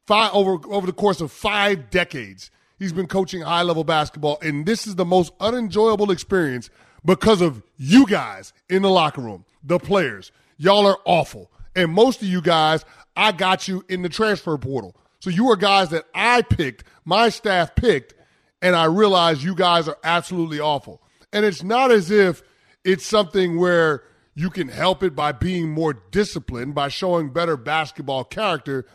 Five 0.07 0.31
over 0.33 0.57
over 0.67 0.87
the 0.87 0.93
course 0.93 1.21
of 1.21 1.31
five 1.31 1.91
decades, 1.91 2.49
he's 2.79 2.93
been 2.93 3.05
coaching 3.05 3.41
high 3.41 3.61
level 3.61 3.83
basketball, 3.83 4.39
and 4.41 4.65
this 4.65 4.87
is 4.87 4.95
the 4.95 5.05
most 5.05 5.33
unenjoyable 5.39 6.09
experience 6.09 6.71
because 7.05 7.41
of 7.41 7.61
you 7.77 8.07
guys 8.07 8.53
in 8.69 8.81
the 8.81 8.89
locker 8.89 9.21
room, 9.21 9.45
the 9.63 9.77
players. 9.77 10.31
Y'all 10.57 10.87
are 10.87 10.97
awful, 11.05 11.51
and 11.75 11.91
most 11.91 12.23
of 12.23 12.27
you 12.27 12.41
guys, 12.41 12.83
I 13.15 13.33
got 13.33 13.67
you 13.67 13.85
in 13.87 14.01
the 14.01 14.09
transfer 14.09 14.57
portal. 14.57 14.95
So 15.21 15.29
you 15.29 15.49
are 15.51 15.55
guys 15.55 15.89
that 15.89 16.05
I 16.13 16.41
picked, 16.41 16.83
my 17.05 17.29
staff 17.29 17.75
picked, 17.75 18.15
and 18.61 18.75
I 18.75 18.85
realize 18.85 19.43
you 19.43 19.55
guys 19.55 19.87
are 19.87 19.97
absolutely 20.03 20.59
awful. 20.59 21.01
And 21.31 21.45
it's 21.45 21.63
not 21.63 21.91
as 21.91 22.11
if 22.11 22.41
it's 22.83 23.05
something 23.05 23.57
where 23.59 24.03
you 24.33 24.49
can 24.49 24.67
help 24.67 25.03
it 25.03 25.15
by 25.15 25.31
being 25.31 25.69
more 25.69 25.93
disciplined, 25.93 26.73
by 26.73 26.87
showing 26.89 27.29
better 27.29 27.55
basketball 27.55 28.23
character. 28.23 28.85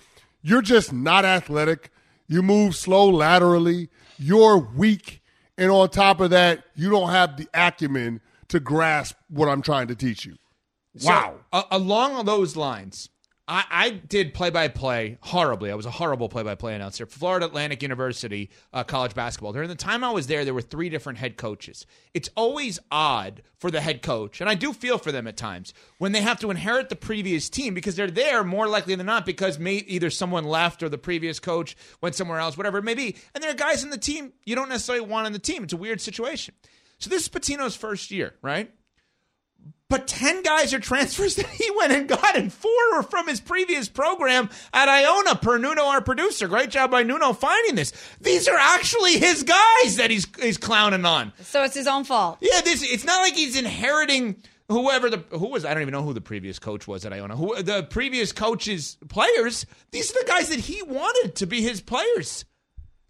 You're 0.43 0.63
just 0.63 0.93
not 0.93 1.25
athletic. 1.25 1.91
You 2.27 2.43
move 2.43 2.75
slow 2.75 3.09
laterally. 3.09 3.89
You're 4.19 4.59
weak. 4.59 5.23
And 5.57 5.71
on 5.71 5.89
top 5.91 6.21
of 6.21 6.31
that, 6.31 6.65
you 6.75 6.91
don't 6.91 7.11
have 7.11 7.37
the 7.37 7.49
acumen 7.55 8.21
to 8.49 8.59
grasp 8.59 9.15
what 9.29 9.49
I'm 9.49 9.63
trying 9.63 9.87
to 9.89 9.95
teach 9.95 10.27
you. 10.27 10.37
So, 10.97 11.09
Wow. 11.09 11.35
along 11.71 12.25
those 12.27 12.57
lines, 12.57 13.11
I, 13.49 13.65
I 13.71 13.91
did 13.91 14.35
play 14.35 14.51
by 14.51 14.67
play 14.67 15.19
horribly. 15.21 15.71
I 15.71 15.77
was 15.77 15.87
a 15.87 15.91
horrible 15.91 16.29
play 16.29 16.43
by 16.43 16.57
play 16.57 16.75
announcer 16.75 17.07
for 17.07 17.19
Florida 17.19 17.47
Atlantic 17.47 17.81
University 17.81 18.51
uh, 18.73 18.83
college 18.83 19.15
basketball. 19.15 19.53
During 19.53 19.69
the 19.69 19.77
time 19.77 20.03
I 20.03 20.11
was 20.11 20.27
there, 20.27 20.45
there 20.45 20.55
were 20.55 20.63
three 20.63 20.89
different 20.89 21.19
head 21.19 21.37
coaches. 21.37 21.87
It's 22.13 22.29
always 22.37 22.81
odd 22.91 23.43
for 23.59 23.71
the 23.71 23.81
head 23.81 24.03
coach, 24.03 24.41
and 24.41 24.51
I 24.51 24.55
do 24.55 24.73
feel 24.73 24.99
for 24.99 25.13
them 25.13 25.29
at 25.29 25.37
times 25.37 25.75
when 25.99 26.11
they 26.11 26.23
have 26.23 26.41
to 26.41 26.51
inherit 26.51 26.89
the 26.89 26.97
previous 26.97 27.49
team 27.49 27.73
because 27.73 27.95
they're 27.95 28.11
there 28.11 28.43
more 28.43 28.67
likely 28.67 28.97
than 28.97 29.07
not 29.07 29.25
because 29.25 29.61
may, 29.61 29.77
either 29.77 30.11
someone 30.11 30.45
left 30.45 30.83
or 30.83 30.89
the 30.89 30.99
previous 30.99 31.39
coach 31.39 31.77
went 32.01 32.17
somewhere 32.17 32.41
else, 32.41 32.57
whatever 32.57 32.79
it 32.79 32.85
may 32.85 32.95
be. 32.95 33.17
And 33.35 33.45
there 33.45 33.53
are 33.53 33.55
guys 33.55 33.85
in 33.85 33.91
the 33.91 33.99
team 33.99 34.33
you 34.45 34.57
don't 34.57 34.69
necessarily 34.69 35.07
want 35.07 35.29
in 35.29 35.33
the 35.33 35.39
team. 35.39 35.63
It's 35.63 35.73
a 35.73 35.77
weird 35.77 36.01
situation. 36.01 36.55
So 36.99 37.11
this 37.11 37.23
is 37.23 37.29
Pitino's 37.29 37.77
first 37.77 38.11
year, 38.11 38.35
right? 38.43 38.73
But 39.89 40.09
10 40.09 40.43
guys 40.43 40.75
are 40.75 40.81
transfers 40.81 41.37
that 41.37 41.47
he 41.47 41.71
went 41.77 41.93
and 41.93 42.09
got, 42.09 42.37
and 42.37 42.53
four 42.53 42.73
were 42.93 43.03
from 43.05 43.29
his 43.29 43.41
previous 43.41 43.89
program 43.89 44.51
at 44.73 44.89
Iona, 44.89 45.37
per 45.37 45.59
Nuno, 45.59 45.85
our 45.85 46.01
producer. 46.01 46.49
Great 46.49 46.71
job 46.71 46.91
by 46.91 47.05
Nuno 47.05 47.33
finding 47.33 47.77
this. 47.77 47.93
These 48.21 48.49
are 48.49 48.57
actually 48.59 49.19
his 49.19 49.45
guys 49.45 49.97
that 49.97 50.11
he's, 50.11 50.27
he's 50.43 50.59
clowning 50.59 51.05
on. 51.05 51.33
so 51.43 51.63
it's 51.63 51.75
his 51.77 51.87
own 51.87 52.03
fault. 52.03 52.39
Yeah, 52.41 52.61
this 52.63 52.83
it's 52.83 53.05
not 53.05 53.21
like 53.21 53.35
he's 53.35 53.57
inheriting 53.57 54.37
whoever 54.69 55.09
the 55.09 55.23
who 55.31 55.49
was 55.49 55.65
I 55.65 55.73
don't 55.73 55.83
even 55.83 55.93
know 55.93 56.03
who 56.03 56.13
the 56.13 56.21
previous 56.21 56.59
coach 56.59 56.89
was 56.89 57.05
at 57.05 57.13
Iona. 57.13 57.37
Who 57.37 57.63
the 57.63 57.85
previous 57.85 58.33
coach's 58.33 58.97
players, 59.09 59.67
these 59.93 60.11
are 60.11 60.21
the 60.21 60.27
guys 60.27 60.49
that 60.49 60.59
he 60.59 60.83
wanted 60.83 61.37
to 61.37 61.47
be 61.47 61.63
his 61.63 61.81
players. 61.81 62.45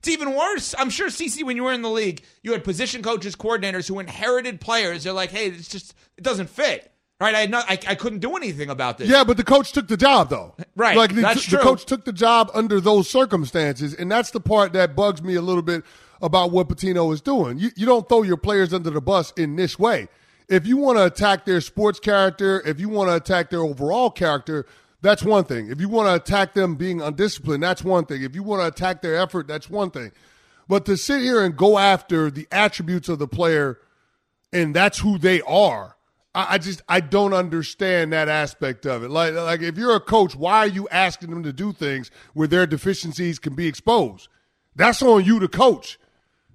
It's 0.07 0.13
even 0.13 0.35
worse. 0.37 0.73
I'm 0.79 0.89
sure 0.89 1.09
CC, 1.09 1.43
when 1.43 1.57
you 1.57 1.65
were 1.65 1.73
in 1.73 1.83
the 1.83 1.91
league, 1.91 2.23
you 2.45 2.53
had 2.53 2.63
position 2.63 3.03
coaches, 3.03 3.35
coordinators 3.35 3.89
who 3.89 3.99
inherited 3.99 4.61
players. 4.61 5.03
They're 5.03 5.13
like, 5.13 5.33
hey, 5.33 5.49
it's 5.49 5.67
just 5.67 5.95
it 6.17 6.23
doesn't 6.23 6.49
fit. 6.49 6.93
Right? 7.19 7.35
I 7.35 7.41
had 7.41 7.51
not, 7.51 7.69
I, 7.69 7.73
I 7.89 7.95
couldn't 7.97 8.21
do 8.21 8.37
anything 8.37 8.71
about 8.71 8.99
this. 8.99 9.09
Yeah, 9.09 9.25
but 9.25 9.37
the 9.37 9.43
coach 9.43 9.73
took 9.73 9.89
the 9.89 9.97
job 9.97 10.29
though. 10.31 10.55
Right, 10.77 10.97
Like 10.97 11.13
the, 11.13 11.23
that's 11.23 11.45
the 11.47 11.57
true. 11.57 11.59
coach 11.59 11.87
took 11.87 12.05
the 12.05 12.13
job 12.13 12.51
under 12.55 12.81
those 12.81 13.11
circumstances, 13.11 13.95
and 13.95 14.09
that's 14.09 14.31
the 14.31 14.39
part 14.39 14.75
that 14.75 14.95
bugs 14.95 15.23
me 15.23 15.35
a 15.35 15.43
little 15.43 15.63
bit 15.63 15.83
about 16.23 16.53
what 16.53 16.69
Pitino 16.69 17.13
is 17.13 17.21
doing. 17.21 17.59
You 17.59 17.71
you 17.75 17.85
don't 17.85 18.09
throw 18.09 18.23
your 18.23 18.37
players 18.37 18.73
under 18.73 18.91
the 18.91 19.01
bus 19.01 19.33
in 19.37 19.57
this 19.57 19.77
way. 19.77 20.07
If 20.49 20.69
you 20.69 20.77
want 20.77 20.99
to 20.99 21.07
attack 21.07 21.47
their 21.47 21.61
sports 21.61 21.99
character, 21.99 22.63
if 22.65 22.79
you 22.79 22.89
want 22.89 23.11
to 23.11 23.17
attack 23.17 23.51
their 23.51 23.63
overall 23.63 24.11
character, 24.11 24.67
that's 25.07 25.23
one 25.23 25.45
thing. 25.45 25.71
If 25.71 25.81
you 25.81 25.89
want 25.89 26.09
to 26.09 26.15
attack 26.15 26.55
them 26.55 26.75
being 26.75 27.01
undisciplined, 27.01 27.63
that's 27.63 27.85
one 27.85 28.07
thing. 28.07 28.23
If 28.23 28.35
you 28.35 28.43
want 28.43 28.63
to 28.63 28.67
attack 28.67 29.03
their 29.03 29.17
effort, 29.17 29.47
that's 29.47 29.71
one 29.71 29.91
thing. 29.91 30.13
But 30.69 30.85
to 30.87 30.97
sit 30.97 31.23
here 31.23 31.45
and 31.45 31.57
go 31.57 31.79
after 31.79 32.31
the 32.31 32.49
attributes 32.51 33.09
of 33.09 33.19
the 33.19 33.29
player 33.29 33.79
and 34.53 34.75
that's 34.75 34.99
who 34.99 35.19
they 35.19 35.41
are. 35.43 35.97
I, 36.35 36.59
just 36.59 36.83
I 36.87 37.01
don't 37.01 37.33
understand 37.33 38.13
that 38.13 38.29
aspect 38.29 38.85
of 38.85 39.03
it. 39.03 39.11
Like 39.11 39.33
like 39.33 39.63
if 39.63 39.79
you're 39.79 39.95
a 39.95 40.01
coach, 40.01 40.37
why 40.37 40.59
are 40.59 40.67
you 40.67 40.87
asking 40.91 41.31
them 41.31 41.43
to 41.45 41.53
do 41.53 41.73
things 41.73 42.11
where 42.35 42.47
their 42.47 42.67
deficiencies 42.67 43.39
can 43.39 43.55
be 43.55 43.67
exposed? 43.67 44.29
That's 44.75 45.01
on 45.01 45.25
you 45.25 45.41
to 45.41 45.49
coach. 45.49 45.99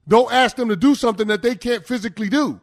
Don't 0.08 0.32
ask 0.32 0.56
them 0.56 0.70
to 0.70 0.76
do 0.76 0.94
something 0.94 1.28
that 1.30 1.42
they 1.42 1.56
can't 1.56 1.84
physically 1.84 2.30
do. 2.30 2.62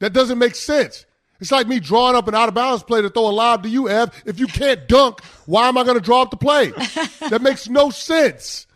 That 0.00 0.12
doesn't 0.12 0.38
make 0.38 0.56
sense. 0.56 1.06
It's 1.40 1.52
like 1.52 1.66
me 1.66 1.80
drawing 1.80 2.16
up 2.16 2.28
an 2.28 2.34
out 2.34 2.48
of 2.48 2.54
bounds 2.54 2.82
play 2.82 3.02
to 3.02 3.10
throw 3.10 3.28
a 3.28 3.30
lob 3.30 3.62
to 3.64 3.68
you, 3.68 3.88
Ev. 3.88 4.10
If 4.24 4.38
you 4.38 4.46
can't 4.46 4.86
dunk, 4.88 5.22
why 5.46 5.68
am 5.68 5.76
I 5.76 5.84
going 5.84 5.96
to 5.96 6.02
draw 6.02 6.22
up 6.22 6.30
the 6.30 6.36
play? 6.36 6.70
that 7.28 7.42
makes 7.42 7.68
no 7.68 7.90
sense. 7.90 8.66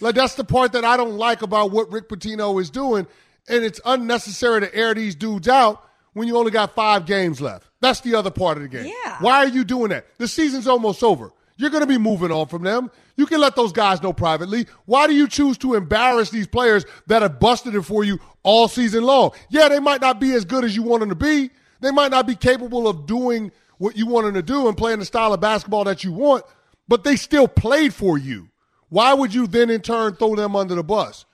Like 0.00 0.14
that's 0.14 0.34
the 0.34 0.44
part 0.44 0.72
that 0.72 0.84
I 0.84 0.96
don't 0.96 1.16
like 1.16 1.42
about 1.42 1.70
what 1.70 1.90
Rick 1.90 2.08
Pitino 2.08 2.60
is 2.60 2.70
doing, 2.70 3.06
and 3.48 3.64
it's 3.64 3.80
unnecessary 3.84 4.60
to 4.60 4.74
air 4.74 4.94
these 4.94 5.14
dudes 5.14 5.48
out 5.48 5.84
when 6.12 6.28
you 6.28 6.36
only 6.36 6.50
got 6.50 6.74
five 6.74 7.06
games 7.06 7.40
left. 7.40 7.66
That's 7.80 8.00
the 8.00 8.14
other 8.14 8.30
part 8.30 8.56
of 8.56 8.62
the 8.62 8.68
game. 8.68 8.92
Yeah. 9.04 9.16
Why 9.20 9.38
are 9.38 9.48
you 9.48 9.64
doing 9.64 9.90
that? 9.90 10.06
The 10.18 10.28
season's 10.28 10.66
almost 10.66 11.02
over. 11.02 11.32
You're 11.56 11.70
going 11.70 11.82
to 11.82 11.88
be 11.88 11.98
moving 11.98 12.30
on 12.30 12.46
from 12.46 12.62
them. 12.62 12.90
You 13.16 13.26
can 13.26 13.40
let 13.40 13.56
those 13.56 13.72
guys 13.72 14.00
know 14.00 14.12
privately. 14.12 14.66
Why 14.86 15.08
do 15.08 15.14
you 15.14 15.26
choose 15.26 15.58
to 15.58 15.74
embarrass 15.74 16.30
these 16.30 16.46
players 16.46 16.86
that 17.08 17.22
have 17.22 17.40
busted 17.40 17.74
it 17.74 17.82
for 17.82 18.04
you 18.04 18.20
all 18.44 18.68
season 18.68 19.02
long? 19.02 19.32
Yeah, 19.50 19.68
they 19.68 19.80
might 19.80 20.00
not 20.00 20.20
be 20.20 20.32
as 20.34 20.44
good 20.44 20.64
as 20.64 20.76
you 20.76 20.84
want 20.84 21.00
them 21.00 21.08
to 21.08 21.16
be. 21.16 21.50
They 21.80 21.90
might 21.90 22.10
not 22.10 22.26
be 22.26 22.34
capable 22.34 22.88
of 22.88 23.06
doing 23.06 23.52
what 23.78 23.96
you 23.96 24.06
want 24.06 24.26
them 24.26 24.34
to 24.34 24.42
do 24.42 24.68
and 24.68 24.76
playing 24.76 24.98
the 24.98 25.04
style 25.04 25.32
of 25.32 25.40
basketball 25.40 25.84
that 25.84 26.02
you 26.04 26.12
want, 26.12 26.44
but 26.88 27.04
they 27.04 27.16
still 27.16 27.46
played 27.46 27.94
for 27.94 28.18
you. 28.18 28.48
Why 28.88 29.14
would 29.14 29.32
you 29.34 29.46
then 29.46 29.70
in 29.70 29.82
turn 29.82 30.14
throw 30.16 30.34
them 30.34 30.56
under 30.56 30.74
the 30.74 30.82
bus? 30.82 31.24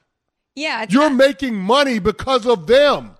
Yeah, 0.54 0.86
You're 0.88 1.10
not- 1.10 1.16
making 1.16 1.56
money 1.56 1.98
because 1.98 2.46
of 2.46 2.66
them. 2.66 3.16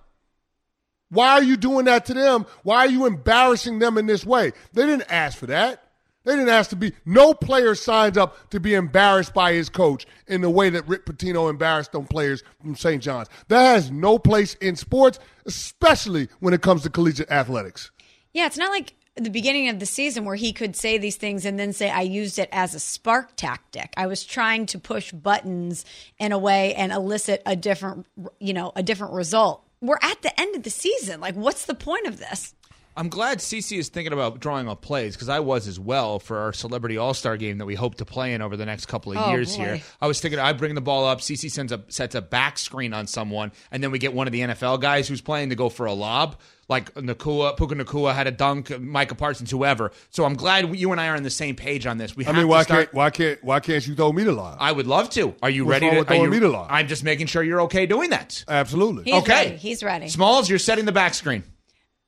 Why 1.09 1.31
are 1.31 1.43
you 1.43 1.55
doing 1.57 1.85
that 1.85 2.05
to 2.07 2.13
them? 2.13 2.45
Why 2.63 2.79
are 2.79 2.89
you 2.89 3.05
embarrassing 3.05 3.79
them 3.79 3.97
in 3.97 4.05
this 4.05 4.25
way? 4.25 4.53
They 4.73 4.85
didn't 4.85 5.09
ask 5.11 5.37
for 5.37 5.45
that. 5.47 5.81
They 6.25 6.35
didn't 6.35 6.49
ask 6.49 6.71
to 6.71 6.75
be. 6.75 6.93
No 7.05 7.33
player 7.33 7.75
signs 7.75 8.17
up 8.17 8.49
to 8.49 8.59
be 8.59 8.73
embarrassed 8.73 9.33
by 9.33 9.53
his 9.53 9.69
coach 9.69 10.05
in 10.27 10.41
the 10.41 10.49
way 10.49 10.69
that 10.71 10.87
Rick 10.87 11.05
Pitino 11.05 11.49
embarrassed 11.49 11.91
them 11.91 12.05
players 12.05 12.43
from 12.61 12.75
St. 12.75 13.01
John's. 13.01 13.29
That 13.47 13.63
has 13.63 13.91
no 13.91 14.19
place 14.19 14.55
in 14.55 14.75
sports, 14.75 15.19
especially 15.45 16.27
when 16.39 16.53
it 16.53 16.61
comes 16.61 16.83
to 16.83 16.89
collegiate 16.89 17.31
athletics. 17.31 17.91
Yeah, 18.33 18.47
it's 18.47 18.57
not 18.57 18.71
like 18.71 18.95
the 19.15 19.29
beginning 19.29 19.69
of 19.69 19.79
the 19.79 19.85
season 19.85 20.25
where 20.25 20.35
he 20.35 20.51
could 20.51 20.75
say 20.75 20.97
these 20.97 21.15
things 21.15 21.45
and 21.45 21.57
then 21.57 21.71
say, 21.71 21.89
I 21.89 22.01
used 22.01 22.37
it 22.37 22.49
as 22.51 22.75
a 22.75 22.79
spark 22.79 23.35
tactic. 23.37 23.93
I 23.95 24.07
was 24.07 24.25
trying 24.25 24.65
to 24.67 24.79
push 24.79 25.11
buttons 25.11 25.85
in 26.19 26.31
a 26.31 26.37
way 26.37 26.73
and 26.75 26.91
elicit 26.91 27.41
a 27.45 27.55
different, 27.55 28.07
you 28.39 28.53
know, 28.53 28.73
a 28.75 28.83
different 28.83 29.13
result. 29.13 29.63
We're 29.79 29.99
at 30.01 30.21
the 30.21 30.37
end 30.39 30.55
of 30.55 30.63
the 30.63 30.69
season. 30.69 31.21
Like, 31.21 31.35
what's 31.35 31.65
the 31.65 31.75
point 31.75 32.07
of 32.07 32.17
this? 32.17 32.55
I'm 32.97 33.09
glad 33.09 33.39
CC 33.39 33.77
is 33.77 33.89
thinking 33.89 34.13
about 34.13 34.39
drawing 34.39 34.69
up 34.69 34.81
plays 34.81 35.15
because 35.15 35.27
I 35.27 35.41
was 35.41 35.67
as 35.67 35.77
well 35.79 36.17
for 36.19 36.37
our 36.39 36.53
Celebrity 36.53 36.97
All 36.97 37.13
Star 37.13 37.35
game 37.35 37.57
that 37.57 37.65
we 37.65 37.75
hope 37.75 37.95
to 37.95 38.05
play 38.05 38.33
in 38.33 38.41
over 38.41 38.55
the 38.55 38.65
next 38.65 38.85
couple 38.85 39.11
of 39.11 39.17
Oh, 39.17 39.31
years 39.31 39.57
boy. 39.57 39.63
here. 39.63 39.81
I 40.01 40.07
was 40.07 40.21
thinking 40.21 40.39
I 40.39 40.53
bring 40.53 40.75
the 40.75 40.81
ball 40.81 41.05
up, 41.05 41.19
CC 41.19 41.51
sends 41.51 41.71
a 41.73 41.83
sets 41.89 42.15
a 42.15 42.21
back 42.21 42.57
screen 42.57 42.93
on 42.93 43.07
someone, 43.07 43.51
and 43.71 43.83
then 43.83 43.91
we 43.91 43.99
get 43.99 44.13
one 44.13 44.27
of 44.27 44.33
the 44.33 44.41
NFL 44.41 44.79
guys 44.79 45.07
who's 45.09 45.21
playing 45.21 45.49
to 45.49 45.55
go 45.55 45.67
for 45.69 45.85
a 45.85 45.93
lob. 45.93 46.37
Like 46.67 46.91
Nacua, 46.95 47.55
Puka 47.57 47.75
Nacua 47.75 48.15
had 48.15 48.25
a 48.25 48.31
dunk, 48.31 48.79
Micah 48.79 49.13
Parsons, 49.13 49.51
whoever. 49.51 49.91
So 50.09 50.25
I'm 50.25 50.33
glad 50.33 50.75
you 50.75 50.91
and 50.93 50.99
I 50.99 51.09
are 51.09 51.15
on 51.15 51.21
the 51.21 51.29
same 51.29 51.55
page 51.55 51.85
on 51.85 51.99
this. 51.99 52.15
We 52.15 52.23
I 52.23 52.27
have 52.27 52.35
mean, 52.35 52.43
to 52.45 52.47
why 52.47 52.63
start- 52.63 52.85
can't 52.85 52.93
why 52.95 53.09
can't 53.11 53.43
why 53.43 53.59
can't 53.59 53.85
you 53.85 53.93
throw 53.93 54.11
me 54.13 54.23
the 54.23 54.31
lob? 54.31 54.57
I 54.59 54.71
would 54.71 54.87
love 54.87 55.09
to. 55.11 55.35
Are 55.43 55.49
you 55.49 55.65
What's 55.65 55.73
ready 55.73 55.85
wrong 55.87 55.95
to? 55.95 55.99
with 55.99 56.11
are 56.11 56.15
you, 56.15 56.29
me 56.31 56.39
the 56.39 56.49
lob? 56.49 56.67
I'm 56.71 56.87
just 56.87 57.03
making 57.03 57.27
sure 57.27 57.43
you're 57.43 57.61
okay 57.63 57.85
doing 57.85 58.09
that. 58.11 58.43
Absolutely. 58.47 59.03
He's 59.03 59.13
okay. 59.21 59.33
ready. 59.49 59.55
He's 59.57 59.83
ready. 59.83 60.07
Smalls, 60.07 60.49
you're 60.49 60.57
setting 60.59 60.85
the 60.85 60.91
back 60.91 61.13
screen. 61.13 61.43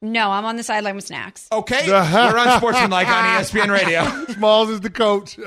No, 0.02 0.30
I'm 0.30 0.46
on 0.46 0.58
the 0.58 0.64
sideline 0.64 0.96
with 0.96 1.06
snacks. 1.06 1.48
Okay. 1.52 1.84
We're 1.88 2.38
Unsportsmanlike 2.38 3.08
on 3.08 3.24
ESPN 3.26 3.72
Radio. 3.72 4.26
Smalls 4.34 4.70
is 4.70 4.82
the 4.82 4.90
coach. 4.90 5.40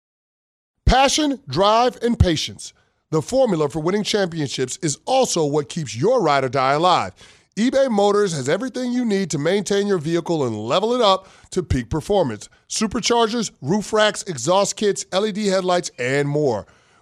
Passion, 0.86 1.40
drive, 1.48 1.98
and 2.02 2.18
patience. 2.18 2.72
The 3.10 3.22
formula 3.22 3.68
for 3.68 3.80
winning 3.80 4.04
championships 4.04 4.76
is 4.78 4.98
also 5.06 5.44
what 5.44 5.68
keeps 5.68 5.96
your 5.96 6.22
ride 6.22 6.44
or 6.44 6.48
die 6.48 6.74
alive. 6.74 7.14
eBay 7.56 7.90
Motors 7.90 8.32
has 8.32 8.48
everything 8.48 8.92
you 8.92 9.04
need 9.04 9.30
to 9.30 9.38
maintain 9.38 9.86
your 9.86 9.98
vehicle 9.98 10.44
and 10.44 10.56
level 10.56 10.92
it 10.94 11.00
up 11.00 11.28
to 11.50 11.62
peak 11.62 11.90
performance. 11.90 12.48
Superchargers, 12.68 13.50
roof 13.60 13.92
racks, 13.92 14.22
exhaust 14.24 14.76
kits, 14.76 15.04
LED 15.12 15.38
headlights, 15.38 15.90
and 15.98 16.28
more. 16.28 16.66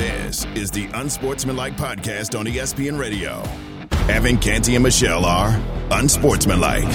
This 0.00 0.46
is 0.54 0.70
the 0.70 0.88
Unsportsmanlike 0.94 1.76
podcast 1.76 2.32
on 2.32 2.46
ESPN 2.46 2.98
Radio. 2.98 3.42
Evan 4.08 4.38
Canty 4.38 4.74
and 4.74 4.82
Michelle 4.82 5.26
are 5.26 5.52
unsportsmanlike. 5.90 6.88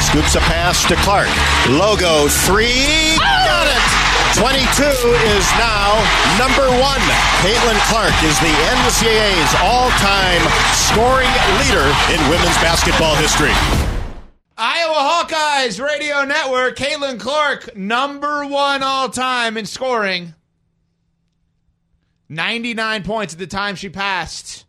Scoops 0.00 0.36
a 0.36 0.40
pass 0.48 0.88
to 0.88 0.96
Clark. 1.04 1.28
Logo 1.68 2.28
three. 2.48 3.20
Got 3.20 3.68
it. 3.68 3.84
22 4.40 4.88
is 5.36 5.44
now 5.60 5.92
number 6.40 6.64
one. 6.80 7.04
Caitlin 7.44 7.76
Clark 7.92 8.16
is 8.24 8.40
the 8.40 8.56
NCAA's 8.72 9.52
all-time 9.60 10.40
scoring 10.72 11.28
leader 11.60 11.84
in 12.08 12.16
women's 12.32 12.56
basketball 12.64 13.16
history. 13.16 13.52
Iowa 14.56 15.28
Hawkeyes 15.28 15.78
Radio 15.86 16.24
Network. 16.24 16.76
Caitlin 16.76 17.20
Clark, 17.20 17.76
number 17.76 18.46
one 18.46 18.82
all 18.82 19.10
time 19.10 19.58
in 19.58 19.66
scoring. 19.66 20.32
99 22.28 23.02
points 23.02 23.34
at 23.34 23.38
the 23.38 23.46
time 23.46 23.76
she 23.76 23.88
passed. 23.88 24.64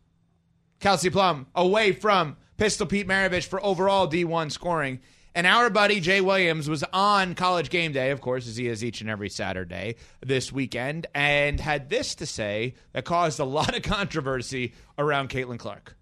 Kelsey 0.79 1.09
Plum 1.09 1.47
away 1.55 1.91
from 1.91 2.37
Pistol 2.57 2.87
Pete 2.87 3.07
Maravich 3.07 3.47
for 3.47 3.63
overall 3.63 4.07
D1 4.07 4.51
scoring. 4.51 4.99
And 5.33 5.45
our 5.45 5.69
buddy 5.69 5.99
Jay 5.99 6.19
Williams 6.19 6.67
was 6.67 6.83
on 6.91 7.35
college 7.35 7.69
game 7.69 7.91
day, 7.91 8.09
of 8.09 8.21
course, 8.21 8.47
as 8.47 8.57
he 8.57 8.67
is 8.67 8.83
each 8.83 9.01
and 9.01 9.09
every 9.09 9.29
Saturday 9.29 9.95
this 10.25 10.51
weekend, 10.51 11.05
and 11.13 11.59
had 11.59 11.89
this 11.91 12.15
to 12.15 12.25
say 12.25 12.73
that 12.93 13.05
caused 13.05 13.39
a 13.39 13.45
lot 13.45 13.75
of 13.75 13.83
controversy 13.83 14.73
around 14.97 15.29
Caitlin 15.29 15.59
Clark. 15.59 15.95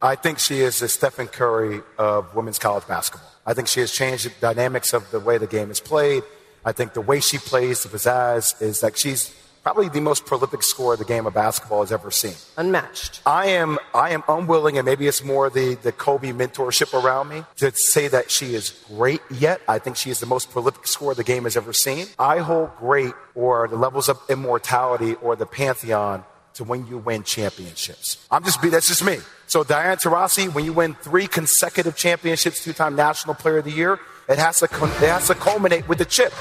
I 0.00 0.14
think 0.14 0.38
she 0.38 0.60
is 0.60 0.78
the 0.78 0.88
Stephen 0.88 1.26
Curry 1.26 1.82
of 1.98 2.34
women's 2.34 2.58
college 2.58 2.86
basketball. 2.86 3.30
I 3.44 3.52
think 3.52 3.68
she 3.68 3.80
has 3.80 3.92
changed 3.92 4.24
the 4.24 4.32
dynamics 4.40 4.94
of 4.94 5.10
the 5.10 5.20
way 5.20 5.36
the 5.36 5.46
game 5.46 5.70
is 5.70 5.78
played. 5.78 6.22
I 6.64 6.72
think 6.72 6.94
the 6.94 7.02
way 7.02 7.20
she 7.20 7.36
plays, 7.36 7.82
the 7.82 7.90
pizzazz, 7.90 8.62
is 8.62 8.80
that 8.80 8.96
she's 8.96 9.34
probably 9.62 9.88
the 9.88 10.00
most 10.00 10.26
prolific 10.26 10.62
scorer 10.62 10.96
the 10.96 11.04
game 11.04 11.26
of 11.26 11.34
basketball 11.34 11.80
has 11.80 11.92
ever 11.92 12.10
seen. 12.10 12.34
Unmatched. 12.56 13.20
I 13.26 13.46
am 13.46 13.78
I 13.94 14.10
am 14.10 14.22
unwilling, 14.28 14.78
and 14.78 14.84
maybe 14.84 15.06
it's 15.06 15.22
more 15.24 15.50
the 15.50 15.74
the 15.76 15.92
Kobe 15.92 16.32
mentorship 16.32 16.92
around 16.94 17.28
me 17.28 17.44
to 17.56 17.74
say 17.74 18.08
that 18.08 18.30
she 18.30 18.54
is 18.54 18.70
great 18.88 19.20
yet. 19.30 19.60
I 19.68 19.78
think 19.78 19.96
she 19.96 20.10
is 20.10 20.20
the 20.20 20.26
most 20.26 20.50
prolific 20.50 20.86
scorer 20.86 21.14
the 21.14 21.24
game 21.24 21.44
has 21.44 21.56
ever 21.56 21.72
seen. 21.72 22.06
I 22.18 22.38
hold 22.38 22.70
great 22.78 23.12
or 23.34 23.68
the 23.68 23.76
levels 23.76 24.08
of 24.08 24.20
immortality 24.28 25.14
or 25.16 25.36
the 25.36 25.46
pantheon 25.46 26.24
to 26.54 26.64
when 26.64 26.86
you 26.86 26.98
win 26.98 27.22
championships. 27.22 28.26
I'm 28.30 28.44
just 28.44 28.60
be 28.60 28.68
that's 28.70 28.88
just 28.88 29.04
me. 29.04 29.18
So 29.46 29.64
Diana 29.64 29.96
Taurasi, 29.96 30.52
when 30.52 30.64
you 30.64 30.72
win 30.72 30.94
three 30.94 31.26
consecutive 31.26 31.96
championships, 31.96 32.62
two-time 32.62 32.94
National 32.94 33.34
Player 33.34 33.58
of 33.58 33.64
the 33.64 33.72
Year, 33.72 33.98
it 34.30 34.38
has 34.38 34.60
to 34.60 34.66
it 34.66 35.10
has 35.10 35.26
to 35.26 35.34
culminate 35.34 35.88
with 35.88 35.98
the 35.98 36.04
chip. 36.04 36.32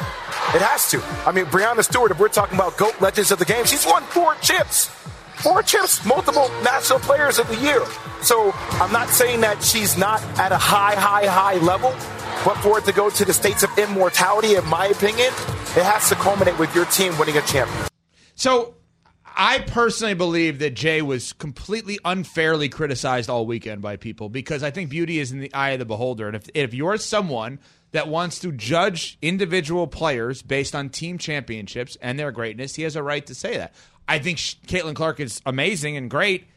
It 0.54 0.62
has 0.62 0.90
to. 0.92 1.02
I 1.26 1.32
mean, 1.32 1.46
Breanna 1.46 1.84
Stewart, 1.84 2.12
if 2.12 2.20
we're 2.20 2.28
talking 2.30 2.56
about 2.56 2.78
GOAT 2.78 3.02
legends 3.02 3.32
of 3.32 3.40
the 3.40 3.46
game, 3.46 3.66
she's 3.66 3.86
won 3.86 4.04
four 4.04 4.36
chips. 4.36 4.92
Four 5.38 5.64
chips, 5.64 6.06
multiple 6.06 6.50
national 6.64 7.00
players 7.00 7.40
of 7.40 7.48
the 7.48 7.56
year. 7.58 7.84
So 8.22 8.52
I'm 8.74 8.92
not 8.92 9.10
saying 9.10 9.42
that 9.42 9.64
she's 9.64 9.98
not 9.98 10.22
at 10.38 10.52
a 10.52 10.58
high, 10.58 10.96
high, 10.96 11.26
high 11.26 11.56
level, 11.66 11.92
but 12.44 12.56
for 12.56 12.78
it 12.78 12.86
to 12.86 12.92
go 12.92 13.10
to 13.10 13.26
the 13.26 13.34
states 13.34 13.64
of 13.64 13.76
immortality, 13.78 14.56
in 14.56 14.66
my 14.68 14.88
opinion, 14.88 15.28
it 15.28 15.84
has 15.84 16.10
to 16.10 16.16
culminate 16.16 16.60
with 16.60 16.76
your 16.76 16.86
team 16.86 17.18
winning 17.18 17.38
a 17.38 17.42
champion. 17.42 17.88
So 18.36 18.76
I 19.42 19.60
personally 19.60 20.14
believe 20.14 20.60
that 20.60 20.72
Jay 20.74 21.02
was 21.02 21.32
completely 21.32 21.98
unfairly 22.04 22.68
criticized 22.68 23.30
all 23.30 23.46
weekend 23.46 23.82
by 23.82 23.96
people 23.96 24.28
because 24.28 24.64
I 24.64 24.72
think 24.72 24.90
beauty 24.90 25.20
is 25.20 25.32
in 25.32 25.40
the 25.40 25.54
eye 25.54 25.70
of 25.70 25.80
the 25.80 25.86
beholder. 25.86 26.28
And 26.28 26.36
if, 26.36 26.50
if 26.54 26.74
you're 26.74 26.98
someone 26.98 27.60
that 27.92 28.08
wants 28.08 28.40
to 28.40 28.52
judge 28.52 29.18
individual 29.22 29.88
players 29.88 30.42
based 30.42 30.76
on 30.76 30.90
team 30.90 31.18
championships 31.18 31.98
and 32.02 32.20
their 32.20 32.32
greatness, 32.32 32.76
he 32.76 32.84
has 32.84 32.96
a 32.96 33.04
right 33.04 33.26
to 33.26 33.36
say 33.36 33.58
that. 33.58 33.74
I 34.08 34.20
think 34.20 34.38
Caitlin 34.38 34.96
Clark 34.96 35.20
is 35.20 35.42
amazing 35.46 35.98
and 35.98 36.10
great. 36.10 36.48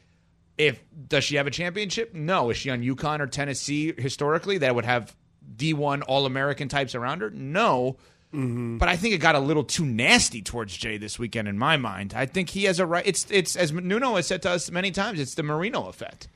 If 0.58 0.82
does 1.08 1.24
she 1.24 1.36
have 1.36 1.46
a 1.46 1.50
championship? 1.50 2.14
No. 2.14 2.50
Is 2.50 2.56
she 2.56 2.70
on 2.70 2.82
UConn 2.82 3.20
or 3.20 3.26
Tennessee 3.26 3.94
historically 3.96 4.58
that 4.58 4.74
would 4.74 4.84
have 4.84 5.14
D1 5.56 6.02
All 6.06 6.26
American 6.26 6.68
types 6.68 6.94
around 6.94 7.20
her? 7.20 7.30
No. 7.30 7.96
Mm-hmm. 8.34 8.78
But 8.78 8.88
I 8.88 8.96
think 8.96 9.14
it 9.14 9.18
got 9.18 9.34
a 9.34 9.40
little 9.40 9.64
too 9.64 9.84
nasty 9.84 10.40
towards 10.40 10.76
Jay 10.76 10.96
this 10.96 11.18
weekend 11.18 11.48
in 11.48 11.58
my 11.58 11.76
mind. 11.76 12.14
I 12.14 12.24
think 12.24 12.48
he 12.48 12.64
has 12.64 12.80
a 12.80 12.86
right. 12.86 13.06
It's 13.06 13.26
it's 13.30 13.56
as 13.56 13.72
Nuno 13.72 14.16
has 14.16 14.26
said 14.26 14.42
to 14.42 14.50
us 14.50 14.70
many 14.70 14.90
times. 14.90 15.20
It's 15.20 15.34
the 15.34 15.42
Marino 15.42 15.88
effect. 15.88 16.28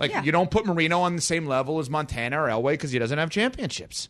Like 0.00 0.10
yeah. 0.10 0.22
you 0.24 0.32
don't 0.32 0.50
put 0.50 0.66
Marino 0.66 1.00
on 1.02 1.14
the 1.14 1.22
same 1.22 1.46
level 1.46 1.78
as 1.78 1.88
Montana 1.88 2.42
or 2.42 2.48
Elway 2.48 2.72
because 2.72 2.90
he 2.90 2.98
doesn't 2.98 3.18
have 3.18 3.30
championships. 3.30 4.08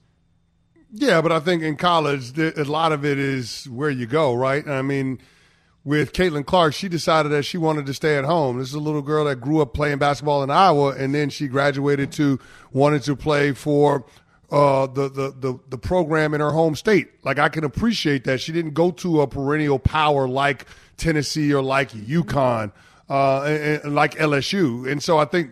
Yeah, 0.96 1.20
but 1.22 1.32
I 1.32 1.40
think 1.40 1.64
in 1.64 1.76
college 1.76 2.38
a 2.38 2.62
lot 2.62 2.92
of 2.92 3.04
it 3.04 3.18
is 3.18 3.68
where 3.68 3.90
you 3.90 4.06
go, 4.06 4.32
right? 4.32 4.66
I 4.66 4.80
mean, 4.80 5.18
with 5.82 6.12
Caitlin 6.12 6.46
Clark, 6.46 6.72
she 6.72 6.88
decided 6.88 7.32
that 7.32 7.42
she 7.42 7.58
wanted 7.58 7.84
to 7.86 7.94
stay 7.94 8.16
at 8.16 8.24
home. 8.24 8.60
This 8.60 8.68
is 8.68 8.74
a 8.74 8.80
little 8.80 9.02
girl 9.02 9.24
that 9.24 9.40
grew 9.40 9.60
up 9.60 9.74
playing 9.74 9.98
basketball 9.98 10.44
in 10.44 10.50
Iowa, 10.50 10.94
and 10.94 11.12
then 11.12 11.30
she 11.30 11.48
graduated 11.48 12.12
to 12.12 12.38
wanted 12.72 13.02
to 13.02 13.16
play 13.16 13.50
for 13.52 14.06
uh, 14.52 14.86
the, 14.86 15.08
the, 15.08 15.34
the, 15.36 15.58
the 15.68 15.78
program 15.78 16.32
in 16.32 16.40
her 16.40 16.52
home 16.52 16.76
state. 16.76 17.08
Like, 17.24 17.40
I 17.40 17.48
can 17.48 17.64
appreciate 17.64 18.22
that. 18.24 18.40
She 18.40 18.52
didn't 18.52 18.74
go 18.74 18.92
to 18.92 19.22
a 19.22 19.26
perennial 19.26 19.80
power 19.80 20.28
like 20.28 20.64
Tennessee 20.96 21.52
or 21.52 21.62
like 21.62 21.90
UConn, 21.90 22.70
uh, 23.10 23.42
and, 23.42 23.82
and 23.82 23.94
like 23.96 24.14
LSU. 24.14 24.88
And 24.88 25.02
so 25.02 25.18
I 25.18 25.24
think 25.24 25.50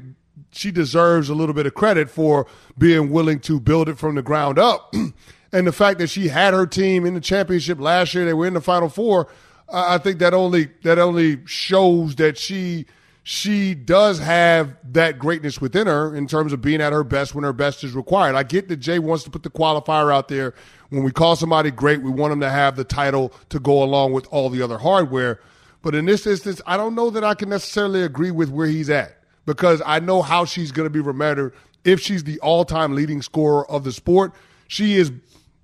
she 0.52 0.70
deserves 0.70 1.28
a 1.28 1.34
little 1.34 1.54
bit 1.54 1.66
of 1.66 1.74
credit 1.74 2.10
for 2.10 2.46
being 2.78 3.10
willing 3.10 3.40
to 3.40 3.58
build 3.58 3.88
it 3.88 3.98
from 3.98 4.14
the 4.14 4.22
ground 4.22 4.58
up. 4.58 4.94
and 5.52 5.66
the 5.66 5.72
fact 5.72 5.98
that 5.98 6.08
she 6.08 6.28
had 6.28 6.54
her 6.54 6.66
team 6.66 7.04
in 7.04 7.14
the 7.14 7.20
championship 7.20 7.80
last 7.80 8.14
year, 8.14 8.24
they 8.24 8.34
were 8.34 8.46
in 8.46 8.54
the 8.54 8.60
Final 8.60 8.88
Four– 8.88 9.28
I 9.72 9.98
think 9.98 10.18
that 10.18 10.34
only 10.34 10.68
that 10.82 10.98
only 10.98 11.40
shows 11.46 12.16
that 12.16 12.36
she 12.36 12.84
she 13.22 13.74
does 13.74 14.18
have 14.18 14.76
that 14.92 15.18
greatness 15.18 15.60
within 15.60 15.86
her 15.86 16.14
in 16.14 16.26
terms 16.26 16.52
of 16.52 16.60
being 16.60 16.82
at 16.82 16.92
her 16.92 17.04
best 17.04 17.34
when 17.34 17.44
her 17.44 17.52
best 17.52 17.82
is 17.82 17.94
required. 17.94 18.34
I 18.34 18.42
get 18.42 18.68
that 18.68 18.76
Jay 18.76 18.98
wants 18.98 19.24
to 19.24 19.30
put 19.30 19.44
the 19.44 19.50
qualifier 19.50 20.12
out 20.12 20.28
there. 20.28 20.54
When 20.90 21.04
we 21.04 21.12
call 21.12 21.36
somebody 21.36 21.70
great, 21.70 22.02
we 22.02 22.10
want 22.10 22.32
them 22.32 22.40
to 22.40 22.50
have 22.50 22.76
the 22.76 22.84
title 22.84 23.32
to 23.48 23.58
go 23.58 23.82
along 23.82 24.12
with 24.12 24.26
all 24.30 24.50
the 24.50 24.60
other 24.60 24.76
hardware. 24.76 25.40
But 25.80 25.94
in 25.94 26.04
this 26.04 26.26
instance, 26.26 26.60
I 26.66 26.76
don't 26.76 26.94
know 26.94 27.10
that 27.10 27.24
I 27.24 27.34
can 27.34 27.48
necessarily 27.48 28.02
agree 28.02 28.30
with 28.30 28.50
where 28.50 28.66
he's 28.66 28.90
at 28.90 29.21
because 29.46 29.82
I 29.84 30.00
know 30.00 30.22
how 30.22 30.44
she's 30.44 30.72
going 30.72 30.86
to 30.86 30.90
be 30.90 31.00
remembered. 31.00 31.54
If 31.84 32.00
she's 32.00 32.24
the 32.24 32.38
all 32.40 32.64
time 32.64 32.94
leading 32.94 33.22
scorer 33.22 33.68
of 33.70 33.84
the 33.84 33.92
sport, 33.92 34.32
she 34.68 34.96
is 34.96 35.12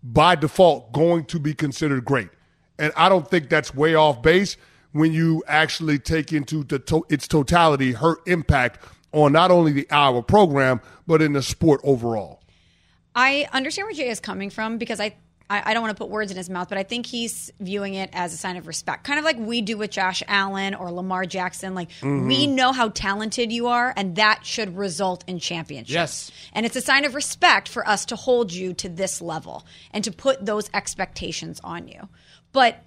by 0.02 0.34
default 0.34 0.92
going 0.92 1.24
to 1.26 1.38
be 1.38 1.54
considered 1.54 2.04
great. 2.04 2.28
And 2.78 2.92
I 2.96 3.08
don't 3.08 3.28
think 3.28 3.48
that's 3.48 3.74
way 3.74 3.94
off 3.94 4.22
base 4.22 4.56
when 4.92 5.12
you 5.12 5.42
actually 5.46 5.98
take 5.98 6.32
into 6.32 6.64
to- 6.64 7.06
its 7.08 7.28
totality 7.28 7.92
her 7.92 8.16
impact 8.26 8.84
on 9.12 9.32
not 9.32 9.50
only 9.50 9.72
the 9.72 9.86
hour 9.90 10.22
program 10.22 10.80
but 11.06 11.22
in 11.22 11.32
the 11.32 11.42
sport 11.42 11.80
overall. 11.84 12.42
I 13.14 13.48
understand 13.52 13.86
where 13.86 13.94
Jay 13.94 14.08
is 14.08 14.20
coming 14.20 14.50
from 14.50 14.78
because 14.78 15.00
I 15.00 15.16
I, 15.50 15.72
don't 15.72 15.82
want 15.82 15.96
to 15.96 16.02
put 16.02 16.10
words 16.10 16.30
in 16.30 16.36
his 16.36 16.50
mouth, 16.50 16.68
but 16.68 16.76
I 16.76 16.82
think 16.82 17.06
he's 17.06 17.50
viewing 17.58 17.94
it 17.94 18.10
as 18.12 18.34
a 18.34 18.36
sign 18.36 18.56
of 18.56 18.66
respect, 18.66 19.04
kind 19.04 19.18
of 19.18 19.24
like 19.24 19.38
we 19.38 19.62
do 19.62 19.78
with 19.78 19.90
Josh 19.90 20.22
Allen 20.28 20.74
or 20.74 20.92
Lamar 20.92 21.24
Jackson. 21.24 21.74
Like 21.74 21.90
mm-hmm. 21.90 22.26
we 22.26 22.46
know 22.46 22.72
how 22.72 22.90
talented 22.90 23.50
you 23.50 23.68
are, 23.68 23.94
and 23.96 24.16
that 24.16 24.44
should 24.44 24.76
result 24.76 25.24
in 25.26 25.38
championships. 25.38 25.90
Yes, 25.90 26.30
and 26.52 26.66
it's 26.66 26.76
a 26.76 26.82
sign 26.82 27.04
of 27.04 27.14
respect 27.14 27.68
for 27.68 27.86
us 27.88 28.04
to 28.06 28.16
hold 28.16 28.52
you 28.52 28.74
to 28.74 28.88
this 28.88 29.22
level 29.22 29.64
and 29.92 30.04
to 30.04 30.12
put 30.12 30.44
those 30.44 30.68
expectations 30.74 31.60
on 31.64 31.88
you. 31.88 32.08
But 32.52 32.82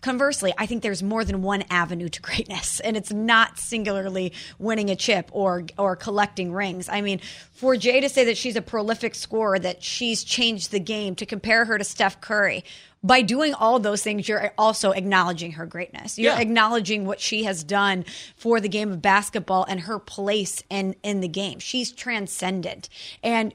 conversely, 0.00 0.52
I 0.58 0.66
think 0.66 0.82
there's 0.82 1.02
more 1.02 1.24
than 1.24 1.42
one 1.42 1.64
avenue 1.70 2.08
to 2.08 2.22
greatness, 2.28 2.80
and 2.80 2.96
it's 2.96 3.12
not 3.12 3.58
singularly 3.58 4.32
winning 4.58 4.90
a 4.90 4.96
chip 4.96 5.30
or 5.32 5.64
or 5.76 5.96
collecting 5.96 6.52
rings. 6.52 6.88
I 6.88 7.00
mean, 7.00 7.20
for 7.52 7.76
Jay 7.76 8.00
to 8.00 8.08
say 8.08 8.24
that 8.24 8.36
she's 8.36 8.56
a 8.56 8.62
prolific 8.62 9.14
scorer, 9.14 9.58
that 9.58 9.82
she's 9.82 10.24
changed 10.24 10.70
the 10.70 10.80
game, 10.80 11.14
to 11.16 11.26
compare 11.26 11.64
her 11.64 11.78
to 11.78 11.84
Steph 11.84 12.20
Curry. 12.20 12.64
By 13.00 13.22
doing 13.22 13.54
all 13.54 13.78
those 13.78 14.02
things, 14.02 14.28
you're 14.28 14.52
also 14.58 14.90
acknowledging 14.90 15.52
her 15.52 15.66
greatness. 15.66 16.18
You're 16.18 16.32
yeah. 16.32 16.40
acknowledging 16.40 17.06
what 17.06 17.20
she 17.20 17.44
has 17.44 17.62
done 17.62 18.04
for 18.34 18.58
the 18.60 18.68
game 18.68 18.90
of 18.90 19.00
basketball 19.00 19.64
and 19.68 19.80
her 19.80 20.00
place 20.00 20.64
in 20.68 20.96
in 21.02 21.20
the 21.20 21.28
game. 21.28 21.60
She's 21.60 21.92
transcendent. 21.92 22.88
And 23.22 23.54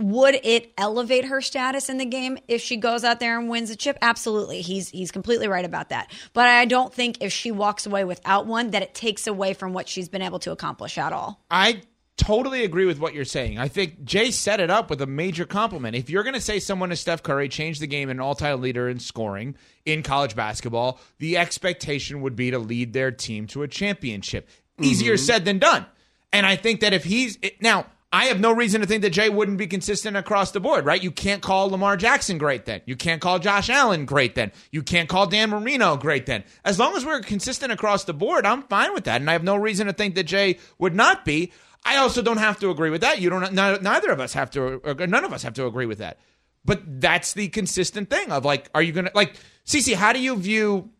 would 0.00 0.40
it 0.42 0.72
elevate 0.78 1.26
her 1.26 1.40
status 1.40 1.88
in 1.88 1.98
the 1.98 2.04
game 2.04 2.38
if 2.48 2.60
she 2.60 2.76
goes 2.76 3.04
out 3.04 3.20
there 3.20 3.38
and 3.38 3.48
wins 3.48 3.70
a 3.70 3.76
chip? 3.76 3.98
Absolutely. 4.02 4.62
He's 4.62 4.88
he's 4.88 5.10
completely 5.10 5.48
right 5.48 5.64
about 5.64 5.90
that. 5.90 6.10
But 6.32 6.48
I 6.48 6.64
don't 6.64 6.92
think 6.92 7.18
if 7.20 7.32
she 7.32 7.50
walks 7.50 7.86
away 7.86 8.04
without 8.04 8.46
one 8.46 8.70
that 8.70 8.82
it 8.82 8.94
takes 8.94 9.26
away 9.26 9.54
from 9.54 9.72
what 9.72 9.88
she's 9.88 10.08
been 10.08 10.22
able 10.22 10.38
to 10.40 10.52
accomplish 10.52 10.98
at 10.98 11.12
all. 11.12 11.44
I 11.50 11.82
totally 12.16 12.64
agree 12.64 12.84
with 12.84 12.98
what 12.98 13.14
you're 13.14 13.24
saying. 13.24 13.58
I 13.58 13.68
think 13.68 14.04
Jay 14.04 14.30
set 14.30 14.60
it 14.60 14.70
up 14.70 14.90
with 14.90 15.00
a 15.00 15.06
major 15.06 15.46
compliment. 15.46 15.96
If 15.96 16.10
you're 16.10 16.22
going 16.22 16.34
to 16.34 16.40
say 16.40 16.60
someone 16.60 16.92
is 16.92 17.00
Steph 17.00 17.22
Curry 17.22 17.48
changed 17.48 17.80
the 17.80 17.86
game 17.86 18.10
and 18.10 18.20
all-time 18.20 18.60
leader 18.60 18.90
in 18.90 18.98
scoring 18.98 19.56
in 19.86 20.02
college 20.02 20.36
basketball, 20.36 21.00
the 21.18 21.38
expectation 21.38 22.20
would 22.20 22.36
be 22.36 22.50
to 22.50 22.58
lead 22.58 22.92
their 22.92 23.10
team 23.10 23.46
to 23.48 23.62
a 23.62 23.68
championship. 23.68 24.48
Easier 24.78 25.14
mm-hmm. 25.14 25.24
said 25.24 25.44
than 25.46 25.58
done. 25.58 25.86
And 26.32 26.44
I 26.44 26.56
think 26.56 26.80
that 26.80 26.92
if 26.92 27.04
he's 27.04 27.38
now 27.60 27.86
I 28.12 28.24
have 28.24 28.40
no 28.40 28.50
reason 28.50 28.80
to 28.80 28.88
think 28.88 29.02
that 29.02 29.10
Jay 29.10 29.28
wouldn't 29.28 29.58
be 29.58 29.68
consistent 29.68 30.16
across 30.16 30.50
the 30.50 30.58
board, 30.58 30.84
right? 30.84 31.00
You 31.00 31.12
can't 31.12 31.42
call 31.42 31.70
Lamar 31.70 31.96
Jackson 31.96 32.38
great 32.38 32.64
then. 32.64 32.80
You 32.84 32.96
can't 32.96 33.20
call 33.20 33.38
Josh 33.38 33.70
Allen 33.70 34.04
great 34.04 34.34
then. 34.34 34.50
You 34.72 34.82
can't 34.82 35.08
call 35.08 35.28
Dan 35.28 35.50
Marino 35.50 35.96
great 35.96 36.26
then. 36.26 36.42
As 36.64 36.76
long 36.76 36.96
as 36.96 37.06
we're 37.06 37.20
consistent 37.20 37.72
across 37.72 38.02
the 38.04 38.12
board, 38.12 38.46
I'm 38.46 38.64
fine 38.64 38.92
with 38.94 39.04
that. 39.04 39.20
And 39.20 39.30
I 39.30 39.34
have 39.34 39.44
no 39.44 39.54
reason 39.54 39.86
to 39.86 39.92
think 39.92 40.16
that 40.16 40.24
Jay 40.24 40.58
would 40.78 40.94
not 40.94 41.24
be. 41.24 41.52
I 41.84 41.98
also 41.98 42.20
don't 42.20 42.38
have 42.38 42.58
to 42.60 42.70
agree 42.70 42.90
with 42.90 43.02
that. 43.02 43.20
You 43.20 43.30
don't, 43.30 43.52
neither 43.52 44.10
of 44.10 44.18
us 44.18 44.32
have 44.32 44.50
to, 44.50 44.82
uh, 44.84 45.06
none 45.06 45.24
of 45.24 45.32
us 45.32 45.44
have 45.44 45.54
to 45.54 45.66
agree 45.66 45.86
with 45.86 45.98
that. 45.98 46.18
But 46.64 47.00
that's 47.00 47.32
the 47.34 47.48
consistent 47.48 48.10
thing 48.10 48.32
of 48.32 48.44
like, 48.44 48.68
are 48.74 48.82
you 48.82 48.92
going 48.92 49.06
to, 49.06 49.12
like, 49.14 49.34
Cece, 49.64 49.94
how 49.94 50.12
do 50.12 50.20
you 50.20 50.36
view, 50.36 50.90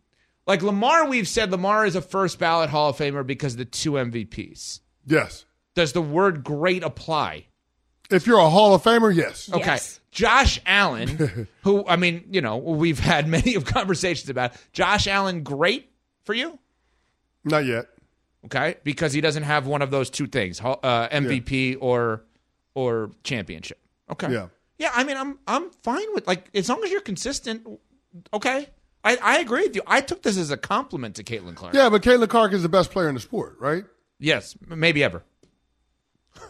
like 0.47 0.63
Lamar, 0.63 1.07
we've 1.07 1.27
said 1.27 1.51
Lamar 1.51 1.85
is 1.85 1.97
a 1.97 2.01
first 2.01 2.39
ballot 2.39 2.69
Hall 2.69 2.89
of 2.89 2.97
Famer 2.97 3.27
because 3.27 3.55
of 3.55 3.57
the 3.59 3.65
two 3.65 3.91
MVPs. 3.91 4.79
Yes 5.05 5.45
does 5.75 5.93
the 5.93 6.01
word 6.01 6.43
great 6.43 6.83
apply? 6.83 7.45
If 8.09 8.27
you're 8.27 8.39
a 8.39 8.49
Hall 8.49 8.75
of 8.75 8.83
Famer, 8.83 9.15
yes. 9.15 9.49
Okay. 9.51 9.65
Yes. 9.65 9.99
Josh 10.11 10.59
Allen, 10.65 11.47
who, 11.63 11.85
I 11.87 11.95
mean, 11.95 12.25
you 12.29 12.41
know, 12.41 12.57
we've 12.57 12.99
had 12.99 13.27
many 13.29 13.55
of 13.55 13.65
conversations 13.65 14.29
about. 14.29 14.53
Josh 14.73 15.07
Allen, 15.07 15.43
great 15.43 15.89
for 16.25 16.33
you? 16.33 16.59
Not 17.43 17.65
yet. 17.65 17.87
Okay, 18.45 18.75
because 18.83 19.13
he 19.13 19.21
doesn't 19.21 19.43
have 19.43 19.67
one 19.67 19.81
of 19.83 19.91
those 19.91 20.09
two 20.09 20.25
things, 20.25 20.59
uh, 20.59 21.07
MVP 21.09 21.77
or 21.79 22.23
or 22.73 23.11
championship. 23.23 23.79
Okay. 24.09 24.31
Yeah. 24.31 24.47
Yeah, 24.79 24.89
I 24.95 25.03
mean, 25.03 25.15
I'm 25.15 25.37
I'm 25.47 25.69
fine 25.83 26.11
with 26.15 26.25
like 26.25 26.49
as 26.55 26.67
long 26.67 26.83
as 26.83 26.89
you're 26.89 27.01
consistent. 27.01 27.67
Okay, 28.33 28.67
I, 29.03 29.17
I 29.21 29.39
agree 29.39 29.63
with 29.67 29.75
you. 29.75 29.83
I 29.85 30.01
took 30.01 30.23
this 30.23 30.37
as 30.37 30.49
a 30.49 30.57
compliment 30.57 31.15
to 31.17 31.23
Caitlin 31.23 31.55
Clark. 31.55 31.75
Yeah, 31.75 31.89
but 31.89 32.01
Caitlin 32.01 32.29
Clark 32.29 32.51
is 32.53 32.63
the 32.63 32.69
best 32.69 32.89
player 32.89 33.07
in 33.07 33.13
the 33.13 33.21
sport, 33.21 33.57
right? 33.59 33.83
Yes, 34.17 34.57
maybe 34.67 35.03
ever. 35.03 35.23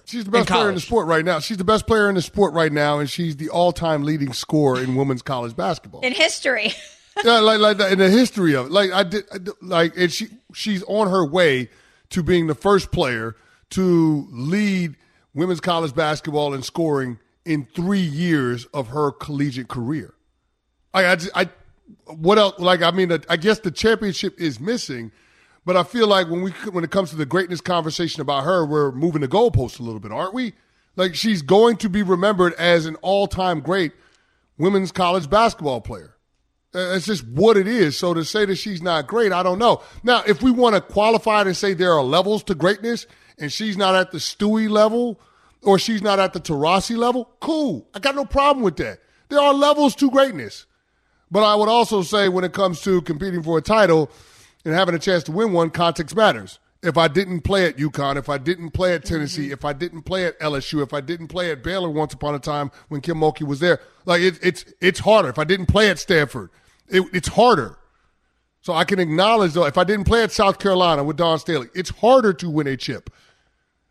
She's 0.06 0.26
the 0.26 0.32
best 0.32 0.48
player 0.50 0.70
in 0.70 0.76
the 0.76 0.82
sport 0.82 1.08
right 1.08 1.24
now. 1.24 1.40
She's 1.40 1.58
the 1.58 1.64
best 1.64 1.88
player 1.88 2.10
in 2.10 2.16
the 2.16 2.22
sport 2.22 2.54
right 2.54 2.72
now, 2.72 3.00
and 3.00 3.10
she's 3.10 3.38
the 3.38 3.50
all-time 3.50 4.04
leading 4.04 4.34
scorer 4.34 4.80
in 4.82 4.96
women's 4.96 5.22
college 5.22 5.56
basketball. 5.56 6.02
In 6.02 6.14
history. 6.14 6.74
yeah, 7.24 7.40
like 7.40 7.60
like 7.60 7.80
in 7.92 8.00
the 8.00 8.10
history 8.10 8.56
of 8.56 8.68
it. 8.68 8.72
Like 8.72 8.92
I 8.92 9.04
did, 9.04 9.26
I 9.34 9.38
did- 9.38 9.54
like 9.62 9.96
and 9.98 10.12
she 10.12 10.28
she's 10.54 10.84
on 10.84 11.10
her 11.10 11.26
way 11.26 11.70
to 12.10 12.24
being 12.24 12.48
the 12.48 12.56
first 12.56 12.92
player 12.92 13.36
to 13.72 14.28
lead 14.32 14.96
women's 15.34 15.62
college 15.62 15.94
basketball 15.96 16.54
in 16.54 16.62
scoring 16.62 17.18
in 17.46 17.68
three 17.74 18.00
years 18.02 18.66
of 18.74 18.90
her 18.90 19.12
collegiate 19.12 19.68
career. 19.68 20.14
I 20.94 21.06
I, 21.08 21.16
just- 21.16 21.32
I 21.36 21.50
what 22.06 22.38
else? 22.38 22.60
Like 22.60 22.82
I 22.82 22.92
mean, 22.92 23.12
I 23.30 23.38
guess 23.38 23.60
the 23.60 23.72
championship 23.72 24.40
is 24.40 24.60
missing. 24.60 25.12
But 25.66 25.78
I 25.78 25.84
feel 25.84 26.08
like 26.08 26.28
when 26.30 26.42
we 26.42 26.52
when 26.72 26.84
it 26.84 26.92
comes 26.92 27.12
to 27.12 27.16
the 27.16 27.26
greatness 27.26 27.62
conversation 27.62 28.22
about 28.22 28.46
her, 28.46 28.66
we're 28.66 28.92
moving 28.92 29.22
the 29.22 29.28
goalposts 29.28 29.80
a 29.80 29.84
little 29.84 30.00
bit, 30.00 30.12
aren't 30.12 30.34
we? 30.34 30.54
Like 30.96 31.16
she's 31.16 31.42
going 31.42 31.78
to 31.78 31.90
be 31.90 32.04
remembered 32.04 32.54
as 32.54 32.86
an 32.86 32.96
all-time 32.98 33.60
great 33.62 33.94
women's 34.58 34.92
college 34.92 35.30
basketball 35.30 35.82
player. 35.82 36.16
Uh, 36.74 36.96
It's 36.96 37.06
just 37.06 37.28
what 37.28 37.58
it 37.58 37.68
is. 37.68 37.98
So 37.98 38.14
to 38.14 38.26
say 38.26 38.46
that 38.46 38.56
she's 38.56 38.82
not 38.82 39.08
great, 39.08 39.32
I 39.32 39.44
don't 39.44 39.60
know. 39.60 39.82
Now, 40.04 40.24
if 40.26 40.42
we 40.42 40.52
want 40.52 40.76
to 40.76 40.82
qualify 40.82 41.42
it 41.42 41.48
and 41.48 41.56
say 41.56 41.74
there 41.74 41.94
are 41.94 42.04
levels 42.04 42.44
to 42.46 42.56
greatness, 42.56 43.06
and 43.38 43.52
she's 43.52 43.78
not 43.78 43.96
at 43.96 44.12
the 44.12 44.18
Stewie 44.18 44.70
level 44.70 45.20
or 45.64 45.78
she's 45.78 46.02
not 46.02 46.20
at 46.20 46.34
the 46.34 46.40
Taurasi 46.40 46.98
level, 46.98 47.30
cool. 47.40 47.88
I 47.94 48.00
got 48.00 48.16
no 48.16 48.26
problem 48.26 48.64
with 48.64 48.78
that. 48.78 49.00
There 49.30 49.40
are 49.40 49.54
levels 49.54 49.96
to 49.98 50.10
greatness. 50.10 50.66
But 51.30 51.44
I 51.44 51.56
would 51.56 51.70
also 51.70 52.02
say 52.02 52.30
when 52.30 52.44
it 52.44 52.52
comes 52.52 52.82
to 52.82 53.02
competing 53.04 53.42
for 53.44 53.58
a 53.58 53.62
title 53.62 54.12
and 54.66 54.74
having 54.74 54.96
a 54.96 55.00
chance 55.00 55.24
to 55.24 55.32
win 55.32 55.54
one, 55.54 55.70
context 55.70 56.16
matters. 56.16 56.60
If 56.84 56.98
I 56.98 57.08
didn't 57.08 57.42
play 57.42 57.66
at 57.66 57.78
UConn, 57.78 58.16
if 58.16 58.28
I 58.28 58.38
didn't 58.38 58.72
play 58.72 58.94
at 58.94 59.04
mm-hmm. 59.04 59.14
Tennessee, 59.14 59.52
if 59.52 59.64
I 59.64 59.74
didn't 59.74 60.02
play 60.04 60.26
at 60.26 60.40
LSU, 60.40 60.82
if 60.82 60.94
I 60.94 61.02
didn't 61.02 61.28
play 61.28 61.52
at 61.52 61.64
Baylor 61.64 61.90
once 61.90 62.14
upon 62.14 62.34
a 62.34 62.40
time 62.40 62.72
when 62.90 63.02
Kim 63.02 63.18
Mulkey 63.18 63.46
was 63.46 63.60
there, 63.60 63.80
like 64.06 64.22
it, 64.22 64.40
it's 64.42 64.66
it's 64.82 65.00
harder. 65.00 65.30
If 65.30 65.38
I 65.38 65.44
didn't 65.44 65.68
play 65.68 65.90
at 65.90 66.00
Stanford, 66.00 66.50
it, 66.88 67.04
it's 67.14 67.28
harder. 67.30 67.78
So 68.62 68.74
I 68.74 68.84
can 68.84 69.00
acknowledge 69.00 69.54
though, 69.54 69.66
if 69.66 69.78
I 69.78 69.84
didn't 69.84 70.06
play 70.06 70.24
at 70.24 70.32
South 70.32 70.60
Carolina 70.60 71.04
with 71.04 71.18
Dawn 71.18 71.40
Staley, 71.40 71.68
it's 71.76 71.90
harder 71.90 72.34
to 72.34 72.50
win 72.50 72.68
a 72.68 72.78
chip. 72.78 73.12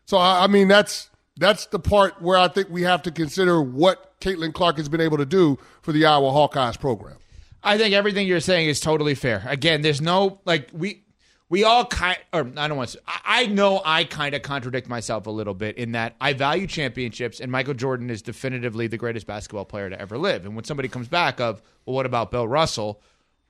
So 0.06 0.16
I, 0.16 0.44
I 0.44 0.46
mean, 0.48 0.66
that's 0.66 1.10
that's 1.36 1.66
the 1.66 1.78
part 1.78 2.20
where 2.20 2.36
I 2.38 2.48
think 2.48 2.68
we 2.70 2.82
have 2.82 3.02
to 3.02 3.10
consider 3.10 3.62
what 3.62 4.18
Caitlin 4.20 4.52
Clark 4.52 4.76
has 4.76 4.88
been 4.88 5.00
able 5.00 5.18
to 5.18 5.26
do 5.26 5.58
for 5.82 5.92
the 5.92 6.06
Iowa 6.06 6.30
Hawkeyes 6.30 6.78
program. 6.78 7.16
I 7.62 7.76
think 7.78 7.94
everything 7.94 8.26
you're 8.26 8.40
saying 8.40 8.68
is 8.68 8.80
totally 8.80 9.14
fair. 9.14 9.42
Again, 9.46 9.82
there's 9.82 10.00
no 10.00 10.40
like 10.44 10.68
we 10.72 11.04
we 11.48 11.64
all 11.64 11.84
kind 11.84 12.16
or 12.32 12.50
I 12.56 12.68
don't 12.68 12.76
want 12.76 12.90
to. 12.90 13.00
I, 13.06 13.20
I 13.24 13.46
know 13.46 13.82
I 13.84 14.04
kind 14.04 14.34
of 14.34 14.42
contradict 14.42 14.88
myself 14.88 15.26
a 15.26 15.30
little 15.30 15.54
bit 15.54 15.76
in 15.76 15.92
that 15.92 16.14
I 16.20 16.32
value 16.32 16.66
championships, 16.66 17.40
and 17.40 17.50
Michael 17.50 17.74
Jordan 17.74 18.08
is 18.08 18.22
definitively 18.22 18.86
the 18.86 18.96
greatest 18.96 19.26
basketball 19.26 19.64
player 19.64 19.90
to 19.90 20.00
ever 20.00 20.16
live. 20.16 20.46
And 20.46 20.54
when 20.54 20.64
somebody 20.64 20.88
comes 20.88 21.08
back 21.08 21.40
of, 21.40 21.61
well, 21.84 21.96
what 21.96 22.06
about 22.06 22.30
Bill 22.30 22.46
Russell? 22.48 23.02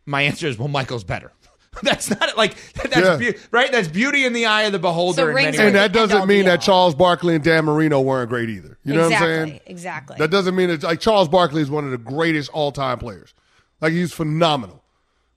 My 0.06 0.22
answer 0.22 0.46
is, 0.46 0.58
well, 0.58 0.68
Michael's 0.68 1.04
better. 1.04 1.32
That's 1.82 2.10
not 2.10 2.36
like 2.36 2.56
that's 2.74 2.96
Yeah. 2.96 3.16
beau- 3.16 3.38
right. 3.52 3.70
That's 3.70 3.86
beauty 3.86 4.24
in 4.26 4.32
the 4.32 4.46
eye 4.46 4.62
of 4.62 4.72
the 4.72 4.80
beholder. 4.80 5.28
in 5.30 5.34
many 5.36 5.56
and 5.58 5.76
that 5.76 5.92
doesn't 5.92 6.26
mean 6.26 6.46
that 6.46 6.60
Charles 6.60 6.96
Barkley 6.96 7.36
and 7.36 7.44
Dan 7.44 7.64
Marino 7.64 8.00
weren't 8.00 8.28
great 8.28 8.48
either. 8.48 8.76
You 8.82 8.94
know 8.94 9.04
exactly, 9.04 9.28
what 9.28 9.38
I'm 9.42 9.48
saying? 9.48 9.60
Exactly. 9.66 10.16
That 10.18 10.30
doesn't 10.32 10.56
mean 10.56 10.68
it's 10.68 10.82
like 10.82 10.98
Charles 10.98 11.28
Barkley 11.28 11.62
is 11.62 11.70
one 11.70 11.84
of 11.84 11.92
the 11.92 11.98
greatest 11.98 12.50
all 12.50 12.72
time 12.72 12.98
players. 12.98 13.34
Like 13.80 13.92
he's 13.92 14.12
phenomenal, 14.12 14.82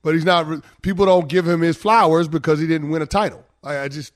but 0.02 0.14
he's 0.14 0.26
not. 0.26 0.64
People 0.82 1.06
don't 1.06 1.28
give 1.28 1.48
him 1.48 1.62
his 1.62 1.78
flowers 1.78 2.28
because 2.28 2.60
he 2.60 2.68
didn't 2.68 2.90
win 2.90 3.02
a 3.02 3.06
title. 3.06 3.46
I, 3.64 3.80
I 3.80 3.88
just 3.88 4.14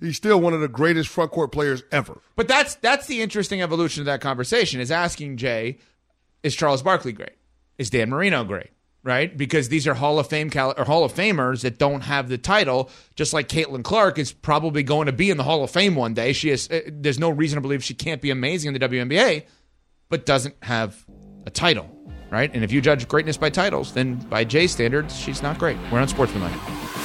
he's 0.00 0.16
still 0.16 0.40
one 0.40 0.54
of 0.54 0.60
the 0.60 0.68
greatest 0.68 1.08
front 1.08 1.30
court 1.30 1.52
players 1.52 1.82
ever. 1.92 2.20
But 2.34 2.48
that's 2.48 2.76
that's 2.76 3.06
the 3.06 3.22
interesting 3.22 3.62
evolution 3.62 4.00
of 4.02 4.06
that 4.06 4.20
conversation 4.20 4.80
is 4.80 4.90
asking 4.90 5.36
Jay, 5.36 5.78
is 6.42 6.54
Charles 6.54 6.82
Barkley 6.82 7.12
great? 7.12 7.36
Is 7.78 7.90
Dan 7.90 8.10
Marino 8.10 8.44
great? 8.44 8.70
Right? 9.02 9.36
Because 9.36 9.68
these 9.68 9.86
are 9.86 9.94
Hall 9.94 10.18
of 10.18 10.26
Fame 10.26 10.50
cal- 10.50 10.74
or 10.76 10.84
Hall 10.84 11.04
of 11.04 11.14
Famers 11.14 11.62
that 11.62 11.78
don't 11.78 12.00
have 12.00 12.28
the 12.28 12.38
title, 12.38 12.90
just 13.14 13.32
like 13.32 13.48
Caitlin 13.48 13.84
Clark 13.84 14.18
is 14.18 14.32
probably 14.32 14.82
going 14.82 15.06
to 15.06 15.12
be 15.12 15.30
in 15.30 15.36
the 15.36 15.44
Hall 15.44 15.62
of 15.62 15.70
Fame 15.70 15.94
one 15.94 16.12
day. 16.12 16.32
She 16.32 16.50
is 16.50 16.68
uh, 16.70 16.80
there's 16.88 17.18
no 17.18 17.30
reason 17.30 17.56
to 17.56 17.60
believe 17.60 17.84
she 17.84 17.94
can't 17.94 18.20
be 18.20 18.30
amazing 18.30 18.74
in 18.74 18.80
the 18.80 18.88
WNBA, 18.88 19.44
but 20.08 20.26
doesn't 20.26 20.56
have 20.62 21.04
a 21.46 21.50
title. 21.50 21.95
Right? 22.30 22.50
And 22.52 22.64
if 22.64 22.72
you 22.72 22.80
judge 22.80 23.06
greatness 23.06 23.36
by 23.36 23.50
titles, 23.50 23.92
then 23.92 24.16
by 24.16 24.44
Jay's 24.44 24.72
standards, 24.72 25.16
she's 25.16 25.42
not 25.42 25.58
great. 25.58 25.76
We're 25.92 26.00
unsportsmanlike. 26.00 26.52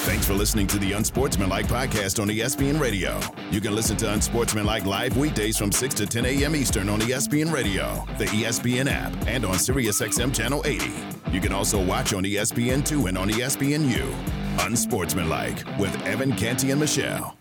Thanks 0.03 0.25
for 0.25 0.33
listening 0.33 0.65
to 0.67 0.79
the 0.79 0.93
Unsportsmanlike 0.93 1.67
podcast 1.67 2.19
on 2.19 2.27
ESPN 2.27 2.79
Radio. 2.79 3.19
You 3.51 3.61
can 3.61 3.75
listen 3.75 3.95
to 3.97 4.11
Unsportsmanlike 4.11 4.85
live 4.85 5.15
weekdays 5.15 5.57
from 5.59 5.71
6 5.71 5.93
to 5.95 6.07
10 6.07 6.25
a.m. 6.25 6.55
Eastern 6.55 6.89
on 6.89 6.99
ESPN 7.01 7.53
Radio, 7.53 8.03
the 8.17 8.25
ESPN 8.25 8.89
app, 8.89 9.13
and 9.27 9.45
on 9.45 9.53
SiriusXM 9.53 10.33
Channel 10.33 10.63
80. 10.65 10.91
You 11.31 11.39
can 11.39 11.53
also 11.53 11.83
watch 11.83 12.13
on 12.13 12.25
E 12.25 12.33
ESPN2 12.33 13.09
and 13.09 13.17
on 13.17 13.29
ESPNU. 13.29 14.65
Unsportsmanlike 14.65 15.63
with 15.77 15.95
Evan 16.03 16.35
Canty 16.35 16.71
and 16.71 16.79
Michelle. 16.79 17.37